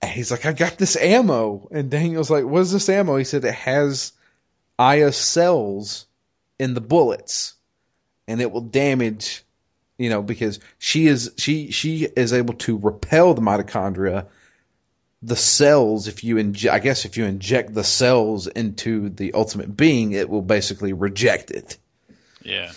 [0.02, 1.68] and he's like, I got this ammo.
[1.70, 3.16] And Daniel's like, what is this ammo?
[3.16, 4.12] He said it has
[4.80, 6.06] Aya cells
[6.58, 7.54] in the bullets
[8.26, 9.44] and it will damage
[9.98, 14.26] you know because she is she she is able to repel the mitochondria
[15.22, 19.76] the cells if you inject i guess if you inject the cells into the ultimate
[19.76, 21.76] being it will basically reject it
[22.42, 22.72] Yeah.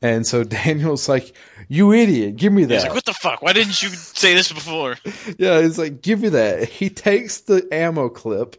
[0.00, 1.34] and so daniel's like
[1.68, 3.42] you idiot give me He's that like, what the fuck?
[3.42, 4.96] Why didn't you say this before?
[5.38, 8.56] yeah he's like give me that he takes the ammo clip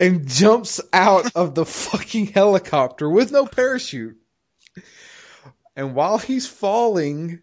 [0.00, 4.16] and jumps out of the fucking helicopter with no parachute
[5.76, 7.40] and while he's falling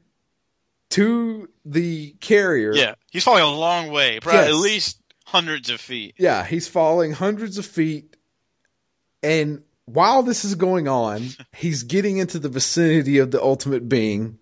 [0.92, 4.50] to the carrier Yeah, he's falling a long way, probably Yes.
[4.50, 6.16] at least hundreds of feet.
[6.18, 8.16] Yeah, he's falling hundreds of feet.
[9.24, 14.40] And while this is going on, he's getting into the vicinity of the ultimate being.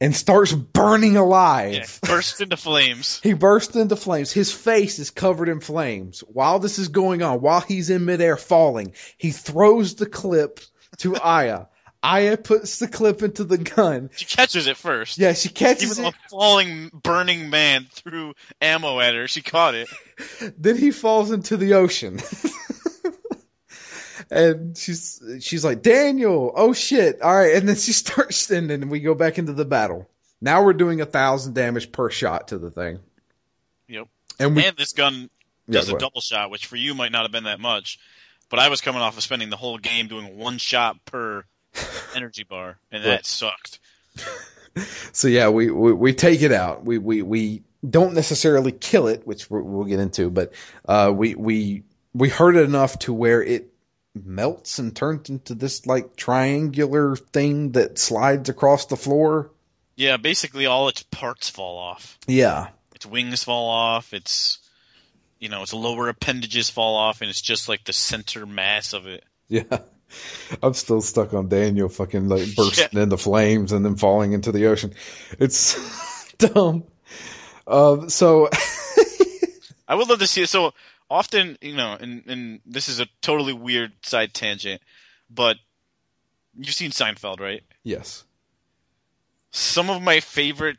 [0.00, 1.74] And starts burning alive.
[1.74, 3.20] Yeah, bursts into flames.
[3.28, 4.32] He bursts into flames.
[4.32, 6.20] His face is covered in flames.
[6.20, 10.60] While this is going on, while he's in midair falling, he throws the clip
[10.98, 11.66] to Aya.
[12.00, 14.10] Aya puts the clip into the gun.
[14.14, 15.18] She catches it first.
[15.18, 16.02] Yeah, she catches it.
[16.02, 16.14] Even it.
[16.14, 19.26] a falling, burning man threw ammo at her.
[19.26, 19.88] She caught it.
[20.58, 22.18] Then he falls into the ocean.
[24.30, 27.20] And she's she's like, Daniel, oh shit.
[27.22, 27.54] All right.
[27.54, 30.08] And then she starts sending, and we go back into the battle.
[30.40, 33.00] Now we're doing a thousand damage per shot to the thing.
[33.88, 34.08] Yep.
[34.38, 35.30] And we and this gun
[35.66, 37.98] Yeah, does go a double shot, which for you might not have been that much.
[38.50, 41.44] But I was coming off of spending the whole game doing one shot per
[42.14, 43.78] energy bar, and that sucked.
[45.12, 46.84] So yeah, we, we, we take it out.
[46.84, 50.52] We, we, we don't necessarily kill it, which we'll get into, but,
[50.86, 51.82] uh, we, we,
[52.14, 53.72] we hurt it enough to where it
[54.14, 59.50] melts and turns into this like triangular thing that slides across the floor.
[59.96, 62.18] Yeah, basically all its parts fall off.
[62.26, 62.68] Yeah.
[62.94, 64.12] Its wings fall off.
[64.12, 64.58] Its
[65.38, 69.06] you know its lower appendages fall off, and it's just like the center mass of
[69.06, 69.24] it.
[69.48, 69.78] Yeah.
[70.62, 74.66] I'm still stuck on Daniel fucking like bursting into flames and then falling into the
[74.66, 74.94] ocean.
[75.38, 76.84] It's dumb.
[77.66, 78.48] Um, so
[79.86, 80.48] I would love to see it.
[80.48, 80.72] So
[81.10, 84.82] often, you know, and and this is a totally weird side tangent,
[85.30, 85.56] but
[86.56, 87.62] you've seen Seinfeld, right?
[87.84, 88.24] yes.
[89.50, 90.76] some of my favorite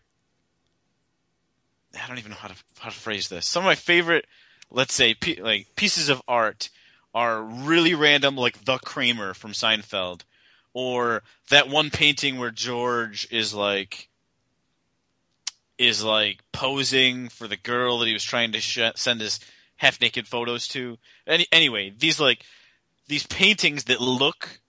[2.00, 3.46] I don't even know how to how to phrase this.
[3.46, 4.26] Some of my favorite,
[4.70, 6.70] let's say, pe- like pieces of art
[7.14, 10.22] are really random, like the Kramer from Seinfeld,
[10.74, 14.10] or that one painting where George is like
[15.78, 19.40] is like posing for the girl that he was trying to sh- send his
[19.80, 20.98] half naked photos to.
[21.26, 22.44] Any- anyway, these like
[23.08, 24.60] these paintings that look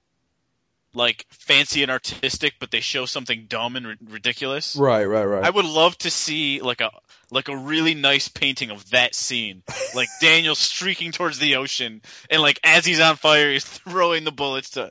[0.95, 4.75] like fancy and artistic, but they show something dumb and ri- ridiculous.
[4.75, 5.45] Right, right, right.
[5.45, 6.91] I would love to see like a
[7.31, 9.63] like a really nice painting of that scene,
[9.95, 14.33] like Daniel streaking towards the ocean, and like as he's on fire, he's throwing the
[14.33, 14.91] bullets to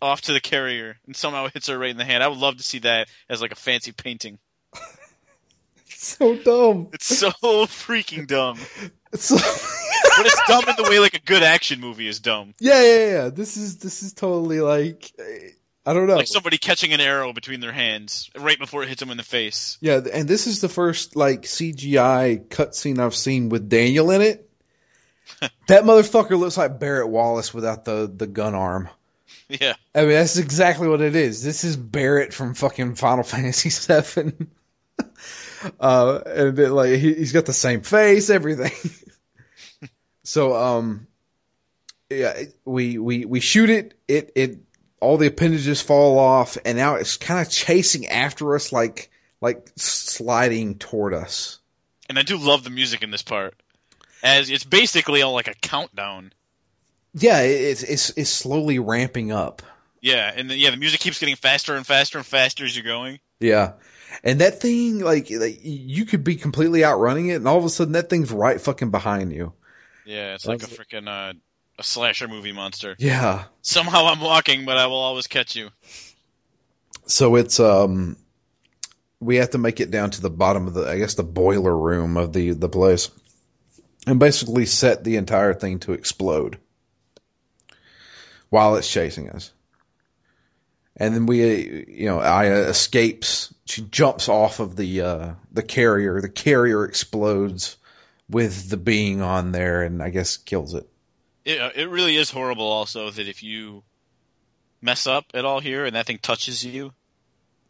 [0.00, 2.22] off to the carrier, and somehow hits her right in the hand.
[2.22, 4.38] I would love to see that as like a fancy painting.
[6.02, 6.88] so dumb.
[6.92, 7.30] It's so
[7.66, 8.56] freaking dumb,
[9.12, 9.34] It's So,
[10.16, 12.54] but it's dumb in the way like a good action movie is dumb.
[12.60, 13.28] yeah, yeah, yeah.
[13.30, 15.12] This is this is totally like
[15.84, 16.14] I don't know.
[16.14, 19.24] Like somebody catching an arrow between their hands right before it hits them in the
[19.24, 19.76] face.
[19.80, 24.48] yeah, and this is the first like CGI cutscene I've seen with Daniel in it.
[25.66, 28.88] that motherfucker looks like Barret Wallace without the the gun arm.
[29.48, 29.74] Yeah.
[29.96, 31.42] I mean, that's exactly what it is.
[31.42, 34.46] This is Barret from fucking Final Fantasy VII.
[35.80, 38.72] Uh, and it, like he, he's got the same face, everything.
[40.24, 41.06] so, um,
[42.10, 43.94] yeah, we we we shoot it.
[44.06, 44.58] It it
[45.00, 49.10] all the appendages fall off, and now it's kind of chasing after us, like
[49.40, 51.58] like sliding toward us.
[52.08, 53.54] And I do love the music in this part.
[54.22, 56.32] As it's basically all like a countdown.
[57.14, 59.62] Yeah, it, it's it's it's slowly ramping up.
[60.00, 62.84] Yeah, and the, yeah, the music keeps getting faster and faster and faster as you're
[62.84, 63.18] going.
[63.40, 63.72] Yeah.
[64.24, 67.68] And that thing, like, like, you could be completely outrunning it, and all of a
[67.70, 69.52] sudden that thing's right fucking behind you.
[70.04, 71.34] Yeah, it's like a That's- freaking uh,
[71.78, 72.96] a slasher movie monster.
[72.98, 73.44] Yeah.
[73.62, 75.70] Somehow I'm walking, but I will always catch you.
[77.06, 78.16] So it's um,
[79.20, 81.76] we have to make it down to the bottom of the, I guess, the boiler
[81.76, 83.10] room of the the place,
[84.06, 86.58] and basically set the entire thing to explode
[88.50, 89.52] while it's chasing us.
[90.98, 93.54] And then we, uh, you know, Aya escapes.
[93.66, 96.20] She jumps off of the uh, the carrier.
[96.20, 97.76] The carrier explodes
[98.28, 100.88] with the being on there, and I guess kills it.
[101.44, 102.66] It, uh, it really is horrible.
[102.66, 103.84] Also, that if you
[104.82, 106.92] mess up at all here and that thing touches you,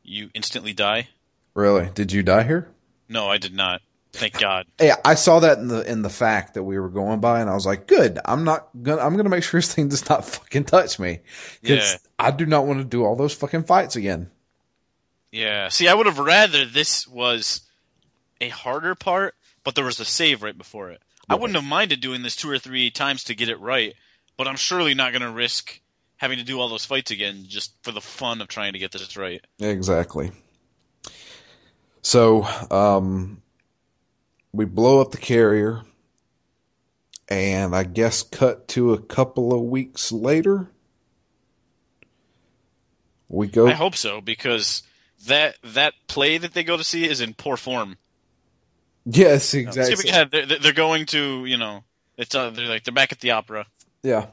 [0.03, 1.09] you instantly die.
[1.55, 1.91] Really?
[1.95, 2.69] Did you die here?
[3.09, 3.83] No, I did not.
[4.13, 4.67] Thank God.
[4.81, 7.51] Yeah, I saw that in the in the fact that we were going by, and
[7.51, 8.19] I was like, "Good.
[8.25, 9.03] I'm not gonna.
[9.03, 11.21] I'm gonna make sure this thing does not fucking touch me,
[11.63, 11.97] Yeah.
[12.19, 14.31] I do not want to do all those fucking fights again."
[15.31, 15.69] Yeah.
[15.69, 17.63] See, I would have rather this was
[18.41, 21.03] a harder part, but there was a save right before it.
[21.29, 23.95] I wouldn't have minded doing this two or three times to get it right,
[24.39, 25.79] but I'm surely not going to risk
[26.17, 28.93] having to do all those fights again just for the fun of trying to get
[28.93, 29.45] this right.
[29.61, 30.31] Exactly.
[32.01, 33.43] So, um,
[34.53, 35.83] we blow up the carrier,
[37.29, 40.71] and I guess cut to a couple of weeks later.
[43.29, 43.67] We go.
[43.67, 44.83] I hope so because
[45.27, 47.97] that that play that they go to see is in poor form.
[49.05, 50.09] yes, exactly.
[50.09, 51.85] Ahead, they're, they're going to you know
[52.17, 53.67] it's uh, they're like they're back at the opera
[54.03, 54.27] Yeah.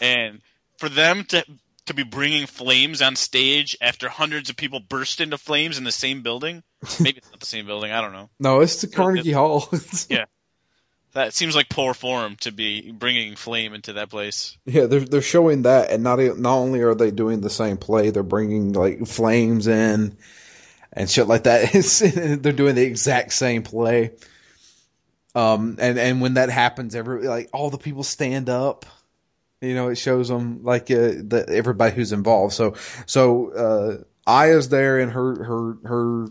[0.00, 0.40] and
[0.78, 1.44] for them to
[1.90, 5.92] to be bringing flames on stage after hundreds of people burst into flames in the
[5.92, 6.62] same building.
[7.00, 7.92] Maybe it's not the same building.
[7.92, 8.30] I don't know.
[8.38, 9.68] No, it's the Carnegie Hall.
[10.08, 10.24] Yeah.
[11.12, 14.56] That seems like poor form to be bringing flame into that place.
[14.64, 18.10] Yeah, they're they're showing that, and not not only are they doing the same play,
[18.10, 20.16] they're bringing like flames in
[20.92, 21.72] and shit like that.
[22.42, 24.12] they're doing the exact same play.
[25.34, 28.86] Um, and and when that happens, every like all the people stand up.
[29.60, 32.54] You know, it shows them like uh, the everybody who's involved.
[32.54, 32.74] So
[33.06, 36.26] so uh, Aya's there in her her her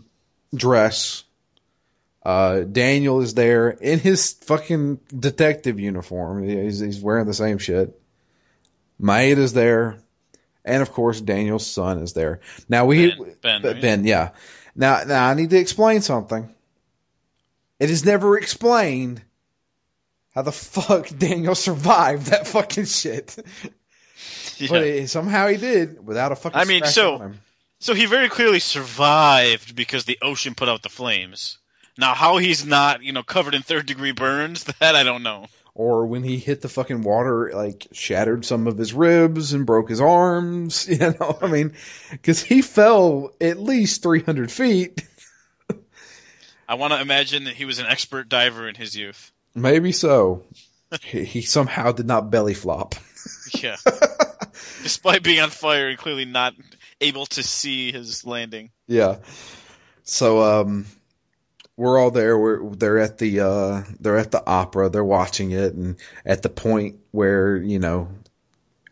[0.54, 1.24] dress
[2.22, 6.46] uh, Daniel is there in his fucking detective uniform.
[6.46, 7.98] He's, he's wearing the same shit.
[9.00, 9.98] Maeda's there.
[10.64, 12.40] And of course, Daniel's son is there.
[12.68, 14.30] Now we, Ben, Ben, ben, yeah.
[14.76, 16.54] Now, now I need to explain something.
[17.78, 19.22] It is never explained
[20.40, 23.36] how the fuck Daniel survived that fucking shit.
[24.56, 24.68] Yeah.
[24.70, 26.58] But it, somehow he did without a fucking.
[26.58, 27.32] I mean, so
[27.78, 31.58] so he very clearly survived because the ocean put out the flames.
[31.98, 35.46] Now, how he's not, you know, covered in third degree burns, that I don't know.
[35.74, 39.88] Or when he hit the fucking water, like shattered some of his ribs and broke
[39.88, 40.88] his arms.
[40.88, 41.74] You know, I mean,
[42.10, 45.02] because he fell at least 300 feet.
[46.68, 49.32] I want to imagine that he was an expert diver in his youth.
[49.54, 50.44] Maybe so.
[51.02, 52.94] he, he somehow did not belly flop.
[53.54, 53.76] yeah.
[54.82, 56.54] Despite being on fire and clearly not
[57.00, 58.70] able to see his landing.
[58.86, 59.18] Yeah.
[60.04, 60.86] So, um,
[61.80, 62.38] we're all there.
[62.38, 64.90] We're they're at the uh, they're at the opera.
[64.90, 65.96] They're watching it, and
[66.26, 68.08] at the point where you know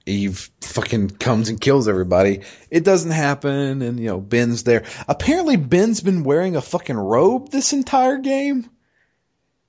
[0.07, 2.41] Eve fucking comes and kills everybody,
[2.71, 3.83] it doesn't happen.
[3.83, 4.85] And you know Ben's there.
[5.07, 8.71] Apparently, Ben's been wearing a fucking robe this entire game.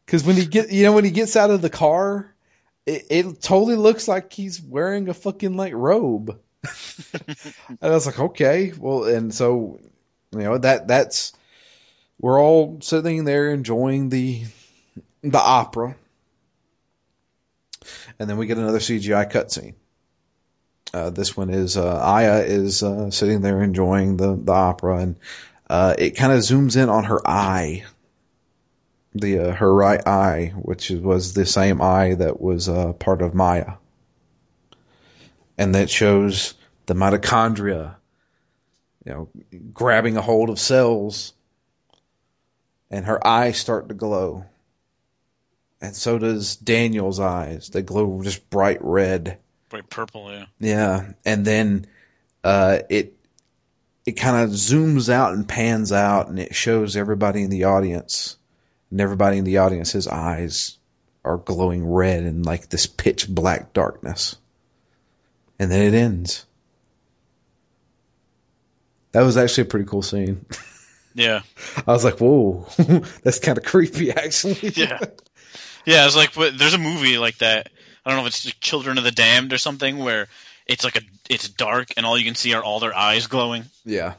[0.10, 2.34] Because when he get you know when he gets out of the car,
[2.88, 6.40] it, it totally looks like he's wearing a fucking like robe.
[7.70, 9.80] and I was like, okay, well, and so
[10.32, 11.34] you know that that's
[12.20, 14.46] we're all sitting there enjoying the
[15.22, 15.96] the opera,
[18.18, 19.76] and then we get another CGI cutscene.
[20.92, 25.18] Uh, this one is uh, Aya is uh, sitting there enjoying the the opera, and
[25.70, 27.84] uh, it kind of zooms in on her eye,
[29.14, 33.34] the uh, her right eye, which was the same eye that was uh, part of
[33.34, 33.74] Maya,
[35.58, 36.54] and that shows
[36.86, 37.96] the mitochondria,
[39.06, 39.30] you know,
[39.74, 41.34] grabbing a hold of cells
[42.92, 44.46] and her eyes start to glow.
[45.82, 47.70] And so does Daniel's eyes.
[47.70, 49.38] They glow just bright red.
[49.70, 50.46] Bright purple, yeah.
[50.60, 51.12] Yeah.
[51.24, 51.86] And then
[52.44, 53.16] uh, it
[54.06, 58.38] it kind of zooms out and pans out and it shows everybody in the audience.
[58.92, 60.78] And everybody in the audience's eyes
[61.24, 64.36] are glowing red in like this pitch black darkness.
[65.60, 66.46] And then it ends.
[69.12, 70.46] That was actually a pretty cool scene.
[71.14, 71.42] Yeah.
[71.88, 72.68] I was like, whoa,
[73.24, 74.72] that's kind of creepy, actually.
[74.76, 75.00] yeah.
[75.86, 77.70] Yeah, it's like there's a movie like that.
[78.06, 80.28] I don't know if it's like Children of the Damned or something where
[80.68, 83.66] it's like a it's dark and all you can see are all their eyes glowing.
[83.86, 84.14] Yeah.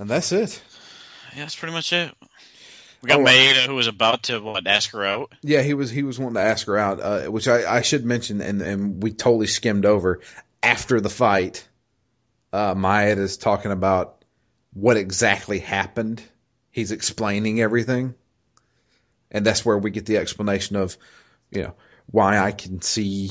[0.00, 0.62] And that's it.
[1.34, 2.14] Yeah, that's pretty much it.
[3.02, 5.32] We got oh, Maeda who was about to what ask her out.
[5.42, 8.04] Yeah, he was he was wanting to ask her out, uh, which I, I should
[8.04, 10.20] mention, and and we totally skimmed over
[10.62, 11.66] after the fight
[12.52, 14.24] uh, Maya is talking about
[14.72, 16.22] what exactly happened.
[16.70, 18.14] He's explaining everything.
[19.30, 20.96] And that's where we get the explanation of,
[21.50, 21.74] you know,
[22.06, 23.30] why I can see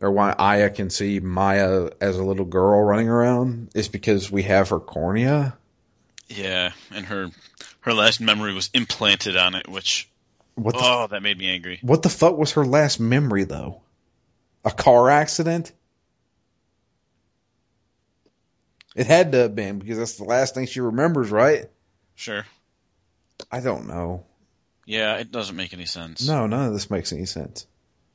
[0.00, 4.42] or why Aya can see Maya as a little girl running around is because we
[4.42, 5.56] have her cornea.
[6.34, 7.30] Yeah, and her
[7.80, 10.08] her last memory was implanted on it, which
[10.54, 11.78] what the, oh, that made me angry.
[11.82, 13.82] What the fuck was her last memory though?
[14.64, 15.72] A car accident?
[18.94, 21.70] It had to have been because that's the last thing she remembers, right?
[22.14, 22.44] Sure.
[23.50, 24.24] I don't know.
[24.84, 26.26] Yeah, it doesn't make any sense.
[26.26, 27.66] No, none of this makes any sense.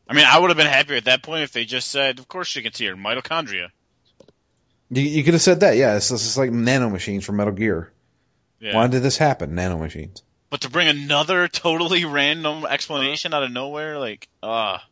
[0.07, 2.27] I mean, I would have been happier at that point if they just said, "Of
[2.27, 3.69] course she can see her mitochondria."
[4.89, 5.97] You, you could have said that, yeah.
[5.97, 7.91] It's, it's like nanomachines from Metal Gear.
[8.59, 8.75] Yeah.
[8.75, 9.51] Why did this happen?
[9.51, 10.21] Nanomachines.
[10.49, 14.85] But to bring another totally random explanation out of nowhere, like, ah,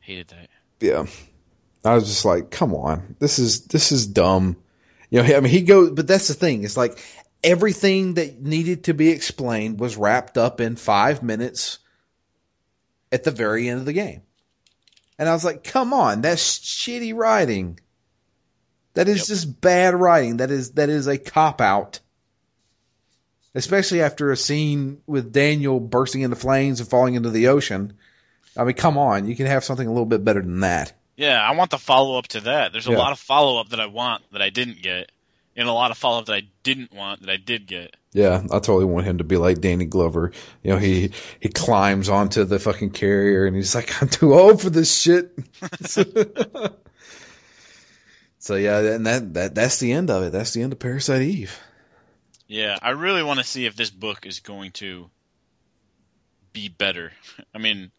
[0.00, 0.48] hated that.
[0.80, 1.06] Yeah,
[1.84, 4.56] I was just like, come on, this is this is dumb.
[5.08, 6.64] You know, I mean, he goes, but that's the thing.
[6.64, 6.98] It's like
[7.42, 11.78] everything that needed to be explained was wrapped up in five minutes
[13.12, 14.22] at the very end of the game.
[15.18, 17.80] And I was like, come on, that's shitty writing.
[18.94, 19.26] That is yep.
[19.26, 20.38] just bad writing.
[20.38, 22.00] That is, that is a cop out.
[23.56, 27.94] Especially after a scene with Daniel bursting into flames and falling into the ocean.
[28.56, 30.92] I mean, come on, you can have something a little bit better than that.
[31.16, 32.72] Yeah, I want the follow up to that.
[32.72, 32.98] There's a Yeah.
[32.98, 35.10] lot of follow up that I want that I didn't get,
[35.56, 37.96] and a lot of follow up that I didn't want that I did get.
[38.12, 40.32] Yeah, I totally want him to be like Danny Glover.
[40.62, 41.10] You know, he
[41.40, 45.32] he climbs onto the fucking carrier and he's like, "I'm too old for this shit."
[48.38, 50.32] so yeah, and that that that's the end of it.
[50.32, 51.58] That's the end of Parasite Eve.
[52.46, 55.10] Yeah, I really want to see if this book is going to
[56.52, 57.12] be better.
[57.54, 57.90] I mean,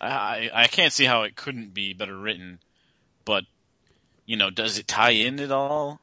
[0.00, 2.60] I I can't see how it couldn't be better written,
[3.24, 3.44] but
[4.26, 6.00] you know, does it tie in at all?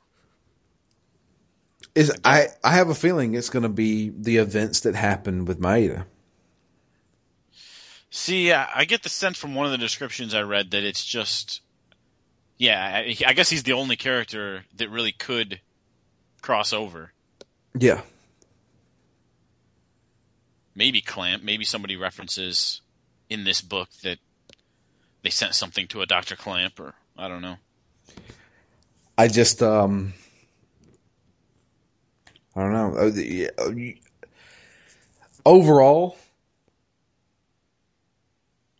[1.95, 5.59] Is I I have a feeling it's going to be the events that happened with
[5.59, 6.05] Maeda.
[8.11, 11.05] See, I, I get the sense from one of the descriptions I read that it's
[11.05, 11.61] just,
[12.57, 15.61] yeah, I, I guess he's the only character that really could
[16.41, 17.13] cross over.
[17.77, 18.01] Yeah,
[20.73, 22.81] Maybe Klamp, maybe somebody references
[23.29, 24.19] in this book that
[25.21, 27.57] they sent something to a Doctor Klamp, or I don't know.
[29.17, 30.13] I just um
[32.55, 32.95] I don't know.
[32.97, 33.71] Uh, uh,
[35.45, 36.17] Overall,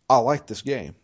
[0.08, 0.94] I like this game.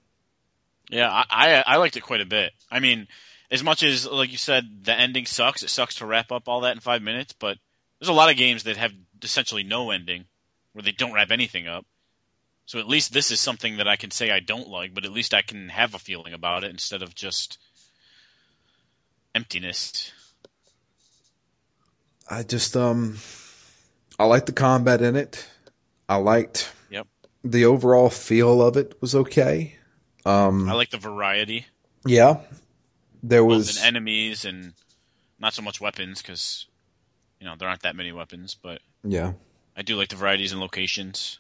[0.89, 2.53] Yeah, I, I I liked it quite a bit.
[2.71, 3.09] I mean,
[3.51, 5.63] as much as like you said, the ending sucks.
[5.63, 7.59] It sucks to wrap up all that in five minutes, but
[7.99, 8.93] there's a lot of games that have
[9.23, 10.25] essentially no ending,
[10.73, 11.85] where they don't wrap anything up.
[12.67, 15.13] So at least this is something that I can say I don't like, but at
[15.13, 17.59] least I can have a feeling about it instead of just
[19.35, 20.13] emptiness.
[22.31, 23.17] I just um
[24.19, 25.49] I liked the combat in it.
[26.09, 27.07] I liked Yep.
[27.43, 29.77] the overall feel of it was okay.
[30.27, 31.67] Um I like the variety,
[32.05, 32.41] yeah.
[33.23, 34.75] There was enemies and
[35.39, 36.67] not so much weapons, because
[37.41, 39.33] you know there aren't that many weapons, but yeah.
[39.77, 41.39] I do like the varieties in locations,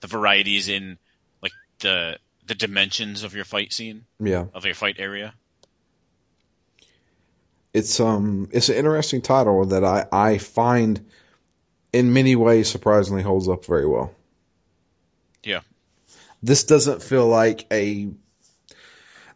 [0.00, 0.98] the varieties in
[1.42, 4.46] like the the dimensions of your fight scene Yeah.
[4.52, 5.34] of your fight area.
[7.72, 11.04] It's um it's an interesting title that I I find
[11.92, 14.12] in many ways surprisingly holds up very well.
[15.42, 15.60] Yeah,
[16.42, 18.08] This doesn't feel like a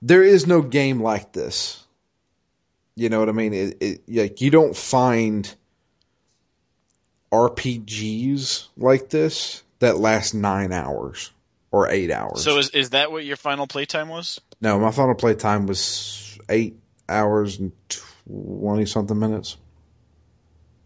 [0.00, 1.84] there is no game like this.
[2.94, 3.52] You know what I mean?
[3.52, 5.52] It, it like you don't find
[7.32, 11.30] RPGs like this that last 9 hours
[11.70, 12.42] or 8 hours.
[12.42, 14.40] So is is that what your final playtime was?
[14.60, 16.74] no, my final playtime was 8
[17.08, 17.72] hours and
[18.28, 19.56] 20 something minutes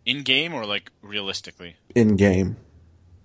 [0.04, 1.76] In game or like realistically?
[1.94, 2.56] in game.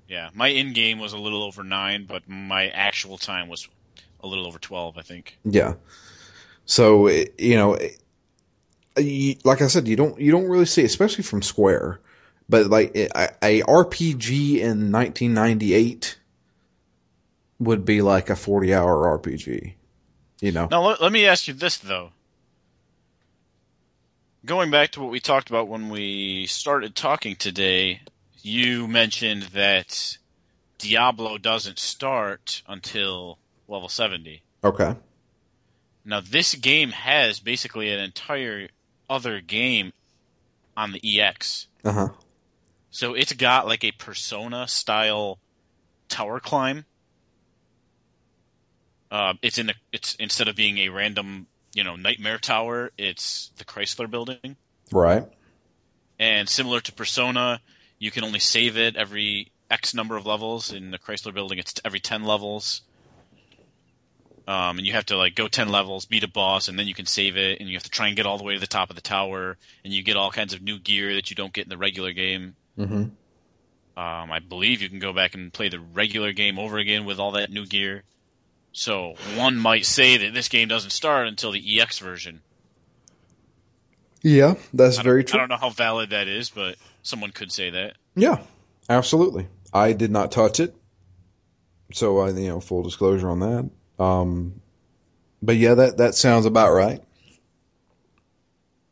[0.08, 3.68] Yeah, my in game was a little over nine, but my actual time was
[4.22, 5.38] a little over twelve, I think.
[5.44, 5.74] Yeah.
[6.66, 8.00] So it- you know, it-
[8.98, 12.00] you, like I said, you don't you don't really see, especially from Square,
[12.50, 13.08] but like a,
[13.42, 16.18] a RPG in 1998
[17.60, 19.74] would be like a 40 hour RPG.
[20.40, 20.68] You know.
[20.70, 22.12] Now let, let me ask you this though.
[24.46, 28.02] Going back to what we talked about when we started talking today,
[28.42, 30.18] you mentioned that
[30.78, 34.42] Diablo doesn't start until level 70.
[34.64, 34.96] Okay.
[36.06, 38.70] Now this game has basically an entire
[39.10, 39.92] other game
[40.78, 41.68] on the EX.
[41.84, 42.10] Uh huh.
[42.98, 45.38] So it's got like a persona style
[46.10, 46.86] tower climb.
[49.12, 51.46] Uh, it's in a, it's instead of being a random,
[51.76, 54.56] you know, nightmare tower, it's the Chrysler building.
[54.92, 55.28] Right.
[56.18, 57.62] And similar to Persona,
[58.00, 60.74] you can only save it every X number of levels.
[60.74, 62.82] In the Chrysler building, it's every 10 levels.
[64.48, 66.96] Um, and you have to like go 10 levels, beat a boss, and then you
[66.96, 68.66] can save it, and you have to try and get all the way to the
[68.66, 71.54] top of the tower, and you get all kinds of new gear that you don't
[71.54, 72.56] get in the regular game.
[72.78, 72.94] Mm-hmm.
[74.00, 77.20] Um, I believe you can go back and play the regular game over again with
[77.20, 78.04] all that new gear.
[78.72, 82.42] So one might say that this game doesn't start until the EX version.
[84.22, 87.70] Yeah, that's very don't- I don't know how valid that is, but someone could say
[87.72, 87.94] that.
[88.16, 88.44] Yeah,
[88.90, 89.48] absolutely.
[89.74, 90.76] I did not touch it,
[91.94, 94.04] so I, you know, full disclosure on that.
[94.04, 94.62] Um,
[95.42, 97.02] but yeah, that that sounds about right.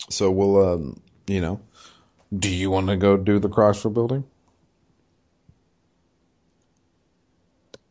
[0.09, 1.59] So we'll, um, you know,
[2.37, 4.25] do you want to go do the Chrysler building?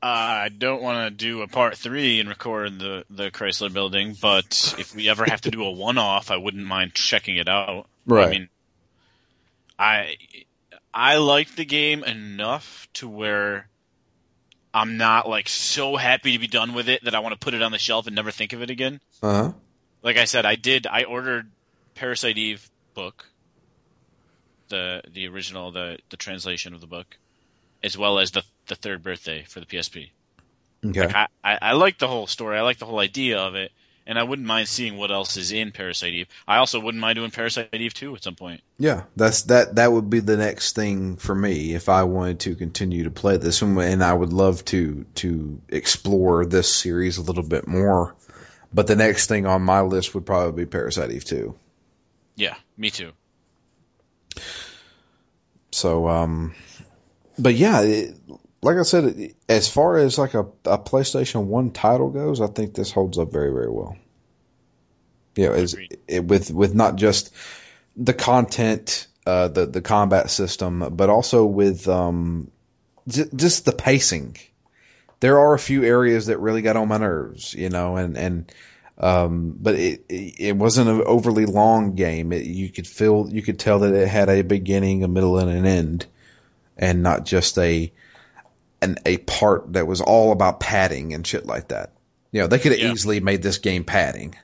[0.03, 4.75] I don't want to do a part three and record the, the Chrysler building, but
[4.79, 7.87] if we ever have to do a one off, I wouldn't mind checking it out.
[8.05, 8.27] Right.
[8.27, 8.49] I mean,
[9.79, 10.17] I
[10.93, 13.67] I like the game enough to where
[14.75, 17.55] I'm not like so happy to be done with it that I want to put
[17.55, 19.01] it on the shelf and never think of it again.
[19.23, 19.53] Uh huh.
[20.03, 20.87] Like I said, I did.
[20.87, 21.51] I ordered
[21.95, 23.27] Parasite Eve book,
[24.69, 27.19] the the original, the the translation of the book,
[27.83, 30.11] as well as the the third birthday for the PSP.
[30.87, 31.09] Okay.
[31.15, 32.59] I, I, I like the whole story.
[32.59, 33.73] I like the whole idea of it.
[34.07, 36.29] and I wouldn't mind seeing what else is in Parasite Eve.
[36.47, 38.61] I also wouldn't mind doing Parasite Eve 2 at some point.
[38.79, 39.77] Yeah, that's that.
[39.77, 43.37] That would be the next thing for me if I wanted to continue to play
[43.37, 48.15] this one, and I would love to to explore this series a little bit more.
[48.73, 51.55] But the next thing on my list would probably be Parasite Eve 2.
[52.37, 53.13] Yeah, me too.
[55.71, 56.55] So, um,
[57.39, 58.15] but yeah, it,
[58.63, 62.75] like I said, as far as like a, a PlayStation One title goes, I think
[62.75, 63.97] this holds up very, very well.
[65.37, 65.57] Yeah,
[66.07, 67.35] it, with with not just
[67.97, 72.51] the content, uh, the the combat system, but also with um,
[73.09, 74.37] j- just the pacing.
[75.21, 78.53] There are a few areas that really got on my nerves, you know, and and
[78.99, 82.33] um, but it, it wasn't an overly long game.
[82.33, 85.51] It, you could feel, you could tell that it had a beginning, a middle, and
[85.51, 86.07] an end,
[86.77, 87.93] and not just a
[88.83, 91.93] an a part that was all about padding and shit like that.
[92.33, 92.93] You know, they could have yeah.
[92.93, 94.35] easily made this game padding.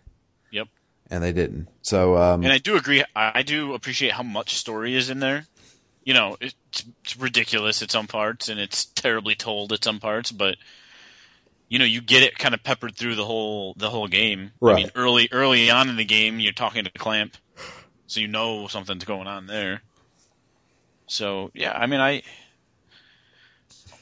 [0.50, 0.68] Yep.
[1.10, 1.68] And they didn't.
[1.82, 3.04] So, um, and I do agree.
[3.14, 5.44] I do appreciate how much story is in there.
[6.04, 6.54] You know, it's,
[7.04, 10.56] it's ridiculous at some parts, and it's terribly told at some parts, but
[11.70, 14.50] you know you get it kind of peppered through the whole the whole game.
[14.60, 14.72] Right.
[14.72, 17.36] I mean, early early on in the game, you're talking to Klamp,
[18.08, 19.80] so you know something's going on there.
[21.06, 22.22] So yeah, I mean, I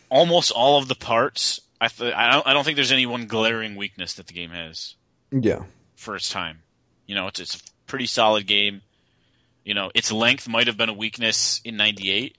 [0.09, 1.61] almost all of the parts.
[1.81, 4.51] I th- I don't I don't think there's any one glaring weakness that the game
[4.51, 4.97] has.
[5.31, 5.65] Yeah,
[5.95, 6.63] for its time,
[7.07, 8.81] you know, it's it's a pretty solid game.
[9.63, 12.35] You know, its length might have been a weakness in '98.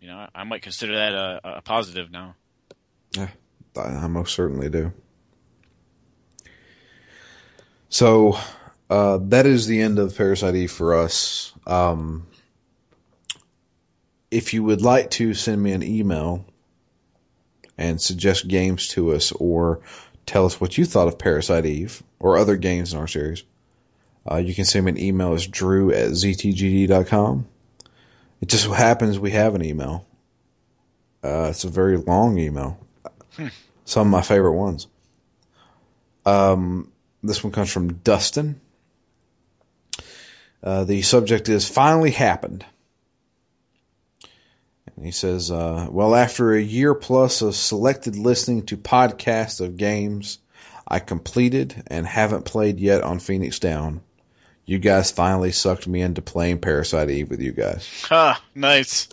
[0.00, 2.34] You know, I might consider that a, a positive now.
[3.12, 3.28] Yeah.
[3.76, 4.92] I most certainly do.
[7.88, 8.36] So
[8.90, 11.52] uh, that is the end of Parasite Eve for us.
[11.66, 12.26] Um,
[14.30, 16.44] if you would like to send me an email
[17.78, 19.80] and suggest games to us or
[20.26, 23.44] tell us what you thought of Parasite Eve or other games in our series,
[24.30, 27.46] uh, you can send me an email as drew at ztgd.com.
[28.40, 30.06] It just so happens we have an email.
[31.22, 32.83] Uh, it's a very long email.
[33.36, 33.48] Hmm.
[33.84, 34.86] Some of my favorite ones.
[36.24, 36.90] Um,
[37.22, 38.60] this one comes from Dustin.
[40.62, 42.64] Uh, the subject is finally happened.
[44.96, 49.76] And he says, uh, well, after a year plus of selected listening to podcasts of
[49.76, 50.38] games
[50.86, 54.02] I completed and haven't played yet on Phoenix Down,
[54.66, 58.06] you guys finally sucked me into playing Parasite Eve with you guys.
[58.10, 59.08] Ah, nice.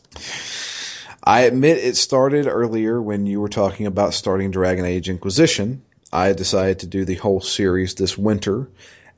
[1.23, 5.83] I admit it started earlier when you were talking about starting Dragon Age Inquisition.
[6.11, 8.67] I decided to do the whole series this winter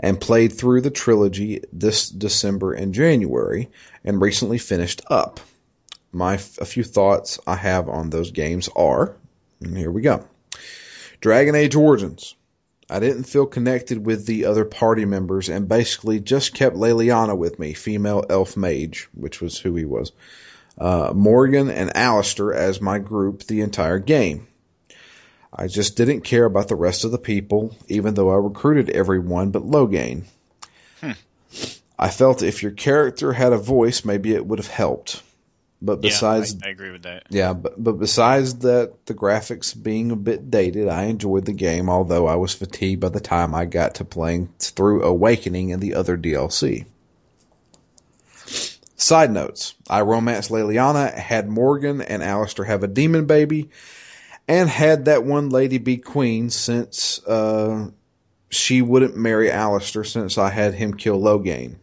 [0.01, 3.69] and played through the trilogy this December and January
[4.03, 5.39] and recently finished up.
[6.11, 9.15] My a few thoughts I have on those games are,
[9.61, 10.27] and here we go.
[11.21, 12.35] Dragon Age Origins.
[12.89, 17.59] I didn't feel connected with the other party members and basically just kept Leliana with
[17.59, 20.11] me, female elf mage, which was who he was
[20.77, 24.47] uh, Morgan and Alistair as my group the entire game.
[25.55, 29.51] I just didn't care about the rest of the people, even though I recruited everyone
[29.51, 30.23] but Loghain.
[30.99, 31.11] Hmm.
[31.99, 35.21] I felt if your character had a voice, maybe it would have helped.
[35.79, 37.23] But besides, yeah, I, I, agree with that.
[37.29, 41.89] Yeah, but but besides that, the graphics being a bit dated, I enjoyed the game.
[41.89, 45.93] Although I was fatigued by the time I got to playing through Awakening and the
[45.93, 46.85] other DLC.
[49.03, 49.75] Side notes.
[49.89, 53.69] I romanced Leliana, had Morrigan and Alistair have a demon baby,
[54.47, 57.89] and had that one lady be queen since, uh,
[58.49, 61.75] she wouldn't marry Alistair since I had him kill Loghain.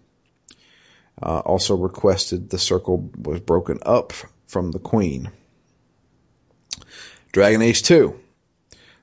[1.22, 4.14] Uh, also requested the circle was broken up
[4.46, 5.30] from the queen.
[7.32, 8.18] Dragon Age 2.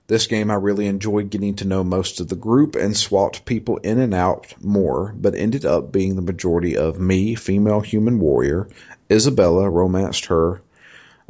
[0.08, 3.76] This game I really enjoyed getting to know most of the group and swapped people
[3.78, 8.70] in and out more, but ended up being the majority of me, female human warrior,
[9.10, 10.62] Isabela, romanced her,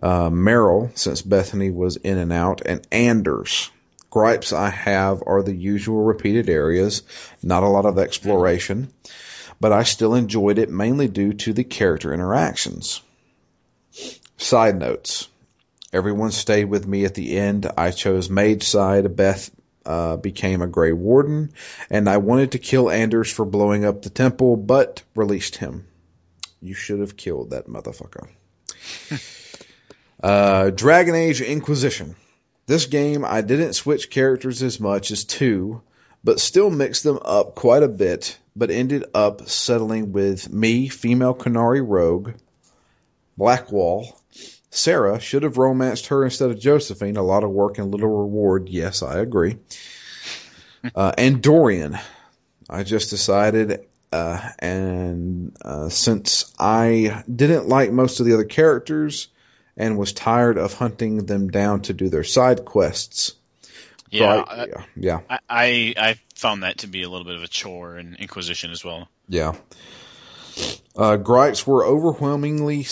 [0.04, 3.72] uh, Merrill, since Bethany was in and out, and Anders.
[4.12, 7.02] Gripes I have are the usual repeated areas,
[7.42, 8.94] not a lot of exploration,
[9.60, 13.02] but I still enjoyed it mainly due to the character interactions.
[14.38, 15.30] Side notes.
[15.94, 17.72] Everyone stayed with me at the end.
[17.78, 19.16] I chose Mage side.
[19.16, 19.50] Beth
[19.86, 21.54] uh, became a Grey Warden,
[21.90, 25.88] and I wanted to kill Anders for blowing up the temple, but released him.
[26.62, 28.28] You should have killed that motherfucker.
[30.24, 32.16] uh, Dragon Age Inquisition.
[32.66, 35.82] This game, I didn't switch characters as much as two,
[36.22, 41.34] but still mixed them up quite a bit, but ended up settling with me, female
[41.34, 42.34] Qunari rogue,
[43.38, 44.20] Blackwall,
[44.70, 47.18] Sera should have romanced her instead of Josephine.
[47.18, 48.70] A lot of work and little reward.
[48.70, 49.58] Yes, I agree.
[50.96, 51.98] uh, and Dorian.
[52.70, 59.30] I just decided, uh, and uh, since I didn't like most of the other characters
[59.78, 63.36] and was tired of hunting them down to do their side quests,
[64.10, 67.44] Yeah, I, yeah, yeah, I, I I found that to be a little bit of
[67.44, 69.08] a chore in Inquisition as well.
[69.30, 69.54] yeah.
[70.96, 72.86] Uh, gripes were overwhelmingly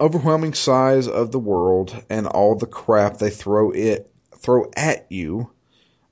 [0.00, 5.50] overwhelming size of the world and all the crap they throw it throw at you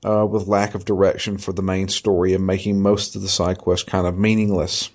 [0.05, 3.59] uh, with lack of direction for the main story and making most of the side
[3.59, 4.91] quests kind of meaningless.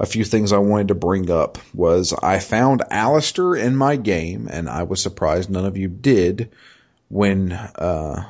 [0.00, 4.48] A few things I wanted to bring up was I found Alistair in my game,
[4.50, 6.50] and I was surprised none of you did.
[7.08, 8.24] When uh,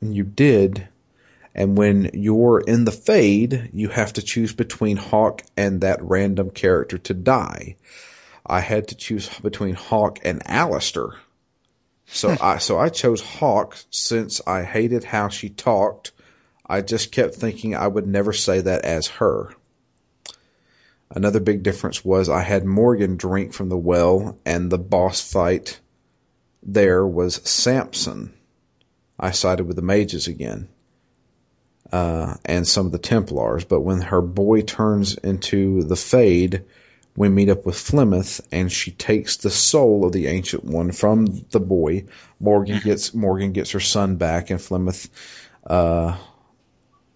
[0.00, 0.88] you did,
[1.54, 6.50] and when you're in the fade, you have to choose between Hawke and that random
[6.50, 7.76] character to die.
[8.46, 11.14] I had to choose between Hawke and Alistair.
[12.06, 12.36] So hmm.
[12.40, 16.12] I so I chose Hawke since I hated how she talked.
[16.66, 19.54] I just kept thinking I would never say that as her.
[21.10, 25.80] Another big difference was I had Morrigan drink from the well and the boss fight
[26.62, 28.34] there was Samson.
[29.18, 30.68] I sided with the mages again
[31.92, 33.64] uh, and some of the Templars.
[33.64, 36.64] But when her boy turns into the Fade,
[37.16, 41.26] we meet up with Flemeth, and she takes the soul of the Ancient One from
[41.50, 42.04] the boy.
[42.38, 45.08] Morrigan gets Morrigan gets her son back, and Flemeth
[45.66, 46.16] uh,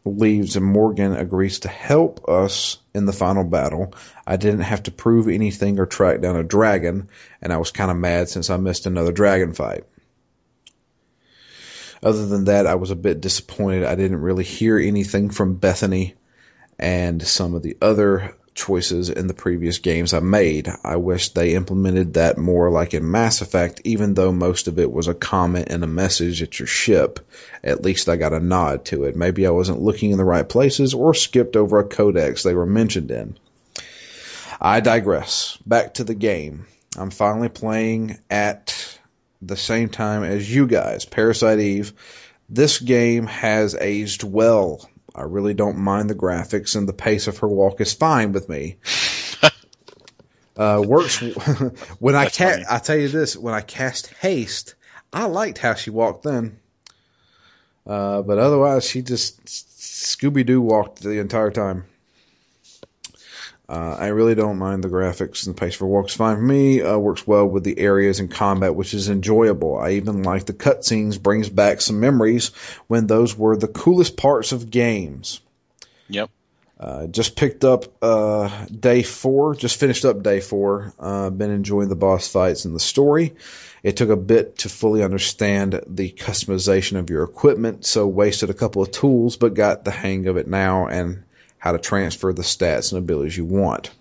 [0.05, 3.94] leaves, and Morrigan agrees to help us in the final battle.
[4.27, 7.09] I didn't have to prove anything or track down a dragon,
[7.40, 9.85] and I was kind of mad since I missed another dragon fight.
[12.03, 13.85] Other than that, I was a bit disappointed.
[13.85, 16.15] I didn't really hear anything from Bethany
[16.79, 20.69] and some of the other choices in the previous games I made.
[20.85, 24.93] I wish they implemented that more like in Mass Effect, even though most of it
[24.93, 27.20] was a comment and a message at your ship.
[27.62, 29.16] At least I got a nod to it.
[29.16, 32.66] Maybe I wasn't looking in the right places or skipped over a codex they were
[32.66, 33.39] mentioned in.
[34.61, 35.59] I digress.
[35.66, 36.66] Back to the game.
[36.97, 38.99] I'm finally playing at
[39.43, 41.93] the same time as you guys, Parasite Eve.
[42.48, 44.89] This game has aged well.
[45.14, 48.48] I really don't mind the graphics and the pace of her walk is fine with
[48.48, 48.77] me.
[50.56, 51.20] uh, works
[51.98, 52.55] when I That's cast.
[52.55, 52.66] funny.
[52.70, 54.74] I tell you this: when I cast haste,
[55.12, 56.59] I liked how she walked then.
[57.86, 61.85] Uh, but otherwise, she just Scooby Doo walked the entire time.
[63.73, 66.82] Uh, I really don't mind the graphics and the pace for walks fine for me.
[66.82, 69.78] Uh, works well with the areas and combat, which is enjoyable.
[69.78, 72.49] I even like the cutscenes, brings back some memories
[72.89, 75.40] when those were the coolest parts of games.
[76.11, 76.28] Yep.
[76.78, 80.93] Uh, just picked up uh, day four, just finished up day four.
[80.99, 83.35] Uh, been enjoying the boss fights and the story.
[83.82, 88.55] It took a bit to fully understand the customization of your equipment, so wasted a
[88.55, 91.24] couple of tools, but got the hang of it now and
[91.62, 93.93] how to transfer the stats and abilities you want.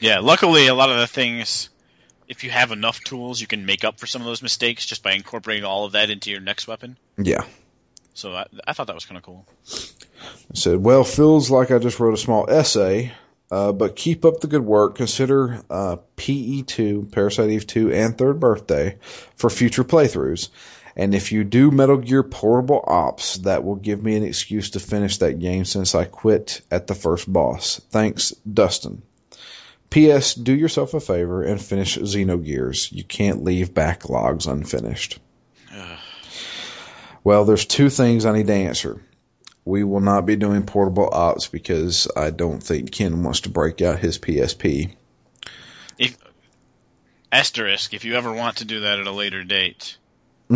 [0.00, 0.18] Yeah.
[0.18, 1.68] Luckily, a lot of the things,
[2.26, 5.04] if you have enough tools, you can make up for some of those mistakes just
[5.04, 6.96] by incorporating all of that into your next weapon.
[7.16, 7.44] Yeah.
[8.12, 9.46] So I, I thought that was kind of cool.
[9.70, 13.12] I said, well, feels like I just wrote a small essay,
[13.52, 14.96] uh, but keep up the good work.
[14.96, 18.96] Consider uh, PE2, Parasite Eve 2, and Third Birthday
[19.36, 20.48] for future playthroughs.
[20.98, 24.80] And if you do Metal Gear Portable Ops, that will give me an excuse to
[24.80, 27.80] finish that game since I quit at the first boss.
[27.90, 29.02] Thanks, Dustin.
[29.90, 30.34] P.S.
[30.34, 32.92] Do yourself a favor and finish Xenogears.
[32.92, 35.20] You can't leave backlogs unfinished.
[37.22, 39.02] Well, there's two things I need to answer.
[39.64, 43.82] We will not be doing portable ops because I don't think Ken wants to break
[43.82, 44.94] out his PSP.
[45.98, 46.16] If
[47.30, 49.98] asterisk, if you ever want to do that at a later date,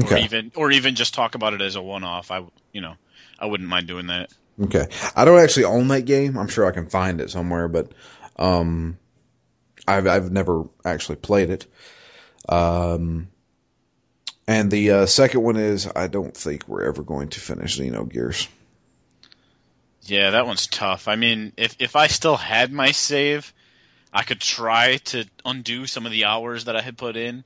[0.01, 0.19] or Okay.
[0.19, 2.97] even or even just talk about it as a one-off, I you know
[3.39, 4.31] I wouldn't mind doing that.
[4.61, 4.87] Okay.
[5.17, 6.37] I don't actually own that game.
[6.37, 7.93] I'm sure I can find it somewhere, but
[8.37, 8.99] um
[9.89, 11.67] I've I've never actually played it.
[12.49, 13.29] Um
[14.47, 18.49] and the uh, second one is I don't think we're ever going to finish Xenogears.
[20.03, 21.09] Yeah, that one's tough.
[21.09, 23.53] I mean, if if I still had my save,
[24.13, 27.45] I could try to undo some of the hours that I had put in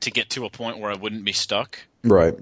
[0.00, 1.78] to get to a point where I wouldn't be stuck.
[2.02, 2.34] Right.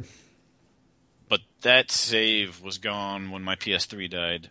[1.28, 4.50] But that save was gone when my PS3 died.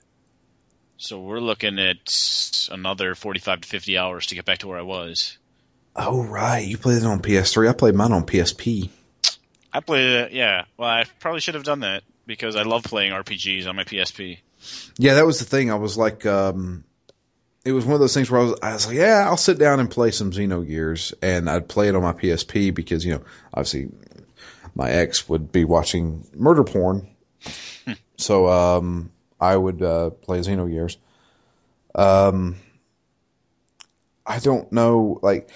[0.97, 4.83] So we're looking at another 45 to 50 hours to get back to where I
[4.83, 5.37] was.
[5.95, 7.69] Oh right, you played it on PS3.
[7.69, 8.89] I played mine on PSP.
[9.73, 10.65] I played it, yeah.
[10.77, 14.39] Well, I probably should have done that because I love playing RPGs on my PSP.
[14.97, 15.71] Yeah, that was the thing.
[15.71, 16.83] I was like, um,
[17.67, 19.59] it was one of those things where I was, I was like, yeah, I'll sit
[19.59, 23.23] down and play some Xenogears, and I'd play it on my PSP because you know,
[23.53, 23.89] obviously,
[24.73, 27.07] my ex would be watching murder porn,
[28.17, 30.95] So um, I would uh, play Xenogears.
[31.93, 32.55] Um,
[34.25, 35.49] I don't know, like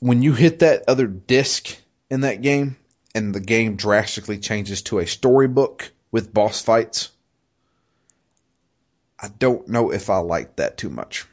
[0.00, 1.76] when you hit that other disc
[2.10, 2.76] in that game,
[3.14, 7.10] and the game drastically changes to a storybook with boss fights.
[9.20, 11.26] I don't know if I like that too much.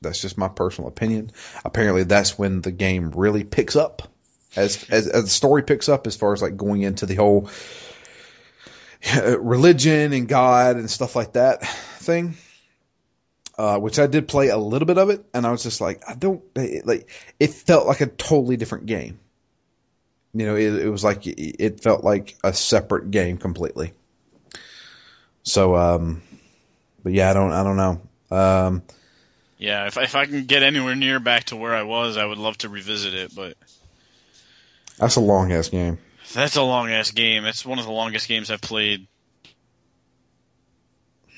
[0.00, 1.30] That's just my personal opinion.
[1.64, 4.02] Apparently, that's when the game really picks up,
[4.54, 7.48] as as, as the story picks up, as far as like going into the whole
[9.38, 12.36] religion and God and stuff like that thing.
[13.58, 16.02] Uh, which I did play a little bit of it, and I was just like,
[16.06, 16.42] I don't
[16.84, 17.08] like.
[17.40, 19.18] It felt like a totally different game.
[20.34, 23.94] You know, it, it was like it felt like a separate game completely.
[25.42, 26.22] So, um,
[27.02, 28.36] but yeah, I don't, I don't know.
[28.36, 28.82] Um,
[29.58, 32.38] yeah, if if I can get anywhere near back to where I was, I would
[32.38, 33.34] love to revisit it.
[33.34, 33.56] But
[34.98, 35.98] that's a long ass game.
[36.32, 37.44] That's a long ass game.
[37.44, 39.06] It's one of the longest games I've played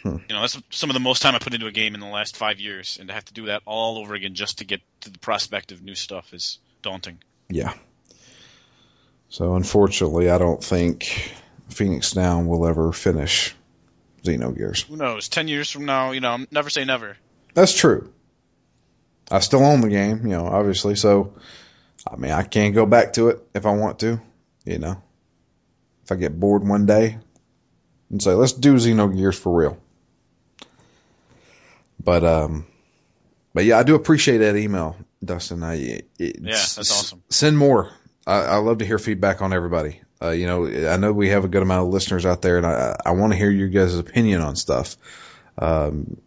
[0.03, 0.17] Hmm.
[0.29, 2.07] You know, that's some of the most time I put into a game in the
[2.07, 4.81] last five years, and to have to do that all over again just to get
[5.01, 7.19] to the prospect of new stuff is daunting.
[7.49, 7.75] Yeah.
[9.29, 11.33] So unfortunately, I don't think
[11.69, 13.55] Phoenix Down will ever finish
[14.23, 14.87] Xenogears.
[14.87, 15.29] Who knows?
[15.29, 17.17] Ten years from now, you know, never say never.
[17.59, 18.13] That's true.
[19.33, 20.95] I still own the game, you know, obviously.
[20.95, 21.35] So,
[22.09, 24.21] I mean, I can go back to it if I want to,
[24.65, 25.03] you know.
[26.05, 27.19] If I get bored one day
[28.11, 29.77] and say, let's do Xenogears for real.
[31.99, 32.65] But um,
[33.53, 35.65] but yeah, I do appreciate that email, Dustin.
[35.65, 36.07] I it,
[36.41, 37.25] yeah, that's awesome.
[37.29, 37.91] Send more.
[38.25, 40.01] I, I love to hear feedback on everybody.
[40.23, 42.65] Uh, you know, I know we have a good amount of listeners out there, and
[42.65, 44.97] I I want to hear your guys' opinion on stuff.
[45.59, 46.19] Um,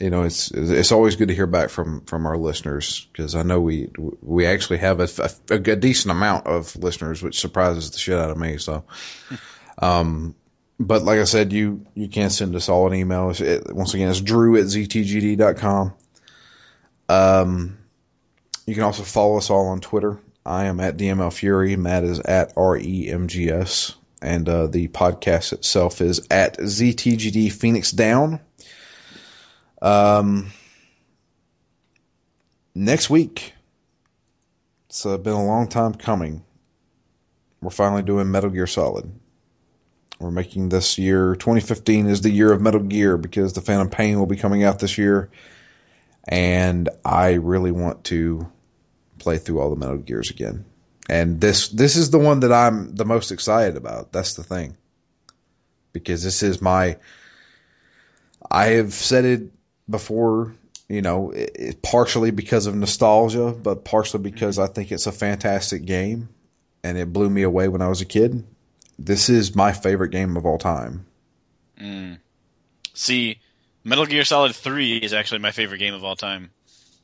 [0.00, 3.42] you know, it's it's always good to hear back from from our listeners because I
[3.42, 3.90] know we
[4.22, 5.08] we actually have a,
[5.50, 8.58] a, a, decent amount of listeners, which surprises the shit out of me.
[8.58, 8.84] So,
[9.78, 10.34] um,
[10.78, 13.30] but like I said, you, you can send us all an email.
[13.30, 15.94] It, once again, it's drew at ztgd.com.
[17.08, 17.78] Um,
[18.66, 20.18] you can also follow us all on Twitter.
[20.44, 21.76] I am at DML Fury.
[21.76, 23.94] Matt is at REMGS.
[24.20, 28.40] And, uh, the podcast itself is at ZTGD Phoenix Down.
[29.84, 30.50] Um,
[32.74, 33.52] next week,
[34.88, 36.42] it's uh, been a long time coming.
[37.60, 39.12] We're finally doing Metal Gear Solid.
[40.18, 44.18] We're making this year 2015 is the year of Metal Gear because the Phantom Pain
[44.18, 45.30] will be coming out this year,
[46.26, 48.50] and I really want to
[49.18, 50.64] play through all the Metal Gears again.
[51.10, 54.12] And this this is the one that I'm the most excited about.
[54.12, 54.78] That's the thing,
[55.92, 56.96] because this is my.
[58.50, 59.53] I have said it
[59.88, 60.54] before,
[60.88, 65.12] you know, it, it, partially because of nostalgia, but partially because I think it's a
[65.12, 66.28] fantastic game,
[66.82, 68.44] and it blew me away when I was a kid
[68.98, 71.06] this is my favorite game of all time.
[71.80, 72.18] Mm.
[72.92, 73.38] See,
[73.82, 76.50] Metal Gear Solid 3 is actually my favorite game of all time.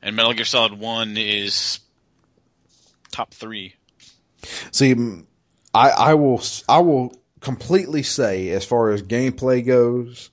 [0.03, 1.81] And Metal Gear Solid 1 is
[3.11, 3.75] top 3.
[4.71, 4.95] See,
[5.75, 10.31] I, I will I will completely say as far as gameplay goes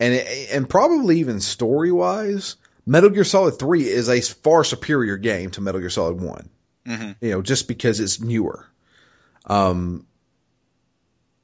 [0.00, 2.56] and and probably even story-wise,
[2.86, 6.48] Metal Gear Solid 3 is a far superior game to Metal Gear Solid one
[6.86, 7.24] mm-hmm.
[7.24, 8.66] You know, just because it's newer.
[9.46, 10.06] Um,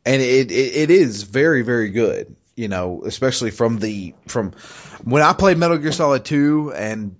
[0.05, 2.35] and it, it, it is very very good.
[2.55, 4.53] You know, especially from the from
[5.05, 7.17] when I played Metal Gear Solid Two, and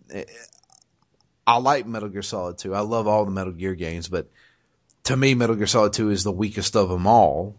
[1.47, 2.75] I like Metal Gear Solid Two.
[2.75, 4.31] I love all the Metal Gear games, but
[5.05, 7.57] to me, Metal Gear Solid Two is the weakest of them all.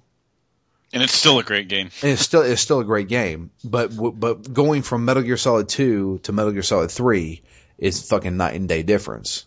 [0.94, 1.90] And it's still a great game.
[2.02, 3.88] And it's still it's still a great game, but
[4.20, 7.42] but going from Metal Gear Solid Two to Metal Gear Solid Three
[7.78, 9.46] is fucking night and day difference.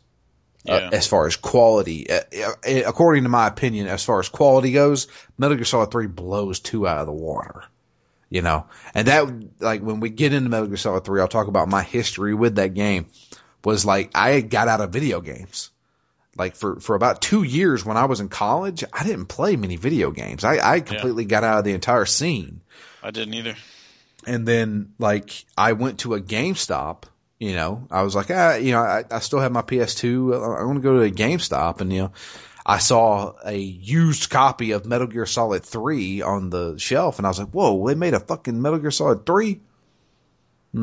[0.68, 0.88] Uh, yeah.
[0.88, 4.72] Uh, as far as quality, uh, uh, according to my opinion, as far as quality
[4.72, 5.08] goes,
[5.38, 7.64] Metal Gear Solid 3 blows two out of the water.
[8.28, 9.26] You know, and that,
[9.58, 12.56] like, when we get into Metal Gear Solid 3, I'll talk about my history with
[12.56, 13.06] that game
[13.64, 15.70] was like, I got out of video games.
[16.36, 19.76] Like for, for about two years when I was in college, I didn't play many
[19.76, 20.44] video games.
[20.44, 21.30] I, I completely yeah.
[21.30, 22.60] got out of the entire scene.
[23.02, 23.56] I didn't either.
[24.26, 27.04] And then like I went to a GameStop
[27.40, 30.60] you know, I was like, ah, you know, I, I still have my PS2.
[30.60, 32.12] I want to go to a GameStop and, you know,
[32.66, 37.30] I saw a used copy of Metal Gear Solid 3 on the shelf and I
[37.30, 39.58] was like, whoa, they made a fucking Metal Gear Solid 3?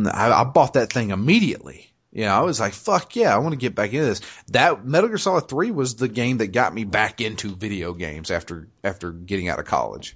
[0.07, 1.86] I, I bought that thing immediately.
[2.11, 4.21] You know, I was like, fuck yeah, I want to get back into this.
[4.49, 8.31] That Metal Gear Solid 3 was the game that got me back into video games
[8.31, 10.15] after, after getting out of college.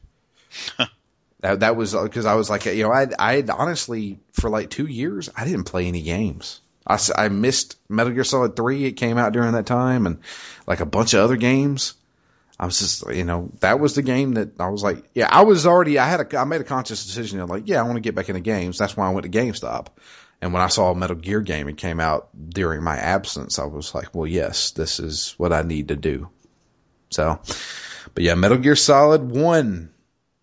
[1.42, 4.70] That, that was because uh, I was like, you know, I I honestly for like
[4.70, 6.62] two years I didn't play any games.
[6.86, 8.86] I, I missed Metal Gear Solid Three.
[8.86, 10.20] It came out during that time, and
[10.68, 11.96] like a bunch of other games.
[12.60, 15.46] I was just, you know, that was the game that I was like, yeah, I
[15.46, 17.40] was already, I had a, I made a conscious decision.
[17.40, 18.78] I'm like, yeah, I want to get back into games.
[18.78, 19.88] That's why I went to GameStop.
[20.42, 23.60] And when I saw a Metal Gear game, it came out during my absence.
[23.60, 26.30] I was like, well, yes, this is what I need to do.
[27.12, 27.40] So,
[28.16, 29.92] but yeah, Metal Gear Solid 1,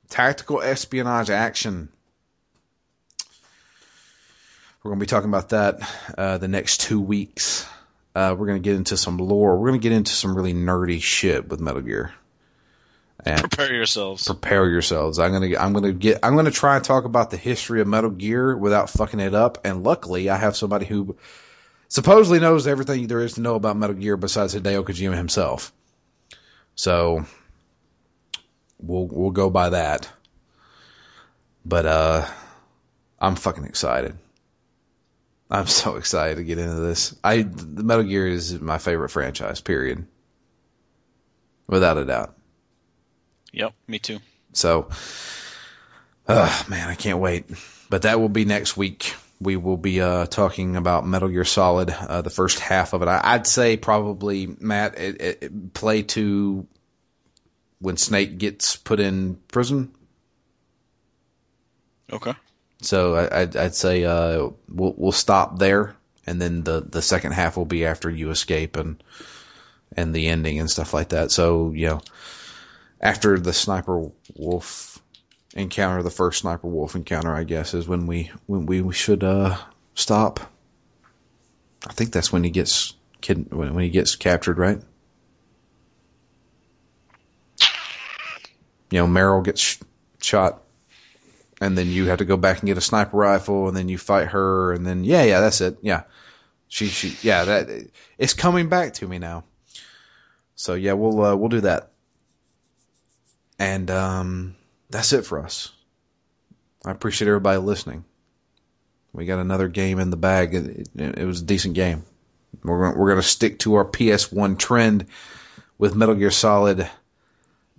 [0.08, 1.88] tactical espionage action.
[4.82, 5.80] We're going to be talking about that
[6.16, 7.66] uh, the next two weeks.
[8.14, 9.58] Uh, we're going to get into some lore.
[9.58, 12.12] We're going to get into some really nerdy shit with Metal Gear.
[13.26, 14.24] And prepare yourselves.
[14.24, 15.18] Prepare yourselves.
[15.18, 18.10] I'm gonna I'm gonna get I'm gonna try and talk about the history of Metal
[18.10, 19.58] Gear without fucking it up.
[19.64, 21.16] And luckily, I have somebody who
[21.88, 25.72] supposedly knows everything there is to know about Metal Gear besides Hideo Kojima himself.
[26.76, 27.26] So
[28.78, 30.08] we'll we'll go by that.
[31.64, 32.26] But uh,
[33.18, 34.16] I'm fucking excited.
[35.50, 37.16] I'm so excited to get into this.
[37.24, 39.60] I the Metal Gear is my favorite franchise.
[39.60, 40.06] Period.
[41.66, 42.37] Without a doubt.
[43.52, 44.20] Yep, me too.
[44.52, 44.88] So,
[46.26, 47.46] uh, man, I can't wait.
[47.90, 49.14] But that will be next week.
[49.40, 53.08] We will be uh, talking about Metal Gear Solid, uh, the first half of it.
[53.08, 56.66] I, would say probably Matt it, it, play to
[57.78, 59.94] when Snake gets put in prison.
[62.12, 62.34] Okay.
[62.82, 65.96] So I, would I'd say uh, we'll we'll stop there,
[66.26, 69.02] and then the the second half will be after you escape and
[69.96, 71.30] and the ending and stuff like that.
[71.30, 72.00] So you know
[73.00, 75.02] after the sniper wolf
[75.54, 79.56] encounter, the first sniper wolf encounter, I guess, is when we when we should uh,
[79.94, 80.40] stop.
[81.86, 84.80] I think that's when he gets kid when, when he gets captured, right?
[88.90, 89.78] You know, Meryl gets sh-
[90.20, 90.62] shot,
[91.60, 93.98] and then you have to go back and get a sniper rifle, and then you
[93.98, 95.78] fight her, and then yeah, yeah, that's it.
[95.82, 96.04] Yeah,
[96.68, 99.44] she, she, yeah, that it's coming back to me now.
[100.54, 101.92] So yeah, we'll uh, we'll do that.
[103.58, 104.56] And um,
[104.90, 105.72] that's it for us.
[106.84, 108.04] I appreciate everybody listening.
[109.12, 110.54] We got another game in the bag.
[110.54, 112.04] It, it, it was a decent game.
[112.62, 115.06] We're we're going to stick to our PS1 trend
[115.76, 116.88] with Metal Gear Solid.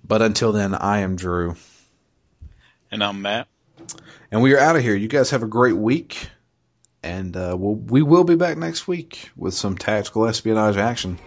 [0.03, 1.55] But until then, I am Drew.
[2.91, 3.47] And I'm Matt.
[4.31, 4.95] And we are out of here.
[4.95, 6.29] You guys have a great week.
[7.01, 11.17] And uh, we'll, we will be back next week with some tactical espionage action.